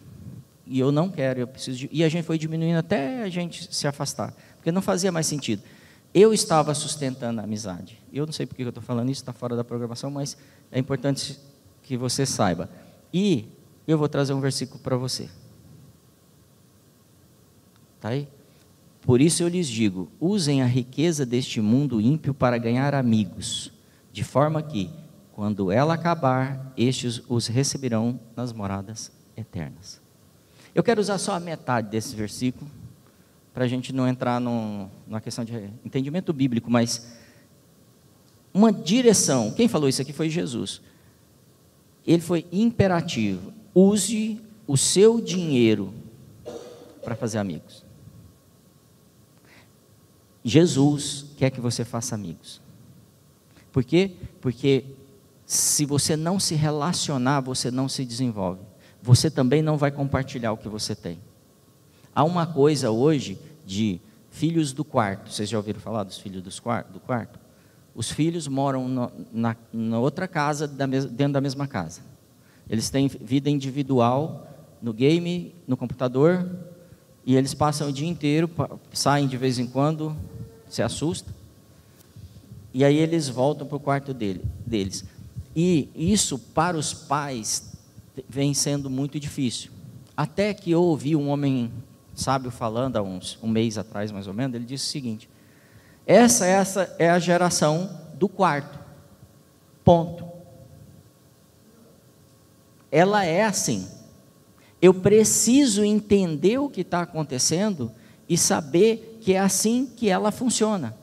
E 0.66 0.80
eu 0.80 0.92
não 0.92 1.12
quero, 1.12 1.42
eu 1.42 1.48
preciso 1.48 1.78
de, 1.78 1.90
E 1.92 2.04
a 2.04 2.10
gente 2.10 2.26
foi 2.26 2.40
diminuindo 2.40 2.80
até 2.80 3.22
a 3.22 3.30
gente 3.30 3.72
se 3.74 3.88
afastar 3.88 4.34
porque 4.56 4.72
não 4.72 4.82
fazia 4.82 5.12
mais 5.12 5.28
sentido. 5.28 5.62
Eu 6.12 6.34
estava 6.34 6.74
sustentando 6.74 7.40
a 7.40 7.44
amizade. 7.44 8.02
Eu 8.12 8.26
não 8.26 8.34
sei 8.34 8.48
porque 8.48 8.64
eu 8.64 8.70
estou 8.70 8.82
falando 8.82 9.12
isso, 9.12 9.22
está 9.22 9.32
fora 9.32 9.56
da 9.56 9.64
programação, 9.64 10.10
mas 10.10 10.36
é 10.72 10.80
importante 10.80 11.40
que 11.84 11.96
você 11.96 12.26
saiba. 12.26 12.72
E 13.14 13.48
eu 13.88 13.96
vou 13.96 14.10
trazer 14.10 14.34
um 14.34 14.42
versículo 14.42 14.80
para 14.80 14.98
você. 14.98 15.30
Está 17.96 18.10
aí? 18.10 18.28
Por 19.08 19.22
isso 19.22 19.42
eu 19.42 19.48
lhes 19.48 19.70
digo: 19.70 20.12
usem 20.20 20.62
a 20.62 20.66
riqueza 20.66 21.26
deste 21.26 21.62
mundo 21.62 22.02
ímpio 22.02 22.34
para 22.34 22.58
ganhar 22.58 22.94
amigos, 22.94 23.72
de 24.12 24.22
forma 24.22 24.62
que, 24.62 24.90
quando 25.32 25.72
ela 25.72 25.94
acabar, 25.94 26.74
estes 26.76 27.22
os 27.30 27.48
receberão 27.48 28.20
nas 28.36 28.52
moradas 28.52 29.10
eternas. 29.38 30.02
Eu 30.76 30.84
quero 30.84 31.00
usar 31.00 31.18
só 31.20 31.32
a 31.32 31.40
metade 31.40 31.90
desse 31.90 32.18
versículo 32.18 32.70
para 33.54 33.64
a 33.64 33.68
gente 33.68 33.94
não 33.94 34.06
entrar 34.06 34.42
no, 34.42 34.90
numa 35.08 35.22
questão 35.22 35.46
de 35.46 35.56
entendimento 35.86 36.34
bíblico, 36.34 36.70
mas 36.70 37.18
uma 38.54 38.74
direção. 38.74 39.52
Quem 39.52 39.70
falou 39.70 39.88
isso 39.88 40.02
aqui 40.02 40.12
foi 40.12 40.30
Jesus. 40.30 40.82
Ele 42.06 42.22
foi 42.22 42.46
imperativo. 42.52 43.54
Use 43.74 44.42
o 44.68 44.76
seu 44.76 45.22
dinheiro 45.22 45.94
para 47.02 47.16
fazer 47.16 47.38
amigos. 47.38 47.87
Jesus 50.48 51.26
quer 51.36 51.50
que 51.50 51.60
você 51.60 51.84
faça 51.84 52.16
amigos. 52.16 52.62
Por 53.70 53.84
quê? 53.84 54.12
Porque 54.40 54.86
se 55.46 55.86
você 55.86 56.16
não 56.16 56.40
se 56.40 56.56
relacionar, 56.56 57.42
você 57.42 57.70
não 57.70 57.90
se 57.90 58.06
desenvolve. 58.06 58.62
Você 59.04 59.30
também 59.30 59.62
não 59.62 59.76
vai 59.78 59.92
compartilhar 59.92 60.54
o 60.54 60.58
que 60.58 60.70
você 60.70 60.96
tem. 60.96 61.20
Há 62.16 62.24
uma 62.24 62.48
coisa 62.48 62.90
hoje 62.92 63.38
de 63.66 64.00
filhos 64.30 64.72
do 64.72 64.86
quarto. 64.86 65.30
Vocês 65.34 65.50
já 65.50 65.58
ouviram 65.58 65.82
falar 65.82 66.04
dos 66.04 66.18
filhos 66.18 66.42
do 66.42 67.00
quarto? 67.02 67.38
Os 67.94 68.10
filhos 68.10 68.48
moram 68.48 68.88
no, 68.88 69.12
na, 69.34 69.54
na, 69.74 70.00
outra 70.00 70.30
casa, 70.30 70.66
da 70.66 70.88
mes, 70.88 71.04
dentro 71.04 71.34
da 71.34 71.42
mesma 71.42 71.68
casa. 71.68 72.00
Eles 72.70 72.90
têm 72.90 73.10
vida 73.10 73.50
individual 73.50 74.48
no 74.82 74.94
game, 74.94 75.54
no 75.68 75.76
computador, 75.76 76.50
e 77.26 77.36
eles 77.36 77.54
passam 77.54 77.90
o 77.90 77.92
dia 77.92 78.08
inteiro, 78.08 78.50
saem 78.94 79.28
de 79.28 79.36
vez 79.36 79.60
em 79.60 79.68
quando, 79.68 80.16
se 80.70 80.82
assustam, 80.82 81.34
e 82.74 82.84
aí 82.84 82.98
eles 82.98 83.28
voltam 83.28 83.66
para 83.66 83.78
o 83.78 83.80
quarto 83.80 84.14
dele, 84.14 84.44
deles. 84.66 85.04
E 85.56 85.90
isso, 85.96 86.38
para 86.38 86.78
os 86.78 86.94
pais, 86.94 87.74
vem 88.30 88.54
sendo 88.54 88.90
muito 88.90 89.20
difícil. 89.20 89.72
Até 90.16 90.54
que 90.54 90.72
eu 90.72 90.84
ouvi 90.84 91.16
um 91.16 91.30
homem 91.30 91.72
sábio 92.14 92.52
falando 92.52 92.98
há 92.98 93.02
uns, 93.02 93.38
um 93.42 93.48
mês 93.48 93.78
atrás, 93.78 94.12
mais 94.12 94.28
ou 94.28 94.34
menos, 94.34 94.56
ele 94.56 94.66
disse 94.66 94.86
o 94.86 94.92
seguinte: 94.92 95.30
essa, 96.06 96.46
essa 96.46 96.96
é 96.98 97.10
a 97.10 97.20
geração 97.20 97.90
do 98.14 98.30
quarto. 98.30 98.80
Ponto. 99.84 100.26
Ela 102.92 103.26
é 103.26 103.44
assim. 103.44 103.88
Eu 104.82 104.94
preciso 104.94 105.84
entender 105.84 106.60
o 106.60 106.70
que 106.70 106.82
está 106.82 107.02
acontecendo 107.02 107.92
e 108.30 108.38
saber 108.38 109.17
que 109.28 109.34
é 109.34 109.40
assim 109.40 109.86
que 109.86 110.10
ela 110.10 110.32
funciona. 110.32 110.96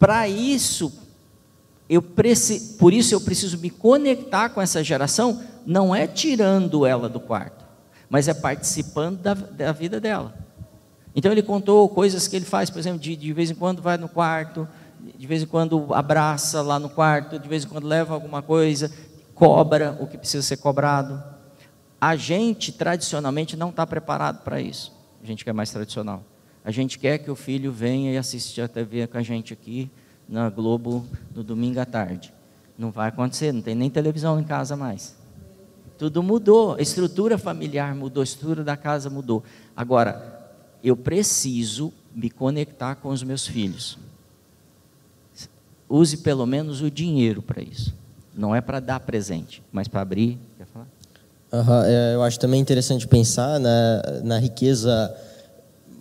Para 0.00 0.26
isso, 0.28 0.92
eu 1.88 2.02
preci, 2.02 2.74
por 2.76 2.92
isso 2.92 3.14
eu 3.14 3.20
preciso 3.20 3.56
me 3.58 3.70
conectar 3.70 4.48
com 4.48 4.60
essa 4.60 4.82
geração, 4.82 5.40
não 5.64 5.94
é 5.94 6.08
tirando 6.08 6.84
ela 6.84 7.08
do 7.08 7.20
quarto, 7.20 7.64
mas 8.10 8.26
é 8.26 8.34
participando 8.34 9.20
da, 9.20 9.32
da 9.32 9.70
vida 9.70 10.00
dela. 10.00 10.34
Então 11.14 11.30
ele 11.30 11.40
contou 11.40 11.88
coisas 11.88 12.26
que 12.26 12.34
ele 12.34 12.44
faz, 12.44 12.68
por 12.68 12.80
exemplo, 12.80 12.98
de, 12.98 13.14
de 13.14 13.32
vez 13.32 13.52
em 13.52 13.54
quando 13.54 13.80
vai 13.80 13.96
no 13.96 14.08
quarto, 14.08 14.66
de 15.16 15.26
vez 15.28 15.44
em 15.44 15.46
quando 15.46 15.94
abraça 15.94 16.62
lá 16.62 16.80
no 16.80 16.90
quarto, 16.90 17.38
de 17.38 17.48
vez 17.48 17.62
em 17.62 17.68
quando 17.68 17.86
leva 17.86 18.12
alguma 18.12 18.42
coisa, 18.42 18.90
cobra 19.36 19.96
o 20.00 20.08
que 20.08 20.18
precisa 20.18 20.42
ser 20.42 20.56
cobrado. 20.56 21.22
A 22.00 22.16
gente, 22.16 22.72
tradicionalmente, 22.72 23.56
não 23.56 23.70
está 23.70 23.86
preparado 23.86 24.42
para 24.42 24.60
isso. 24.60 25.03
A 25.24 25.26
gente 25.26 25.42
quer 25.42 25.54
mais 25.54 25.70
tradicional. 25.70 26.22
A 26.62 26.70
gente 26.70 26.98
quer 26.98 27.16
que 27.16 27.30
o 27.30 27.34
filho 27.34 27.72
venha 27.72 28.12
e 28.12 28.18
assista 28.18 28.66
a 28.66 28.68
TV 28.68 29.06
com 29.06 29.16
a 29.16 29.22
gente 29.22 29.54
aqui 29.54 29.90
na 30.28 30.50
Globo 30.50 31.06
no 31.34 31.42
domingo 31.42 31.80
à 31.80 31.86
tarde. 31.86 32.30
Não 32.76 32.90
vai 32.90 33.08
acontecer, 33.08 33.50
não 33.50 33.62
tem 33.62 33.74
nem 33.74 33.88
televisão 33.88 34.38
em 34.38 34.44
casa 34.44 34.76
mais. 34.76 35.16
Tudo 35.96 36.22
mudou, 36.22 36.74
a 36.74 36.82
estrutura 36.82 37.38
familiar 37.38 37.94
mudou, 37.94 38.20
a 38.20 38.24
estrutura 38.24 38.62
da 38.62 38.76
casa 38.76 39.08
mudou. 39.08 39.42
Agora, 39.74 40.52
eu 40.82 40.94
preciso 40.94 41.90
me 42.14 42.28
conectar 42.28 42.94
com 42.96 43.08
os 43.08 43.22
meus 43.22 43.46
filhos. 43.46 43.98
Use 45.88 46.18
pelo 46.18 46.44
menos 46.44 46.82
o 46.82 46.90
dinheiro 46.90 47.40
para 47.40 47.62
isso. 47.62 47.94
Não 48.34 48.54
é 48.54 48.60
para 48.60 48.78
dar 48.78 49.00
presente, 49.00 49.62
mas 49.72 49.88
para 49.88 50.02
abrir. 50.02 50.38
Uhum, 51.54 51.84
eu 52.14 52.22
acho 52.24 52.40
também 52.40 52.60
interessante 52.60 53.06
pensar 53.06 53.60
na, 53.60 54.02
na 54.24 54.38
riqueza 54.40 55.14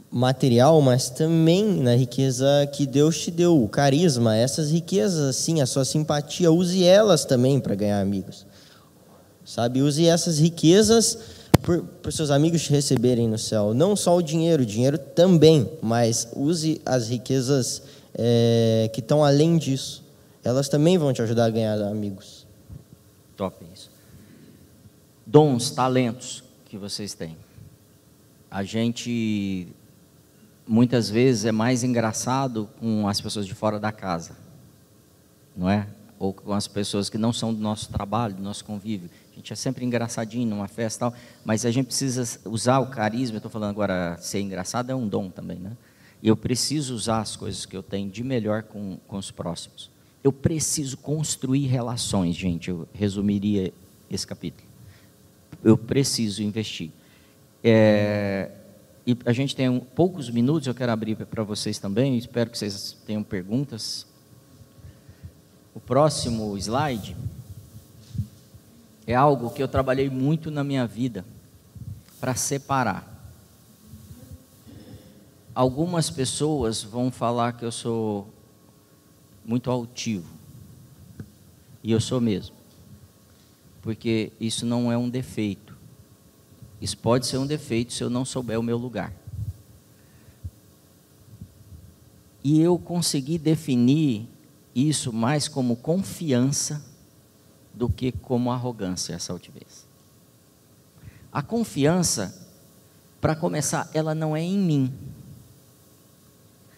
material, 0.09 0.81
mas 0.81 1.11
também 1.11 1.63
na 1.63 1.95
riqueza 1.95 2.47
que 2.73 2.87
Deus 2.87 3.19
te 3.19 3.29
deu, 3.29 3.63
o 3.63 3.69
carisma, 3.69 4.35
essas 4.35 4.71
riquezas, 4.71 5.21
assim, 5.21 5.61
a 5.61 5.67
sua 5.67 5.85
simpatia, 5.85 6.51
use 6.51 6.83
elas 6.83 7.23
também 7.23 7.59
para 7.59 7.75
ganhar 7.75 8.01
amigos. 8.01 8.47
Sabe? 9.45 9.83
Use 9.83 10.07
essas 10.07 10.39
riquezas 10.39 11.19
para 12.01 12.11
seus 12.11 12.31
amigos 12.31 12.63
te 12.63 12.71
receberem 12.71 13.27
no 13.27 13.37
céu. 13.37 13.75
Não 13.75 13.95
só 13.95 14.17
o 14.17 14.23
dinheiro, 14.23 14.63
o 14.63 14.65
dinheiro 14.65 14.97
também, 14.97 15.69
mas 15.83 16.27
use 16.35 16.81
as 16.83 17.09
riquezas 17.09 17.83
é, 18.15 18.89
que 18.91 19.01
estão 19.01 19.23
além 19.23 19.59
disso. 19.59 20.03
Elas 20.43 20.67
também 20.67 20.97
vão 20.97 21.13
te 21.13 21.21
ajudar 21.21 21.45
a 21.45 21.49
ganhar 21.51 21.79
amigos. 21.81 22.47
Top. 23.37 23.55
Dons, 25.33 25.71
talentos 25.71 26.43
que 26.63 26.77
vocês 26.77 27.15
têm. 27.15 27.35
A 28.51 28.63
gente 28.63 29.67
muitas 30.67 31.09
vezes 31.09 31.45
é 31.45 31.51
mais 31.51 31.83
engraçado 31.83 32.69
com 32.79 33.07
as 33.07 33.19
pessoas 33.19 33.47
de 33.47 33.55
fora 33.55 33.79
da 33.79 33.91
casa, 33.91 34.37
não 35.57 35.67
é? 35.67 35.87
Ou 36.19 36.33
com 36.33 36.53
as 36.53 36.67
pessoas 36.67 37.09
que 37.09 37.17
não 37.17 37.33
são 37.33 37.51
do 37.51 37.59
nosso 37.59 37.89
trabalho, 37.89 38.35
do 38.35 38.43
nosso 38.43 38.63
convívio. 38.63 39.09
A 39.31 39.35
gente 39.35 39.51
é 39.51 39.55
sempre 39.55 39.83
engraçadinho 39.83 40.47
numa 40.47 40.67
festa 40.67 41.09
tal, 41.09 41.19
mas 41.43 41.65
a 41.65 41.71
gente 41.71 41.87
precisa 41.87 42.39
usar 42.45 42.77
o 42.77 42.91
carisma. 42.91 43.37
Estou 43.37 43.49
falando 43.49 43.71
agora, 43.71 44.15
ser 44.19 44.39
engraçado 44.39 44.91
é 44.91 44.95
um 44.95 45.07
dom 45.07 45.31
também, 45.31 45.57
né? 45.57 45.75
Eu 46.21 46.37
preciso 46.37 46.93
usar 46.93 47.21
as 47.21 47.35
coisas 47.35 47.65
que 47.65 47.75
eu 47.75 47.81
tenho 47.81 48.07
de 48.07 48.23
melhor 48.23 48.61
com, 48.61 48.99
com 49.07 49.17
os 49.17 49.31
próximos. 49.31 49.89
Eu 50.23 50.31
preciso 50.31 50.95
construir 50.95 51.65
relações, 51.65 52.35
gente. 52.35 52.69
Eu 52.69 52.87
resumiria 52.93 53.73
esse 54.11 54.27
capítulo. 54.27 54.72
Eu 55.63 55.77
preciso 55.77 56.43
investir. 56.43 56.91
É, 57.63 58.51
e 59.05 59.17
a 59.25 59.33
gente 59.33 59.55
tem 59.55 59.69
um, 59.69 59.79
poucos 59.79 60.29
minutos, 60.29 60.67
eu 60.67 60.73
quero 60.73 60.91
abrir 60.91 61.15
para 61.15 61.43
vocês 61.43 61.79
também, 61.79 62.17
espero 62.17 62.49
que 62.49 62.57
vocês 62.57 62.97
tenham 63.05 63.23
perguntas. 63.23 64.05
O 65.73 65.79
próximo 65.79 66.57
slide 66.57 67.15
é 69.05 69.15
algo 69.15 69.49
que 69.49 69.61
eu 69.61 69.67
trabalhei 69.67 70.09
muito 70.09 70.49
na 70.49 70.63
minha 70.63 70.87
vida 70.87 71.25
para 72.19 72.35
separar. 72.35 73.09
Algumas 75.53 76.09
pessoas 76.09 76.81
vão 76.81 77.11
falar 77.11 77.53
que 77.53 77.65
eu 77.65 77.71
sou 77.71 78.27
muito 79.45 79.69
altivo. 79.69 80.27
E 81.83 81.91
eu 81.91 81.99
sou 81.99 82.21
mesmo. 82.21 82.55
Porque 83.83 84.31
isso 84.39 84.65
não 84.65 84.91
é 84.91 84.97
um 84.97 85.09
defeito. 85.09 85.77
Isso 86.81 86.97
pode 86.97 87.27
ser 87.27 87.37
um 87.37 87.45
defeito 87.45 87.93
se 87.93 88.03
eu 88.03 88.09
não 88.09 88.25
souber 88.25 88.59
o 88.59 88.63
meu 88.63 88.77
lugar. 88.77 89.13
E 92.43 92.59
eu 92.59 92.79
consegui 92.79 93.37
definir 93.37 94.27
isso 94.73 95.13
mais 95.13 95.47
como 95.47 95.75
confiança 95.75 96.83
do 97.73 97.89
que 97.89 98.11
como 98.11 98.51
arrogância, 98.51 99.13
essa 99.13 99.31
altivez. 99.33 99.85
A 101.31 101.41
confiança, 101.41 102.47
para 103.19 103.35
começar, 103.35 103.89
ela 103.93 104.15
não 104.15 104.35
é 104.35 104.41
em 104.41 104.57
mim. 104.57 104.93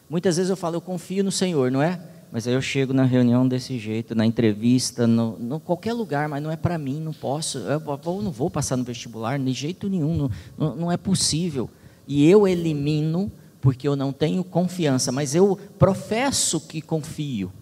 Muitas 0.10 0.38
vezes 0.38 0.50
eu 0.50 0.58
falo, 0.58 0.76
eu 0.76 0.82
confio 0.82 1.24
no 1.24 1.32
Senhor, 1.32 1.72
não 1.72 1.82
é? 1.82 2.15
Mas 2.36 2.46
aí 2.46 2.54
eu 2.54 2.62
chego 2.62 2.92
na 2.92 3.06
reunião 3.06 3.48
desse 3.48 3.80
jeito, 3.80 4.14
na 4.14 4.26
entrevista, 4.26 5.08
no, 5.08 5.40
no 5.40 5.58
qualquer 5.58 5.94
lugar, 5.94 6.28
mas 6.28 6.44
não 6.44 6.52
é 6.52 6.58
para 6.58 6.78
mim, 6.78 7.00
não 7.00 7.14
posso, 7.14 7.60
eu, 7.60 7.80
não 8.22 8.30
vou 8.30 8.50
passar 8.50 8.76
no 8.76 8.84
vestibular, 8.84 9.40
de 9.40 9.54
jeito 9.54 9.88
nenhum, 9.88 10.14
não, 10.18 10.32
não, 10.58 10.76
não 10.76 10.92
é 10.92 10.98
possível. 10.98 11.70
E 12.06 12.30
eu 12.30 12.46
elimino 12.46 13.32
porque 13.62 13.88
eu 13.88 13.96
não 13.96 14.12
tenho 14.12 14.44
confiança, 14.44 15.14
mas 15.14 15.34
eu 15.34 15.58
professo 15.80 16.60
que 16.60 16.82
confio. 16.82 17.54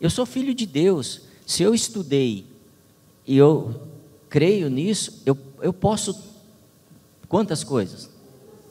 Eu 0.00 0.08
sou 0.08 0.24
filho 0.24 0.54
de 0.54 0.64
Deus. 0.64 1.20
Se 1.46 1.62
eu 1.62 1.74
estudei 1.74 2.46
e 3.26 3.36
eu 3.36 3.82
creio 4.30 4.70
nisso, 4.70 5.22
eu, 5.26 5.36
eu 5.60 5.74
posso 5.74 6.18
quantas 7.28 7.62
coisas? 7.62 8.08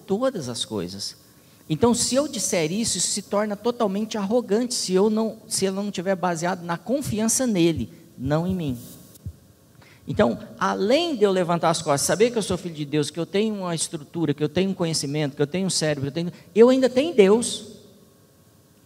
Todas 0.07 0.49
as 0.49 0.65
coisas. 0.65 1.26
Então, 1.69 1.93
se 1.93 2.15
eu 2.15 2.27
disser 2.27 2.71
isso, 2.71 2.97
isso 2.97 3.07
se 3.07 3.21
torna 3.21 3.55
totalmente 3.55 4.17
arrogante 4.17 4.73
se 4.73 4.93
eu 4.93 5.09
não, 5.09 5.37
se 5.47 5.65
ela 5.65 5.77
não 5.77 5.89
estiver 5.89 6.15
baseado 6.15 6.63
na 6.63 6.77
confiança 6.77 7.45
nele, 7.45 7.91
não 8.17 8.47
em 8.47 8.55
mim. 8.55 8.77
Então, 10.07 10.39
além 10.57 11.17
de 11.17 11.23
eu 11.23 11.31
levantar 11.31 11.69
as 11.69 11.81
costas, 11.81 12.07
saber 12.07 12.31
que 12.31 12.37
eu 12.37 12.41
sou 12.41 12.57
filho 12.57 12.73
de 12.73 12.85
Deus, 12.85 13.09
que 13.09 13.19
eu 13.19 13.25
tenho 13.25 13.53
uma 13.55 13.75
estrutura, 13.75 14.33
que 14.33 14.41
eu 14.41 14.47
tenho 14.47 14.71
um 14.71 14.73
conhecimento, 14.73 15.35
que 15.35 15.41
eu 15.41 15.47
tenho 15.47 15.67
um 15.67 15.69
cérebro, 15.69 16.07
eu, 16.07 16.13
tenho, 16.13 16.31
eu 16.55 16.69
ainda 16.69 16.89
tenho 16.89 17.13
Deus. 17.13 17.75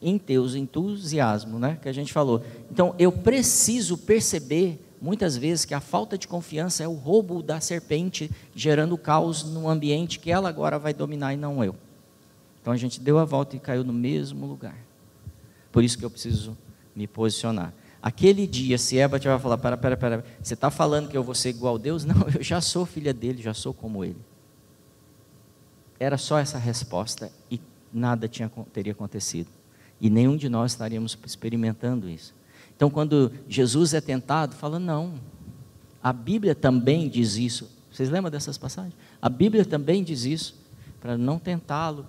Em 0.02 0.18
Deus, 0.18 0.56
entusiasmo, 0.56 1.60
né? 1.60 1.78
Que 1.80 1.88
a 1.88 1.94
gente 1.94 2.12
falou. 2.12 2.44
Então, 2.72 2.96
eu 2.98 3.12
preciso 3.12 3.96
perceber 3.96 4.80
muitas 5.00 5.38
vezes 5.38 5.64
que 5.64 5.76
a 5.76 5.80
falta 5.80 6.18
de 6.18 6.28
confiança 6.28 6.84
é 6.84 6.88
o 6.88 6.94
roubo 6.94 7.44
da 7.44 7.62
serpente, 7.62 8.32
gerando 8.56 8.98
caos 8.98 9.44
no 9.44 9.70
ambiente 9.70 10.18
que 10.18 10.32
ela 10.32 10.50
agora 10.50 10.80
vai 10.80 10.92
dominar 10.92 11.36
e 11.36 11.38
não 11.38 11.64
eu. 11.64 11.76
Então 12.62 12.72
a 12.72 12.78
gente 12.78 12.99
deu 12.99 13.18
a 13.18 13.26
volta 13.26 13.55
e 13.55 13.59
caiu 13.59 13.84
no 13.84 13.93
mesmo 13.93 14.45
lugar. 14.45 14.78
Por 15.72 15.84
isso 15.84 15.97
que 15.97 16.05
eu 16.05 16.09
preciso 16.09 16.57
me 16.95 17.07
posicionar. 17.07 17.74
Aquele 18.01 18.47
dia, 18.47 18.78
se 18.78 18.97
Eva 18.97 19.18
vai 19.20 19.39
falar, 19.39 19.57
para, 19.57 19.78
para, 19.78 19.97
para, 19.97 20.24
você 20.41 20.53
está 20.53 20.72
falando 20.72 21.07
que 21.07 21.16
eu 21.16 21.24
vou 21.24 21.36
ser 21.36 21.49
igual 21.49 21.76
a 21.76 21.78
Deus? 21.78 22.03
Não, 22.05 22.28
eu 22.34 22.43
já 22.43 22.59
sou 22.59 22.86
filha 22.86 23.14
dele, 23.14 23.41
já 23.41 23.53
sou 23.53 23.74
como 23.74 24.03
ele. 24.03 24.18
Era 25.99 26.18
só 26.18 26.39
essa 26.39 26.57
resposta 26.57 27.32
e 27.49 27.59
nada 27.93 28.28
tinha, 28.28 28.51
teria 28.74 28.91
acontecido. 28.91 29.49
E 29.99 30.09
nenhum 30.09 30.36
de 30.36 30.49
nós 30.49 30.72
estaríamos 30.72 31.18
experimentando 31.26 32.09
isso. 32.09 32.34
Então, 32.76 32.89
quando 32.89 33.32
Jesus 33.47 33.93
é 33.93 34.01
tentado, 34.01 34.55
fala: 34.55 34.80
não. 34.80 35.14
A 36.01 36.12
Bíblia 36.12 36.55
também 36.55 37.07
diz 37.07 37.36
isso. 37.36 37.70
Vocês 37.91 38.09
lembram 38.09 38.32
dessas 38.32 38.57
passagens? 38.57 38.95
A 39.22 39.30
Bíblia 39.30 39.64
também 39.64 40.03
diz 40.03 40.26
isso, 40.26 40.55
para 40.99 41.16
não 41.16 41.38
tentá-lo 41.38 42.07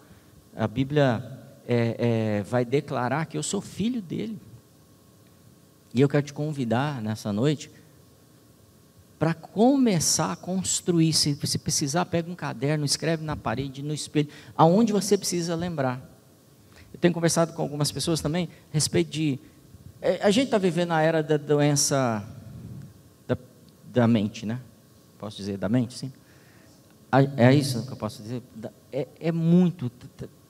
a 0.56 0.66
Bíblia 0.66 1.40
é, 1.66 1.96
é, 1.98 2.42
vai 2.42 2.64
declarar 2.64 3.26
que 3.26 3.36
eu 3.36 3.42
sou 3.42 3.60
filho 3.60 4.02
dele. 4.02 4.38
E 5.94 6.00
eu 6.00 6.08
quero 6.08 6.24
te 6.24 6.32
convidar 6.32 7.02
nessa 7.02 7.32
noite 7.32 7.70
para 9.18 9.34
começar 9.34 10.32
a 10.32 10.36
construir. 10.36 11.12
Se, 11.12 11.38
se 11.46 11.58
precisar, 11.58 12.04
pega 12.06 12.30
um 12.30 12.34
caderno, 12.34 12.84
escreve 12.84 13.24
na 13.24 13.36
parede, 13.36 13.82
no 13.82 13.94
espelho, 13.94 14.28
aonde 14.56 14.92
você 14.92 15.16
precisa 15.16 15.54
lembrar. 15.54 16.00
Eu 16.92 16.98
tenho 16.98 17.14
conversado 17.14 17.52
com 17.52 17.62
algumas 17.62 17.92
pessoas 17.92 18.20
também 18.20 18.48
a 18.70 18.74
respeito 18.74 19.10
de. 19.10 19.38
É, 20.00 20.22
a 20.22 20.30
gente 20.30 20.46
está 20.46 20.58
vivendo 20.58 20.92
a 20.92 21.00
era 21.00 21.22
da 21.22 21.36
doença 21.36 22.26
da, 23.26 23.36
da 23.92 24.08
mente, 24.08 24.44
né? 24.44 24.60
Posso 25.18 25.36
dizer 25.36 25.56
da 25.56 25.68
mente, 25.68 25.96
sim? 25.96 26.12
É 27.36 27.54
isso 27.54 27.86
que 27.86 27.92
eu 27.92 27.96
posso 27.96 28.22
dizer? 28.22 28.42
É, 28.90 29.06
é 29.20 29.30
muito 29.30 29.90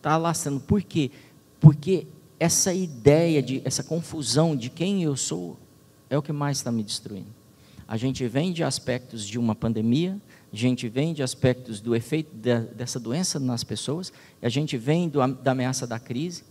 está 0.02 0.16
laçando. 0.16 0.58
Por 0.58 0.82
quê? 0.82 1.12
Porque 1.60 2.06
essa 2.40 2.74
ideia 2.74 3.40
de 3.40 3.62
essa 3.64 3.84
confusão 3.84 4.56
de 4.56 4.68
quem 4.68 5.04
eu 5.04 5.16
sou 5.16 5.56
é 6.10 6.18
o 6.18 6.22
que 6.22 6.32
mais 6.32 6.56
está 6.56 6.72
me 6.72 6.82
destruindo. 6.82 7.28
A 7.86 7.96
gente 7.96 8.26
vem 8.26 8.52
de 8.52 8.64
aspectos 8.64 9.24
de 9.24 9.38
uma 9.38 9.54
pandemia, 9.54 10.20
a 10.52 10.56
gente 10.56 10.88
vem 10.88 11.14
de 11.14 11.22
aspectos 11.22 11.80
do 11.80 11.94
efeito 11.94 12.34
de, 12.34 12.60
dessa 12.74 12.98
doença 12.98 13.38
nas 13.38 13.62
pessoas, 13.62 14.12
a 14.42 14.48
gente 14.48 14.76
vem 14.76 15.08
do, 15.08 15.24
da 15.26 15.52
ameaça 15.52 15.86
da 15.86 16.00
crise. 16.00 16.42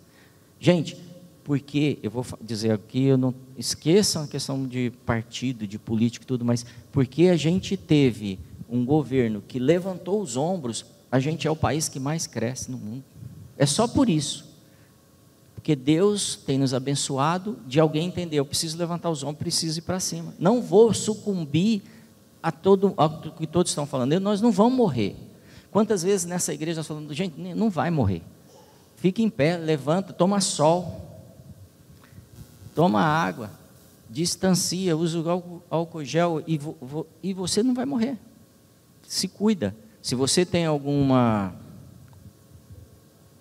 Gente, 0.60 0.98
Porque, 1.44 1.98
eu 2.04 2.12
vou 2.12 2.26
dizer 2.40 2.72
aqui, 2.72 3.06
eu 3.06 3.18
não 3.18 3.34
esqueçam 3.58 4.24
a 4.24 4.28
questão 4.28 4.66
de 4.66 4.92
partido, 5.06 5.68
de 5.68 5.78
político 5.80 6.24
e 6.24 6.28
tudo, 6.28 6.46
mas 6.46 6.66
porque 6.92 7.24
a 7.26 7.36
gente 7.36 7.76
teve 7.76 8.40
um 8.70 8.86
governo 8.86 9.44
que 9.46 9.60
levantou 9.60 10.22
os 10.22 10.38
ombros, 10.38 10.86
a 11.12 11.20
gente 11.20 11.48
é 11.48 11.52
o 11.52 11.56
país 11.56 11.90
que 11.90 12.00
mais 12.00 12.28
cresce 12.28 12.72
no 12.72 12.78
mundo. 12.78 13.11
É 13.58 13.66
só 13.66 13.88
por 13.88 14.10
isso. 14.10 14.50
Porque 15.56 15.76
Deus 15.76 16.36
tem 16.36 16.58
nos 16.58 16.74
abençoado 16.74 17.58
de 17.68 17.80
alguém 17.80 18.08
entender, 18.08 18.38
eu 18.38 18.46
preciso 18.46 18.78
levantar 18.78 19.10
os 19.10 19.24
ombros, 19.24 19.40
preciso 19.40 19.80
ir 19.80 19.84
para 19.84 20.00
cima. 20.00 20.34
Não 20.40 20.62
vou 20.62 20.94
sucumbir 20.94 21.84
a 22.42 22.52
todo 22.52 22.94
ao 22.98 23.22
que 23.22 23.46
todos 23.46 23.72
estão 23.72 23.86
falando. 23.86 24.20
Nós 24.20 24.42
não 24.42 24.52
vamos 24.52 24.74
morrer. 24.74 25.16
Quantas 25.70 26.02
vezes 26.04 26.26
nessa 26.26 26.54
igreja 26.54 26.80
nós 26.80 26.88
falamos, 26.88 27.16
gente, 27.16 27.40
não 27.40 27.70
vai 27.70 27.92
morrer. 27.92 28.24
Fique 28.96 29.22
em 29.22 29.30
pé, 29.30 29.58
levanta, 29.58 30.12
toma 30.12 30.42
sol 30.42 31.12
toma 32.76 33.02
água, 33.02 33.52
distancia, 34.10 34.96
usa 34.96 35.20
o 35.20 35.62
álcool 35.70 36.04
gel 36.04 36.44
e, 36.48 36.58
vo, 36.58 37.06
e 37.22 37.34
você 37.34 37.62
não 37.62 37.74
vai 37.74 37.86
morrer. 37.86 38.18
Se 39.08 39.28
cuida. 39.28 39.76
Se 40.02 40.16
você 40.16 40.46
tem 40.46 40.66
alguma 40.66 41.54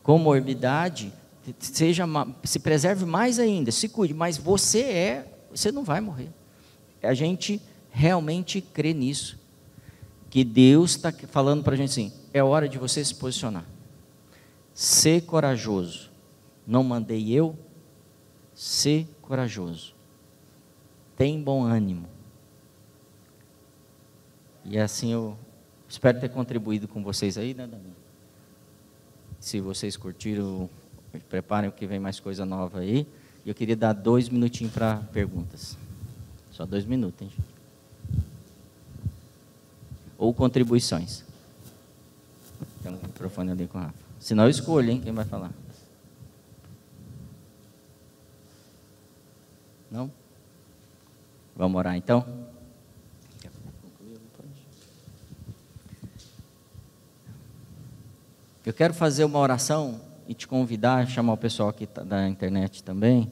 comorbidade, 0.03 1.13
seja 1.59 2.05
se 2.45 2.59
preserve 2.59 3.05
mais 3.05 3.39
ainda, 3.39 3.71
se 3.71 3.89
cuide, 3.89 4.15
mas 4.15 4.37
você 4.37 4.81
é, 4.83 5.33
você 5.51 5.73
não 5.73 5.85
vai 5.85 6.01
morrer. 6.01 6.31
A 7.03 7.15
gente 7.15 7.61
realmente 7.91 8.61
crê 8.61 8.93
nisso. 8.93 9.39
Que 10.29 10.45
Deus 10.45 10.93
está 10.93 11.13
falando 11.13 11.65
para 11.65 11.75
a 11.75 11.77
gente 11.77 11.91
assim: 11.91 12.13
é 12.33 12.43
hora 12.43 12.69
de 12.69 12.79
você 12.79 13.05
se 13.05 13.15
posicionar. 13.15 13.65
Ser 14.73 15.23
corajoso. 15.23 16.11
Não 16.67 16.85
mandei 16.85 17.33
eu, 17.33 17.59
ser 18.55 19.09
corajoso. 19.23 19.95
Tem 21.17 21.43
bom 21.43 21.65
ânimo. 21.65 22.07
E 24.65 24.79
assim 24.79 25.13
eu 25.13 25.37
espero 25.89 26.21
ter 26.21 26.29
contribuído 26.29 26.87
com 26.87 27.03
vocês 27.03 27.37
aí, 27.37 27.55
né, 27.55 27.67
Dani? 27.67 28.00
Se 29.41 29.59
vocês 29.61 29.97
curtiram, 29.97 30.69
preparem 31.29 31.71
que 31.71 31.87
vem 31.87 31.99
mais 31.99 32.21
coisa 32.21 32.45
nova 32.45 32.81
aí. 32.81 33.07
E 33.45 33.49
eu 33.49 33.55
queria 33.55 33.75
dar 33.75 33.95
dois 33.95 34.29
minutinhos 34.29 34.73
para 34.73 34.97
perguntas. 35.13 35.77
Só 36.53 36.67
dois 36.67 36.85
minutos, 36.85 37.23
hein? 37.23 37.33
Ou 40.19 40.35
contribuições. 40.35 41.25
Tem 42.83 42.93
um 42.93 42.97
microfone 42.97 43.51
ali 43.51 43.67
com 43.67 43.79
o 43.79 43.81
Rafa. 43.81 43.95
Senão 44.19 44.45
eu 44.45 44.51
escolho, 44.51 44.91
hein, 44.91 45.01
quem 45.01 45.13
vai 45.13 45.25
falar. 45.25 45.51
Não? 49.91 50.13
Vamos 51.57 51.79
orar 51.79 51.97
então? 51.97 52.40
Eu 58.71 58.75
quero 58.75 58.95
fazer 58.95 59.25
uma 59.25 59.41
oração 59.41 60.01
e 60.29 60.33
te 60.33 60.47
convidar, 60.47 61.05
chamar 61.09 61.33
o 61.33 61.37
pessoal 61.37 61.71
aqui 61.71 61.89
da 62.05 62.29
internet 62.29 62.85
também, 62.85 63.29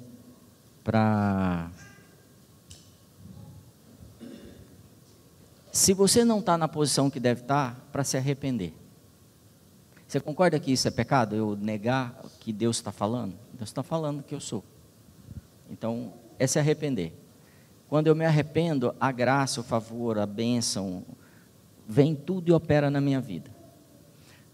para. 0.82 1.70
Se 5.70 5.94
você 5.94 6.24
não 6.24 6.40
está 6.40 6.58
na 6.58 6.66
posição 6.66 7.08
que 7.08 7.20
deve 7.20 7.42
estar, 7.42 7.72
tá, 7.72 7.80
para 7.92 8.02
se 8.02 8.16
arrepender. 8.16 8.74
Você 10.08 10.18
concorda 10.18 10.58
que 10.58 10.72
isso 10.72 10.88
é 10.88 10.90
pecado? 10.90 11.36
Eu 11.36 11.54
negar 11.54 12.20
que 12.40 12.52
Deus 12.52 12.78
está 12.78 12.90
falando? 12.90 13.36
Deus 13.52 13.70
está 13.70 13.84
falando 13.84 14.24
que 14.24 14.34
eu 14.34 14.40
sou. 14.40 14.64
Então, 15.70 16.14
é 16.36 16.48
se 16.48 16.58
arrepender. 16.58 17.16
Quando 17.88 18.08
eu 18.08 18.16
me 18.16 18.24
arrependo, 18.24 18.92
a 18.98 19.12
graça, 19.12 19.60
o 19.60 19.62
favor, 19.62 20.18
a 20.18 20.26
bênção, 20.26 21.04
vem 21.86 22.16
tudo 22.16 22.48
e 22.48 22.52
opera 22.52 22.90
na 22.90 23.00
minha 23.00 23.20
vida. 23.20 23.56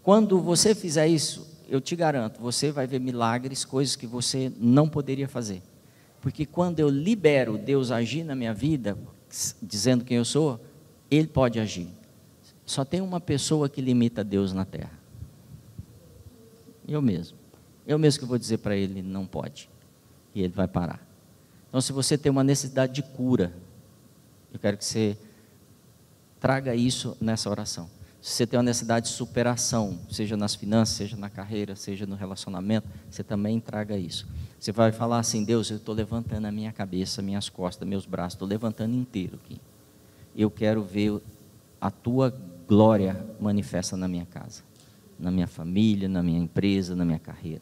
Quando 0.05 0.39
você 0.39 0.75
fizer 0.75 1.07
isso, 1.07 1.47
eu 1.67 1.81
te 1.81 1.95
garanto, 1.95 2.39
você 2.39 2.71
vai 2.71 2.85
ver 2.85 2.99
milagres, 2.99 3.65
coisas 3.65 3.95
que 3.95 4.05
você 4.05 4.53
não 4.55 4.87
poderia 4.87 5.27
fazer. 5.27 5.63
Porque 6.21 6.45
quando 6.45 6.79
eu 6.79 6.89
libero 6.89 7.57
Deus 7.57 7.89
agir 7.89 8.23
na 8.23 8.35
minha 8.35 8.53
vida, 8.53 8.95
dizendo 9.59 10.05
quem 10.05 10.17
eu 10.17 10.23
sou, 10.23 10.63
Ele 11.09 11.25
pode 11.25 11.59
agir. 11.59 11.87
Só 12.67 12.85
tem 12.85 13.01
uma 13.01 13.19
pessoa 13.19 13.67
que 13.67 13.81
limita 13.81 14.23
Deus 14.23 14.53
na 14.53 14.63
terra. 14.63 14.93
Eu 16.87 17.01
mesmo. 17.01 17.35
Eu 17.87 17.97
mesmo 17.97 18.19
que 18.19 18.27
vou 18.27 18.37
dizer 18.37 18.59
para 18.59 18.75
Ele, 18.75 19.01
não 19.01 19.25
pode. 19.25 19.67
E 20.35 20.43
Ele 20.43 20.53
vai 20.53 20.67
parar. 20.67 21.03
Então, 21.67 21.81
se 21.81 21.91
você 21.91 22.15
tem 22.15 22.31
uma 22.31 22.43
necessidade 22.43 22.93
de 22.93 23.01
cura, 23.01 23.51
eu 24.53 24.59
quero 24.59 24.77
que 24.77 24.85
você 24.85 25.17
traga 26.39 26.75
isso 26.75 27.17
nessa 27.19 27.49
oração. 27.49 27.89
Se 28.25 28.31
você 28.31 28.47
tem 28.47 28.57
uma 28.57 28.63
necessidade 28.63 29.05
de 29.05 29.11
superação, 29.11 29.99
seja 30.09 30.35
nas 30.35 30.55
finanças, 30.55 30.97
seja 30.97 31.15
na 31.15 31.29
carreira, 31.29 31.75
seja 31.75 32.07
no 32.07 32.15
relacionamento, 32.15 32.89
você 33.07 33.23
também 33.23 33.59
traga 33.59 33.95
isso. 33.95 34.27
Você 34.59 34.71
vai 34.71 34.91
falar 34.91 35.19
assim: 35.19 35.43
Deus, 35.43 35.69
eu 35.69 35.77
estou 35.77 35.93
levantando 35.93 36.45
a 36.47 36.51
minha 36.51 36.71
cabeça, 36.71 37.21
minhas 37.21 37.49
costas, 37.49 37.87
meus 37.87 38.07
braços, 38.07 38.33
estou 38.33 38.47
levantando 38.47 38.95
inteiro 38.95 39.39
aqui. 39.43 39.61
Eu 40.35 40.49
quero 40.49 40.81
ver 40.81 41.21
a 41.79 41.91
tua 41.91 42.35
glória 42.67 43.23
manifesta 43.39 43.95
na 43.95 44.07
minha 44.07 44.25
casa, 44.25 44.63
na 45.19 45.29
minha 45.29 45.45
família, 45.45 46.09
na 46.09 46.23
minha 46.23 46.39
empresa, 46.39 46.95
na 46.95 47.05
minha 47.05 47.19
carreira. 47.19 47.61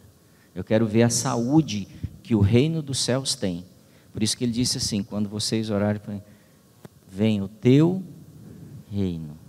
Eu 0.55 0.63
quero 0.63 0.87
ver 0.87 1.03
a 1.03 1.09
saúde 1.09 1.89
que 2.23 2.33
o 2.33 2.39
reino 2.39 2.81
dos 2.81 2.99
céus 2.99 3.35
tem 3.35 3.65
por 4.13 4.23
isso 4.23 4.37
que 4.37 4.45
ele 4.45 4.53
disse 4.53 4.77
assim: 4.77 5.03
quando 5.03 5.27
vocês 5.27 5.69
orarem, 5.69 6.23
venha 7.05 7.43
o 7.43 7.49
teu 7.49 8.01
reino. 8.89 9.42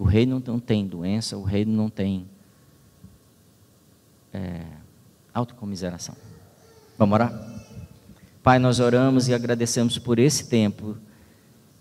O 0.00 0.04
reino 0.04 0.42
não 0.44 0.58
tem 0.58 0.86
doença, 0.86 1.36
o 1.36 1.42
reino 1.42 1.72
não 1.72 1.90
tem 1.90 2.24
é, 4.32 4.62
autocomiseração. 5.34 6.16
Vamos 6.98 7.14
orar? 7.14 7.32
Pai, 8.42 8.58
nós 8.58 8.80
oramos 8.80 9.28
e 9.28 9.34
agradecemos 9.34 9.98
por 9.98 10.18
esse 10.18 10.48
tempo. 10.48 10.96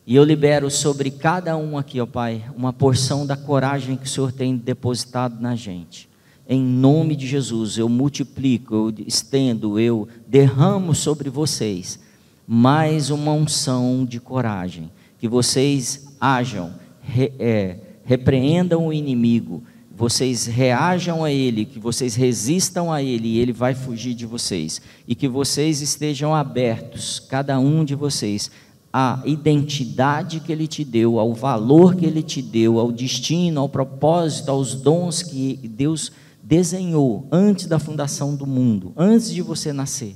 E 0.06 0.16
eu 0.16 0.24
libero 0.24 0.70
sobre 0.70 1.10
cada 1.10 1.56
um 1.56 1.78
aqui, 1.78 2.02
ó 2.02 2.06
Pai, 2.06 2.46
uma 2.56 2.74
porção 2.74 3.26
da 3.26 3.38
coragem 3.38 3.96
que 3.96 4.06
o 4.06 4.10
Senhor 4.10 4.34
tem 4.34 4.58
depositado 4.58 5.42
na 5.42 5.56
gente 5.56 6.10
em 6.52 6.64
nome 6.64 7.16
de 7.16 7.28
Jesus, 7.28 7.78
eu 7.78 7.88
multiplico, 7.88 8.74
eu 8.74 8.94
estendo, 9.06 9.80
eu 9.80 10.08
derramo 10.28 10.96
sobre 10.96 11.30
vocês 11.30 12.00
mais 12.48 13.12
uma 13.12 13.32
unção 13.34 14.04
de 14.04 14.20
coragem, 14.20 14.92
que 15.20 15.28
vocês 15.28 16.08
ajam, 16.20 16.74
re, 17.04 17.32
é, 17.38 17.78
repreendam 18.10 18.88
o 18.88 18.92
inimigo, 18.92 19.62
vocês 19.96 20.48
reajam 20.48 21.24
a 21.24 21.32
ele, 21.32 21.64
que 21.64 21.78
vocês 21.78 22.16
resistam 22.16 22.92
a 22.92 23.04
ele 23.04 23.28
e 23.28 23.38
ele 23.38 23.54
vai 23.54 23.76
fugir 23.76 24.16
de 24.16 24.26
vocês, 24.26 24.82
e 25.08 25.14
que 25.14 25.28
vocês 25.28 25.80
estejam 25.80 26.34
abertos, 26.34 27.20
cada 27.20 27.60
um 27.60 27.86
de 27.86 27.94
vocês, 27.94 28.50
à 28.92 29.22
identidade 29.26 30.40
que 30.40 30.52
ele 30.52 30.66
te 30.66 30.84
deu, 30.84 31.20
ao 31.20 31.36
valor 31.36 31.96
que 31.96 32.04
ele 32.04 32.24
te 32.24 32.42
deu, 32.42 32.80
ao 32.80 32.92
destino, 32.92 33.62
ao 33.62 33.70
propósito, 33.70 34.50
aos 34.50 34.74
dons 34.74 35.22
que 35.22 35.60
Deus 35.64 36.12
desenhou 36.42 37.28
antes 37.32 37.68
da 37.68 37.78
fundação 37.78 38.36
do 38.36 38.48
mundo, 38.48 38.92
antes 38.98 39.32
de 39.32 39.44
você 39.44 39.72
nascer, 39.72 40.16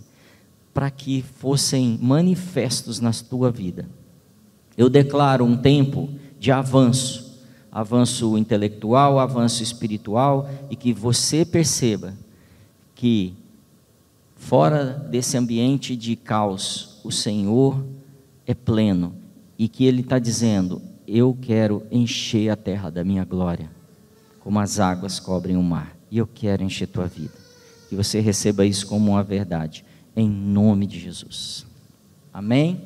para 0.74 0.90
que 0.90 1.24
fossem 1.38 2.00
manifestos 2.02 3.00
na 3.00 3.12
tua 3.12 3.52
vida. 3.52 3.88
Eu 4.76 4.90
declaro 4.90 5.46
um 5.46 5.56
tempo 5.56 6.10
de 6.40 6.52
avanço, 6.52 7.23
avanço 7.74 8.38
intelectual, 8.38 9.18
avanço 9.18 9.64
espiritual, 9.64 10.48
e 10.70 10.76
que 10.76 10.94
você 10.94 11.44
perceba 11.44 12.14
que, 12.94 13.34
fora 14.36 14.86
desse 15.10 15.36
ambiente 15.36 15.96
de 15.96 16.16
caos, 16.16 17.00
o 17.04 17.12
Senhor 17.12 17.84
é 18.46 18.54
pleno 18.54 19.16
e 19.58 19.68
que 19.68 19.86
Ele 19.86 20.02
está 20.02 20.20
dizendo: 20.20 20.82
Eu 21.08 21.36
quero 21.42 21.82
encher 21.92 22.50
a 22.50 22.56
terra 22.56 22.92
da 22.92 23.04
minha 23.04 23.26
glória, 23.26 23.72
como 24.40 24.60
as 24.60 24.80
águas 24.80 25.20
cobrem 25.20 25.58
o 25.58 25.64
mar 25.64 25.94
e 26.14 26.20
eu 26.20 26.28
quero 26.28 26.64
encher 26.64 26.86
tua 26.86 27.08
vida. 27.08 27.34
Que 27.90 27.96
você 27.96 28.20
receba 28.20 28.64
isso 28.68 28.86
como 28.86 29.14
uma 29.14 29.24
verdade, 29.24 29.84
em 30.16 30.30
nome 30.30 30.86
de 30.86 31.00
Jesus. 31.00 31.66
Amém? 32.32 32.80